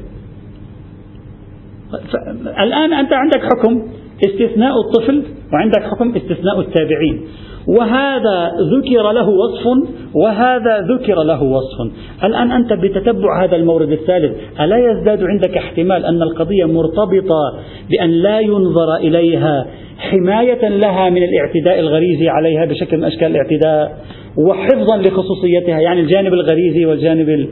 الآن 2.63 2.93
أنت 2.93 3.13
عندك 3.13 3.41
حكم 3.43 3.83
استثناء 4.25 4.73
الطفل 4.81 5.23
وعندك 5.53 5.83
حكم 5.83 6.15
استثناء 6.15 6.61
التابعين. 6.61 7.25
وهذا 7.69 8.53
ذكر 8.61 9.13
له 9.13 9.29
وصف 9.29 9.89
وهذا 10.15 10.81
ذكر 10.81 11.23
له 11.23 11.43
وصف. 11.43 11.93
الآن 12.25 12.53
أنت 12.53 12.73
بتتبع 12.73 13.45
هذا 13.45 13.57
المورد 13.57 13.93
الثالث 13.93 14.37
ألا 14.61 14.91
يزداد 14.91 15.23
عندك 15.25 15.57
احتمال 15.57 16.05
أن 16.05 16.23
القضية 16.23 16.65
مرتبطة 16.65 17.59
بأن 17.91 18.11
لا 18.11 18.41
ينظر 18.41 18.97
إليها 18.97 19.67
حماية 19.99 20.69
لها 20.69 21.11
من 21.11 21.23
الاعتداء 21.23 21.81
الغريزي 21.81 22.29
عليها 22.29 22.65
بشكل 22.65 22.97
من 22.97 23.05
أشكال 23.05 23.37
الاعتداء 23.37 23.99
وحفظا 24.37 24.97
لخصوصيتها 24.97 25.81
يعني 25.81 26.01
الجانب 26.01 26.33
الغريزي 26.33 26.85
والجانب 26.87 27.49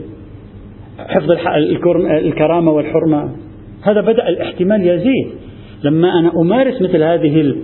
حفظ 0.99 1.31
الكرامة 2.11 2.71
والحرمة. 2.71 3.31
هذا 3.83 4.01
بدأ 4.01 4.29
الاحتمال 4.29 4.87
يزيد. 4.87 5.27
لما 5.83 6.19
أنا 6.19 6.31
أمارس 6.41 6.81
مثل 6.81 7.03
هذه 7.03 7.55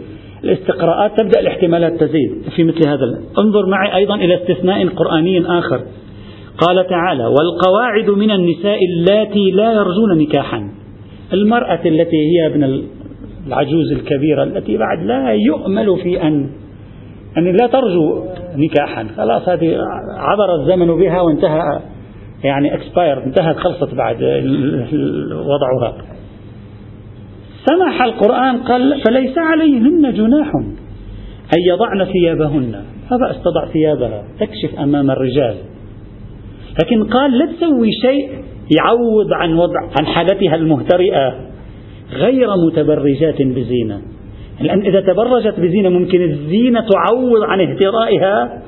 الاستقراءات 0.44 1.18
تبدأ 1.18 1.40
الاحتمالات 1.40 1.94
تزيد 1.94 2.32
في 2.56 2.64
مثل 2.64 2.88
هذا 2.88 3.20
انظر 3.40 3.66
معي 3.66 3.96
أيضا 3.96 4.16
إلى 4.16 4.36
استثناء 4.36 4.88
قرآني 4.88 5.46
آخر. 5.60 5.82
قال 6.58 6.88
تعالى 6.88 7.26
والقواعد 7.26 8.10
من 8.10 8.32
النساء 8.32 8.80
اللاتي 8.86 9.52
لا 9.52 9.72
يرجون 9.72 10.18
نكاحا. 10.18 10.70
المرأة 11.34 11.80
التي 11.86 12.18
هي 12.18 12.46
ابن 12.46 12.84
العجوز 13.48 13.92
الكبيرة 13.92 14.44
التي 14.44 14.78
بعد 14.78 15.06
لا 15.06 15.34
يؤمل 15.34 15.98
في 16.04 16.24
أن 16.24 16.50
أن 17.38 17.58
لا 17.58 17.68
ترجو 17.68 18.24
نكاحا. 18.56 19.08
خلاص 19.18 19.50
هذه 19.50 19.78
عبر 20.18 20.56
الزمن 20.62 20.98
بها 20.98 21.22
وانتهى 21.22 21.80
يعني 22.44 22.76
اكسباير 22.76 23.24
انتهت 23.24 23.56
خلصت 23.56 23.94
بعد 23.94 24.24
وضعها. 25.32 25.98
سمح 27.66 28.02
القرآن 28.02 28.58
قال 28.58 29.02
فليس 29.08 29.38
عليهن 29.38 30.14
جناح 30.14 30.52
أن 31.56 31.62
يضعن 31.70 32.06
ثيابهن. 32.06 32.84
فبأس 33.10 33.36
تضع 33.44 33.66
ثيابها 33.74 34.24
تكشف 34.40 34.80
أمام 34.80 35.12
الرجال. 35.12 35.56
لكن 36.84 37.04
قال 37.04 37.38
لا 37.38 37.46
تسوي 37.46 37.92
شيء 38.02 38.30
يعوض 38.78 39.34
عن 39.34 39.54
وضع 39.54 39.80
عن 40.00 40.06
حالتها 40.06 40.56
المهترئة 40.56 41.36
غير 42.14 42.48
متبرجات 42.68 43.42
بزينة. 43.42 44.02
لأن 44.62 44.82
إذا 44.82 45.02
تبرجت 45.02 45.60
بزينة 45.60 45.90
ممكن 45.90 46.22
الزينة 46.22 46.80
تعوض 46.80 47.44
عن 47.44 47.62
اهترائها 47.62 48.62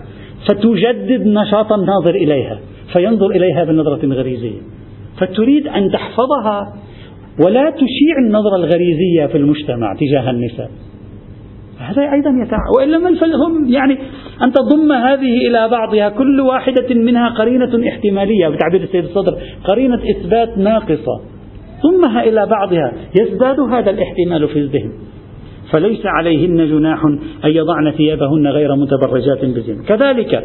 فتجدد 0.49 1.27
نشاط 1.27 1.73
الناظر 1.73 2.15
إليها 2.15 2.59
فينظر 2.93 3.29
إليها 3.31 3.63
بنظرة 3.63 4.13
غريزية. 4.13 4.59
فتريد 5.17 5.67
أن 5.67 5.91
تحفظها 5.91 6.73
ولا 7.39 7.69
تشيع 7.69 8.17
النظرة 8.25 8.55
الغريزية 8.55 9.25
في 9.25 9.37
المجتمع 9.37 9.95
تجاه 9.95 10.29
النساء. 10.29 10.69
هذا 11.79 12.01
أيضا 12.01 12.29
يتع... 12.45 12.57
وإلا 12.77 12.97
ما 12.97 13.09
هم 13.47 13.69
يعني 13.69 13.97
أن 14.43 14.51
تضم 14.51 14.91
هذه 14.91 15.47
إلى 15.47 15.69
بعضها 15.69 16.09
كل 16.09 16.41
واحدة 16.41 16.95
منها 16.95 17.29
قرينة 17.29 17.89
احتمالية 17.89 18.47
بتعبير 18.47 18.81
السيد 18.81 19.03
الصدر 19.03 19.37
قرينة 19.63 19.99
إثبات 20.09 20.57
ناقصة 20.57 21.21
ضمها 21.83 22.23
إلى 22.23 22.45
بعضها 22.45 22.93
يزداد 23.21 23.59
هذا 23.59 23.91
الاحتمال 23.91 24.47
في 24.47 24.59
الذهن. 24.59 24.91
فليس 25.71 26.05
عليهن 26.05 26.67
جناح 26.67 27.05
أن 27.45 27.51
يضعن 27.51 27.91
ثيابهن 27.91 28.47
غير 28.47 28.75
متبرجات 28.75 29.45
بزين 29.45 29.83
كذلك 29.83 30.43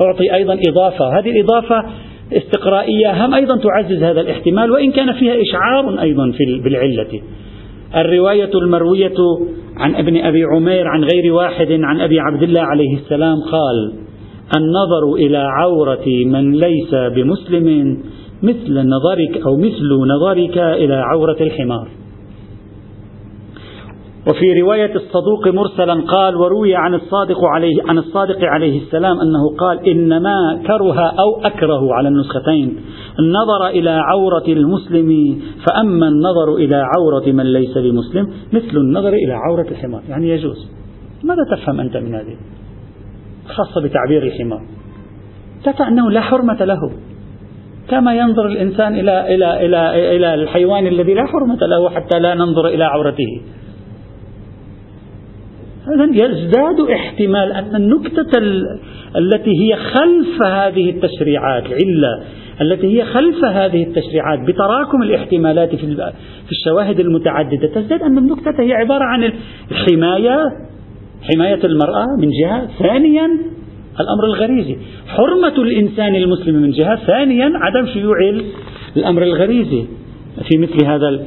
أعطي 0.00 0.34
أيضا 0.34 0.58
إضافة 0.68 1.18
هذه 1.18 1.30
الإضافة 1.30 1.84
استقرائية 2.32 3.26
هم 3.26 3.34
أيضا 3.34 3.56
تعزز 3.56 4.02
هذا 4.02 4.20
الاحتمال 4.20 4.70
وإن 4.70 4.92
كان 4.92 5.12
فيها 5.12 5.34
إشعار 5.42 6.00
أيضا 6.00 6.30
في 6.30 6.60
بالعلة. 6.64 7.20
الرواية 7.96 8.50
المروية 8.54 9.14
عن 9.76 9.94
ابن 9.94 10.16
أبي 10.16 10.44
عمير 10.44 10.88
عن 10.88 11.04
غير 11.04 11.32
واحد 11.32 11.72
عن 11.72 12.00
أبي 12.00 12.20
عبد 12.20 12.42
الله 12.42 12.60
عليه 12.60 12.96
السلام 12.96 13.36
قال 13.40 13.92
النظر 14.56 15.14
إلى 15.14 15.38
عورة 15.38 16.06
من 16.26 16.52
ليس 16.52 16.94
بمسلم 16.94 17.98
مثل 18.42 18.88
نظرك 18.88 19.46
أو 19.46 19.56
مثل 19.56 19.88
نظرك 20.16 20.58
إلى 20.58 20.94
عورة 20.94 21.36
الحمار. 21.40 21.88
وفي 24.26 24.60
رواية 24.60 24.94
الصدوق 24.94 25.48
مرسلا 25.48 26.04
قال 26.08 26.36
وروي 26.36 26.74
عن 26.74 26.94
الصادق 26.94 27.44
عليه 27.54 27.74
عن 27.86 27.98
الصادق 27.98 28.38
عليه 28.42 28.82
السلام 28.82 29.20
أنه 29.20 29.56
قال 29.58 29.88
إنما 29.88 30.62
كره 30.66 31.00
أو 31.00 31.40
أكره 31.44 31.94
على 31.94 32.08
النسختين. 32.08 32.80
النظر 33.18 33.66
إلى 33.66 33.90
عورة 33.90 34.44
المسلم 34.48 35.38
فأما 35.66 36.08
النظر 36.08 36.54
إلى 36.54 36.86
عورة 36.96 37.32
من 37.32 37.52
ليس 37.52 37.78
بمسلم 37.78 38.28
مثل 38.52 38.76
النظر 38.76 39.08
إلى 39.08 39.32
عورة 39.32 39.66
الحمار. 39.70 40.02
يعني 40.08 40.28
يجوز. 40.28 40.70
ماذا 41.24 41.42
تفهم 41.50 41.80
أنت 41.80 41.96
من 41.96 42.14
هذه؟ 42.14 42.36
خاصة 43.48 43.80
بتعبير 43.80 44.22
الحمار. 44.22 44.60
تفهم 45.64 45.86
أنه 45.86 46.10
لا 46.10 46.20
حرمة 46.20 46.64
له. 46.64 46.90
كما 47.88 48.14
ينظر 48.14 48.46
الإنسان 48.46 48.94
إلى 48.94 49.34
إلى 49.34 49.66
إلى 49.66 50.16
إلى 50.16 50.34
الحيوان 50.34 50.86
الذي 50.86 51.14
لا 51.14 51.26
حرمة 51.26 51.66
له 51.66 51.90
حتى 51.90 52.18
لا 52.18 52.34
ننظر 52.34 52.66
إلى 52.66 52.84
عورته. 52.84 53.40
يزداد 56.14 56.80
احتمال 56.80 57.52
أن 57.52 57.76
النكتة 57.76 58.38
التي 59.16 59.50
هي 59.50 59.76
خلف 59.76 60.42
هذه 60.42 60.90
التشريعات 60.90 61.64
العلة 61.66 62.22
التي 62.60 62.86
هي 62.86 63.04
خلف 63.04 63.44
هذه 63.44 63.82
التشريعات 63.82 64.38
بتراكم 64.40 65.02
الاحتمالات 65.02 65.74
في 65.74 66.52
الشواهد 66.52 67.00
المتعددة 67.00 67.66
تزداد 67.74 68.02
أن 68.02 68.18
النكتة 68.18 68.60
هي 68.60 68.72
عبارة 68.72 69.04
عن 69.04 69.32
الحماية 69.70 70.38
حماية 71.22 71.64
المرأة 71.64 72.06
من 72.18 72.30
جهة 72.42 72.68
ثانيا 72.78 73.26
الأمر 74.00 74.24
الغريزي. 74.24 74.76
حرمة 75.08 75.62
الإنسان 75.62 76.14
المسلم 76.14 76.54
من 76.54 76.70
جهة 76.70 76.96
ثانيا 76.96 77.52
عدم 77.54 77.86
شيوع 77.86 78.16
الأمر 78.96 79.22
الغريزي 79.22 79.84
في 80.48 80.58
مثل 80.58 80.86
هذا 80.86 81.24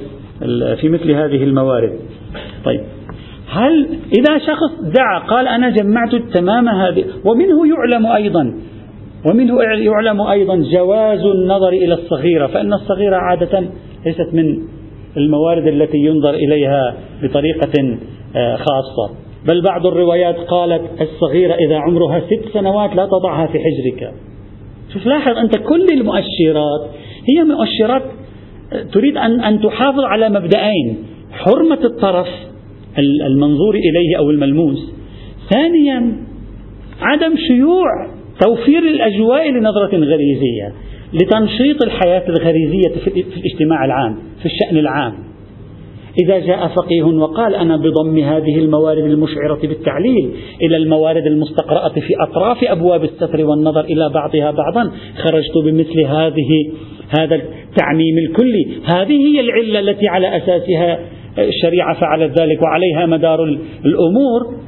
في 0.76 0.90
مثل 0.90 1.12
هذه 1.12 1.44
الموارد. 1.44 2.00
طيب. 2.66 2.82
هل 3.50 4.00
إذا 4.20 4.38
شخص 4.38 4.82
دعا 4.98 5.20
قال 5.20 5.48
أنا 5.48 5.70
جمعت 5.70 6.16
تمام 6.16 6.70
هذه 6.70 7.06
ومنه 7.26 7.68
يعلم 7.68 8.06
أيضا 8.06 8.54
ومنه 9.26 9.64
يعلم 9.64 10.22
أيضا 10.22 10.56
جواز 10.56 11.26
النظر 11.26 11.70
إلى 11.70 11.94
الصغيرة 11.94 12.48
فإن 12.48 12.74
الصغيرة 12.74 13.16
عادة 13.16 13.70
ليست 14.06 14.34
من 14.34 14.58
الموارد 15.18 15.68
التي 15.68 15.98
ينظر 15.98 16.34
إليها 16.34 16.96
بطريقة 17.24 17.98
آه، 18.36 18.56
خاصة. 18.56 19.16
بل 19.48 19.62
بعض 19.62 19.86
الروايات 19.86 20.36
قالت 20.36 21.02
الصغيرة 21.02 21.54
إذا 21.54 21.78
عمرها 21.78 22.20
ست 22.20 22.54
سنوات 22.54 22.96
لا 22.96 23.06
تضعها 23.06 23.48
في 23.48 23.60
حجرك. 23.60 24.14
شوف 24.94 25.06
لاحظ 25.06 25.38
أنت 25.38 25.58
كل 25.58 25.86
المؤشرات 25.94 26.90
هي 27.32 27.44
مؤشرات 27.44 28.04
آه، 28.74 28.84
تريد 28.84 29.18
أن 29.18 29.42
أن 29.42 29.62
تحافظ 29.62 30.04
على 30.04 30.30
مبدأين. 30.30 30.98
حرمة 31.32 31.80
الطرف 31.84 32.28
المنظور 32.98 33.76
إليه 33.76 34.18
أو 34.18 34.30
الملموس. 34.30 34.94
ثانيا 35.54 36.18
عدم 37.02 37.36
شيوع 37.48 37.86
توفير 38.46 38.80
الأجواء 38.80 39.52
لنظرة 39.52 39.98
غريزية 39.98 40.74
لتنشيط 41.14 41.84
الحياة 41.84 42.30
الغريزية 42.30 42.90
في 43.04 43.08
الاجتماع 43.38 43.86
العام 43.86 44.16
في 44.40 44.46
الشأن 44.46 44.78
العام. 44.78 45.14
إذا 46.24 46.40
جاء 46.40 46.68
فقيه 46.68 47.04
وقال 47.04 47.56
أنا 47.56 47.78
بضم 47.78 48.18
هذه 48.18 48.60
الموارد 48.60 49.04
المشعرة 49.04 49.60
بالتعليل 49.62 50.32
إلى 50.62 50.78
الموارد 50.78 51.26
المستقرأة 51.26 51.90
في 51.94 52.14
أطراف 52.20 52.64
أبواب 52.64 53.04
الستر 53.04 53.46
والنظر 53.46 53.82
إلى 53.82 54.10
بعضها 54.14 54.52
بعضا 54.52 54.92
خرجت 55.18 55.58
بمثل 55.66 56.00
هذه 56.00 56.72
هذا 57.20 57.36
التعميم 57.36 58.18
الكلي. 58.18 58.68
هذه 58.86 59.28
هي 59.28 59.40
العلة 59.40 59.80
التي 59.80 60.08
على 60.08 60.38
أساسها 60.38 61.00
الشريعة 61.48 62.00
فعلت 62.00 62.42
ذلك 62.42 62.62
وعليها 62.62 63.06
مدار 63.06 63.44
الأمور 63.86 64.60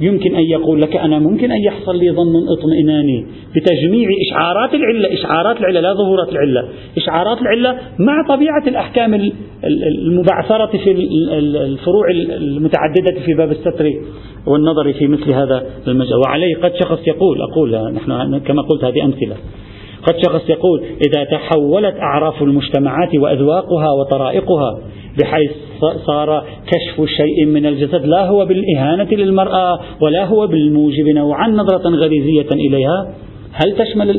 يمكن 0.00 0.34
أن 0.34 0.42
يقول 0.42 0.82
لك 0.82 0.96
أنا 0.96 1.18
ممكن 1.18 1.50
أن 1.50 1.60
يحصل 1.66 1.98
لي 1.98 2.10
ظن 2.10 2.32
اطمئناني 2.58 3.26
بتجميع 3.56 4.08
إشعارات 4.28 4.74
العلة 4.74 5.12
إشعارات 5.12 5.60
العلة 5.60 5.80
لا 5.80 5.94
ظهورات 5.94 6.28
العلة 6.28 6.68
إشعارات 6.96 7.42
العلة 7.42 7.78
مع 7.98 8.26
طبيعة 8.28 8.62
الأحكام 8.66 9.30
المبعثرة 9.64 10.78
في 10.84 10.90
الفروع 11.38 12.10
المتعددة 12.10 13.20
في 13.26 13.34
باب 13.34 13.50
الستر 13.50 13.90
والنظر 14.46 14.92
في 14.92 15.06
مثل 15.06 15.32
هذا 15.32 15.66
المجال. 15.88 16.16
وعليه 16.26 16.56
قد 16.62 16.72
شخص 16.74 17.08
يقول 17.08 17.38
أقول 17.42 17.94
نحن 17.94 18.38
كما 18.38 18.62
قلت 18.62 18.84
هذه 18.84 19.04
أمثلة. 19.04 19.36
قد 20.06 20.14
شخص 20.26 20.50
يقول 20.50 20.84
إذا 21.06 21.24
تحولت 21.24 21.94
أعراف 21.96 22.42
المجتمعات 22.42 23.14
وأذواقها 23.14 23.90
وطرائقها 24.00 24.78
بحيث 25.20 25.50
صار 26.06 26.44
كشف 26.66 27.04
شيء 27.04 27.46
من 27.46 27.66
الجسد 27.66 28.06
لا 28.06 28.26
هو 28.26 28.46
بالإهانة 28.46 29.08
للمرأة 29.12 29.80
ولا 30.00 30.24
هو 30.24 30.46
بالموجب 30.46 31.08
نوعا 31.08 31.48
نظرة 31.48 31.88
غريزية 31.88 32.48
إليها. 32.52 33.14
هل 33.52 33.76
تشمل 33.76 34.10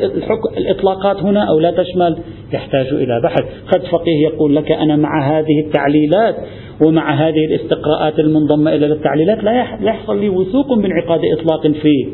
الإطلاقات 0.58 1.18
هنا 1.18 1.50
أو 1.50 1.60
لا 1.60 1.72
تشمل؟ 1.72 2.18
يحتاج 2.54 2.88
إلى 2.88 3.22
بحث. 3.24 3.44
قد 3.74 3.82
فقيه 3.92 4.24
يقول 4.24 4.56
لك 4.56 4.72
أنا 4.72 4.96
مع 4.96 5.40
هذه 5.40 5.60
التعليلات 5.66 6.36
ومع 6.82 7.14
هذه 7.14 7.46
الاستقراءات 7.46 8.20
المنضمة 8.20 8.76
إلى 8.76 8.86
التعليلات 8.86 9.44
لا 9.44 9.52
يحصل 9.82 10.20
لي 10.20 10.30
وثوق 10.30 10.74
بانعقاد 10.74 11.22
إطلاق 11.40 11.68
في 11.68 12.08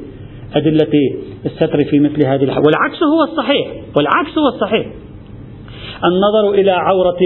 أدلة 0.55 0.93
الستر 1.45 1.83
في 1.83 1.99
مثل 1.99 2.25
هذه 2.25 2.43
الحالة 2.43 2.65
والعكس 2.65 3.03
هو 3.03 3.23
الصحيح. 3.31 3.67
والعكس 3.97 4.37
هو 4.37 4.47
الصحيح. 4.47 4.87
النظر 6.05 6.53
إلى 6.53 6.71
عورة 6.71 7.19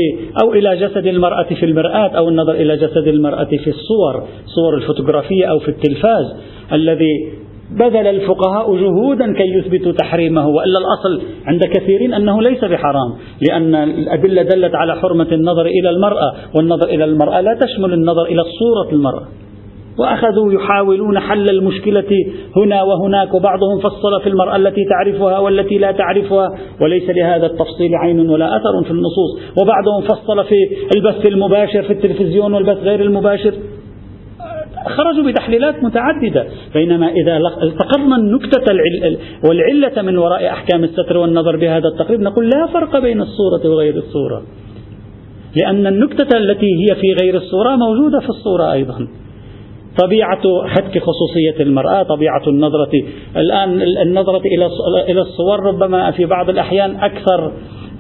أو 0.44 0.54
إلى 0.54 0.76
جسد 0.76 1.08
المرأة 1.08 1.44
في 1.44 1.66
المرآة 1.66 2.08
أو 2.08 2.30
النظر 2.30 2.54
إلى 2.54 2.78
جسد 2.78 3.08
المرأة 3.08 3.44
في 3.44 3.68
الصور 3.68 4.24
صور 4.46 4.78
الفوتوغرافية 4.78 5.46
أو 5.46 5.60
في 5.60 5.70
التلفاز 5.70 6.36
الذي 6.74 7.32
بذل 7.72 8.08
الفقهاء 8.08 8.76
جهودا 8.76 9.34
كي 9.34 9.44
يثبتوا 9.44 9.92
تحريمه 9.92 10.48
وإلا 10.48 10.80
الأصل 10.80 11.22
عند 11.46 11.62
كثيرين 11.64 12.14
أنه 12.14 12.42
ليس 12.42 12.64
بحرام 12.64 13.14
لأن 13.50 13.76
الأدلة 13.76 14.42
دلت 14.42 14.76
على 14.76 14.96
حرمة 14.96 15.28
النظر 15.32 15.66
إلى 15.66 15.90
المرأة 15.90 16.34
والنظر 16.56 16.90
إلى 16.90 17.06
المرأة 17.06 17.42
لا 17.42 17.60
تشمل 17.62 17.94
النظر 17.94 18.26
إلى 18.26 18.44
صورة 18.60 18.96
المرأة. 18.96 19.28
وأخذوا 19.98 20.54
يحاولون 20.54 21.20
حل 21.20 21.50
المشكلة 21.50 22.10
هنا 22.58 22.84
وهناك 22.84 23.34
وبعضهم 23.34 23.80
فصل 23.80 24.22
في 24.24 24.30
المرأة 24.30 24.56
التي 24.56 24.86
تعرفها 24.89 25.39
والتي 25.39 25.78
لا 25.78 25.91
تعرفها 25.91 26.58
وليس 26.82 27.10
لهذا 27.10 27.46
التفصيل 27.46 27.96
عين 27.96 28.30
ولا 28.30 28.58
أثر 28.58 28.84
في 28.84 28.91
النصوص 28.91 29.39
وبعضهم 29.62 30.02
فصل 30.02 30.46
في 30.46 30.56
البث 30.96 31.28
المباشر 31.28 31.84
في 31.84 31.93
التلفزيون 31.93 32.54
والبث 32.54 32.78
غير 32.78 33.02
المباشر. 33.02 33.54
خرجوا 34.86 35.32
بتحليلات 35.32 35.84
متعددة. 35.84 36.46
بينما 36.74 37.10
إذا 37.10 37.38
التقطنا 37.38 38.16
النكتة 38.16 38.74
والعلة 39.50 40.02
من 40.02 40.18
وراء 40.18 40.48
أحكام 40.48 40.84
الستر 40.84 41.18
والنظر 41.18 41.56
بهذا 41.58 41.88
التقريب 41.88 42.20
نقول 42.20 42.50
لا 42.50 42.68
فرق 42.74 43.00
بين 43.00 43.22
الصورة 43.22 43.70
وغير 43.70 43.96
الصورة. 43.96 44.41
لأن 45.56 45.88
النكتة 45.88 46.38
التي 46.38 46.66
هي 46.66 46.96
في 46.96 47.24
غير 47.24 47.36
الصورة 47.36 47.76
موجودة 47.76 48.20
في 48.20 48.30
الصورة 48.30 48.72
أيضا. 48.72 49.08
طبيعة 50.04 50.41
هتك 50.70 51.00
خصوصية 51.00 51.64
المرأة 51.64 52.04
طبيعة 52.04 52.41
النظرة. 52.48 52.91
الآن 53.38 53.82
النظرة 53.82 54.41
إلى 54.46 54.70
إلى 55.10 55.22
الصور 55.22 55.60
ربما 55.60 56.12
في 56.12 56.26
بعض 56.26 56.50
الأحيان 56.50 56.96
أكثر 56.96 57.52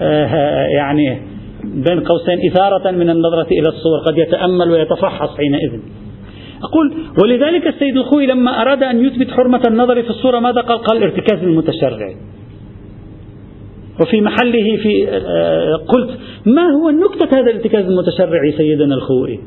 آه، 0.01 0.67
يعني 0.77 1.21
بين 1.63 1.99
قوسين 1.99 2.51
إثارة 2.51 2.91
من 2.91 3.09
النظرة 3.09 3.47
إلى 3.51 3.69
الصور 3.69 3.99
قد 4.07 4.17
يتأمل 4.17 4.71
ويتفحص 4.71 5.37
حينئذ. 5.37 5.79
أقول 6.63 6.93
ولذلك 7.23 7.67
السيد 7.67 7.97
الخوي 7.97 8.25
لما 8.25 8.61
أراد 8.61 8.83
أن 8.83 9.05
يثبت 9.05 9.31
حرمة 9.31 9.61
النظر 9.67 10.03
في 10.03 10.09
الصورة 10.09 10.39
ماذا 10.39 10.61
قال؟ 10.61 10.77
قال 10.77 11.03
ارتكاز 11.03 11.43
المتشرع. 11.43 12.15
وفي 14.01 14.21
محله 14.21 14.77
في 14.77 15.07
آه، 15.09 15.75
قلت 15.87 16.09
ما 16.45 16.61
هو 16.61 16.89
نكتة 16.89 17.39
هذا 17.39 17.51
الارتكاز 17.51 17.85
المتشرعي 17.85 18.51
سيدنا 18.57 18.95
الخوئي 18.95 19.39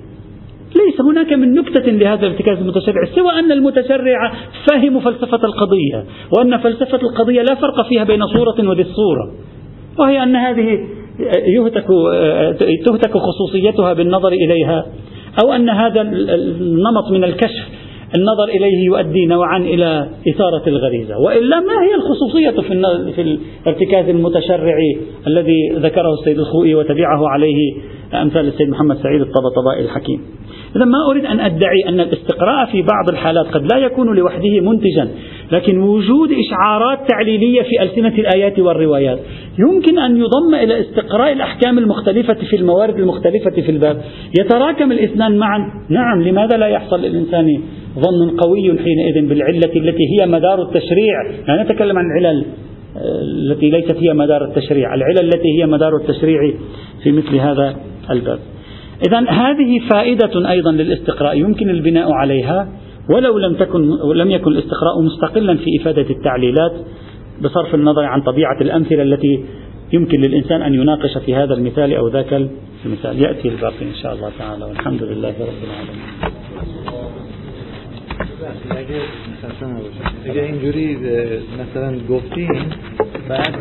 ليس 0.76 1.00
هناك 1.00 1.32
من 1.32 1.54
نكتة 1.54 1.90
لهذا 1.90 2.26
الارتكاز 2.26 2.58
المتشرع 2.58 3.04
سوى 3.14 3.32
أن 3.38 3.52
المتشرع 3.52 4.32
فهموا 4.70 5.00
فلسفة 5.00 5.40
القضية 5.44 6.04
وأن 6.38 6.56
فلسفة 6.56 6.98
القضية 7.02 7.42
لا 7.42 7.54
فرق 7.54 7.88
فيها 7.88 8.04
بين 8.04 8.26
صورة 8.26 8.68
وذي 8.68 8.82
الصورة 8.82 9.32
وهي 9.98 10.22
أن 10.22 10.36
هذه 10.36 10.78
يهتك 11.46 11.86
تهتك 12.86 13.16
خصوصيتها 13.16 13.92
بالنظر 13.92 14.28
إليها 14.28 14.86
أو 15.44 15.52
أن 15.52 15.68
هذا 15.68 16.00
النمط 16.02 17.10
من 17.10 17.24
الكشف 17.24 17.68
النظر 18.16 18.44
إليه 18.44 18.84
يؤدي 18.84 19.26
نوعا 19.26 19.58
إلى 19.58 20.08
إثارة 20.28 20.68
الغريزة. 20.68 21.18
وإلا 21.18 21.60
ما 21.60 21.82
هي 21.82 21.94
الخصوصية 21.94 22.50
في, 22.50 23.12
في 23.12 23.20
الارتكاز 23.20 24.08
المتشرعي 24.08 24.98
الذي 25.26 25.70
ذكره 25.74 26.14
السيد 26.20 26.38
الخوئي 26.38 26.74
وتبعه 26.74 27.28
عليه 27.28 27.74
أمثال 28.14 28.48
السيد 28.48 28.68
محمد 28.68 28.96
سعيد 28.96 29.20
الطبطبائي 29.20 29.84
الحكيم. 29.84 30.20
إذا 30.76 30.84
ما 30.84 31.10
أريد 31.10 31.24
أن 31.24 31.40
أدعي 31.40 31.88
أن 31.88 32.00
الاستقراء 32.00 32.66
في 32.72 32.82
بعض 32.82 33.08
الحالات 33.10 33.46
قد 33.46 33.72
لا 33.72 33.78
يكون 33.78 34.16
لوحده 34.16 34.60
منتجا 34.60 35.08
لكن 35.52 35.78
وجود 35.78 36.28
إشعارات 36.32 36.98
تعليلية 37.08 37.62
في 37.62 37.82
ألسنة 37.82 38.18
الآيات 38.18 38.58
والروايات 38.58 39.18
يمكن 39.58 39.98
أن 39.98 40.16
يضم 40.16 40.54
إلى 40.54 40.80
استقراء 40.80 41.32
الأحكام 41.32 41.78
المختلفة 41.78 42.34
في 42.34 42.56
الموارد 42.56 42.94
المختلفة 42.94 43.50
في 43.50 43.70
الباب. 43.70 44.02
يتراكم 44.40 44.92
الاثنان 44.92 45.38
معا. 45.38 45.58
نعم 45.88 46.22
لماذا 46.22 46.56
لا 46.56 46.66
يحصل 46.66 47.00
للإنسان 47.00 47.60
ظن 47.98 48.36
قوي 48.36 48.78
حينئذ 48.78 49.28
بالعلة 49.28 49.76
التي 49.76 50.02
هي 50.18 50.26
مدار 50.26 50.62
التشريع؟ 50.62 51.22
لا 51.48 51.62
نتكلم 51.62 51.98
عن 51.98 52.04
العلل 52.04 52.44
آه، 52.96 53.22
التي 53.22 53.70
ليست 53.70 53.96
هي 53.96 54.14
مدار 54.14 54.44
التشريع 54.44 54.94
العلل 54.94 55.24
التي 55.24 55.60
هي 55.60 55.66
مدار 55.66 55.96
التشريع 55.96 56.52
في 57.02 57.12
مثل 57.12 57.36
هذا 57.36 57.76
الباب. 58.10 58.38
إذا 59.06 59.30
هذه 59.30 59.78
فائدة 59.90 60.50
أيضا 60.50 60.72
للاستقراء 60.72 61.38
يمكن 61.38 61.70
البناء 61.70 62.12
عليها 62.12 62.68
ولو 63.10 63.38
لم 63.38 63.54
تكن 63.54 63.80
لم 64.14 64.30
يكن 64.30 64.50
الاستقراء 64.50 65.02
مستقلا 65.02 65.56
في 65.56 65.80
إفادة 65.80 66.10
التعليلات 66.10 66.72
بصرف 67.42 67.74
النظر 67.74 68.04
عن 68.04 68.22
طبيعة 68.22 68.60
الأمثلة 68.60 69.02
التي 69.02 69.44
يمكن 69.92 70.20
للإنسان 70.20 70.62
أن 70.62 70.74
يناقش 70.74 71.18
في 71.18 71.34
هذا 71.34 71.54
المثال 71.54 71.94
أو 71.94 72.08
ذاك 72.08 72.48
المثال 72.86 73.22
يأتي 73.22 73.48
الباقي 73.48 73.82
إن 73.82 73.94
شاء 74.02 74.14
الله 74.14 74.30
تعالى 74.38 74.64
والحمد 74.64 75.02
لله 75.02 75.28
رب 75.28 75.62
العالمين 75.64 76.38
اگه 80.26 80.42
اینجوری 80.42 80.96
مثلا 81.60 81.98
گفتیم 82.08 82.70
بعد 83.28 83.54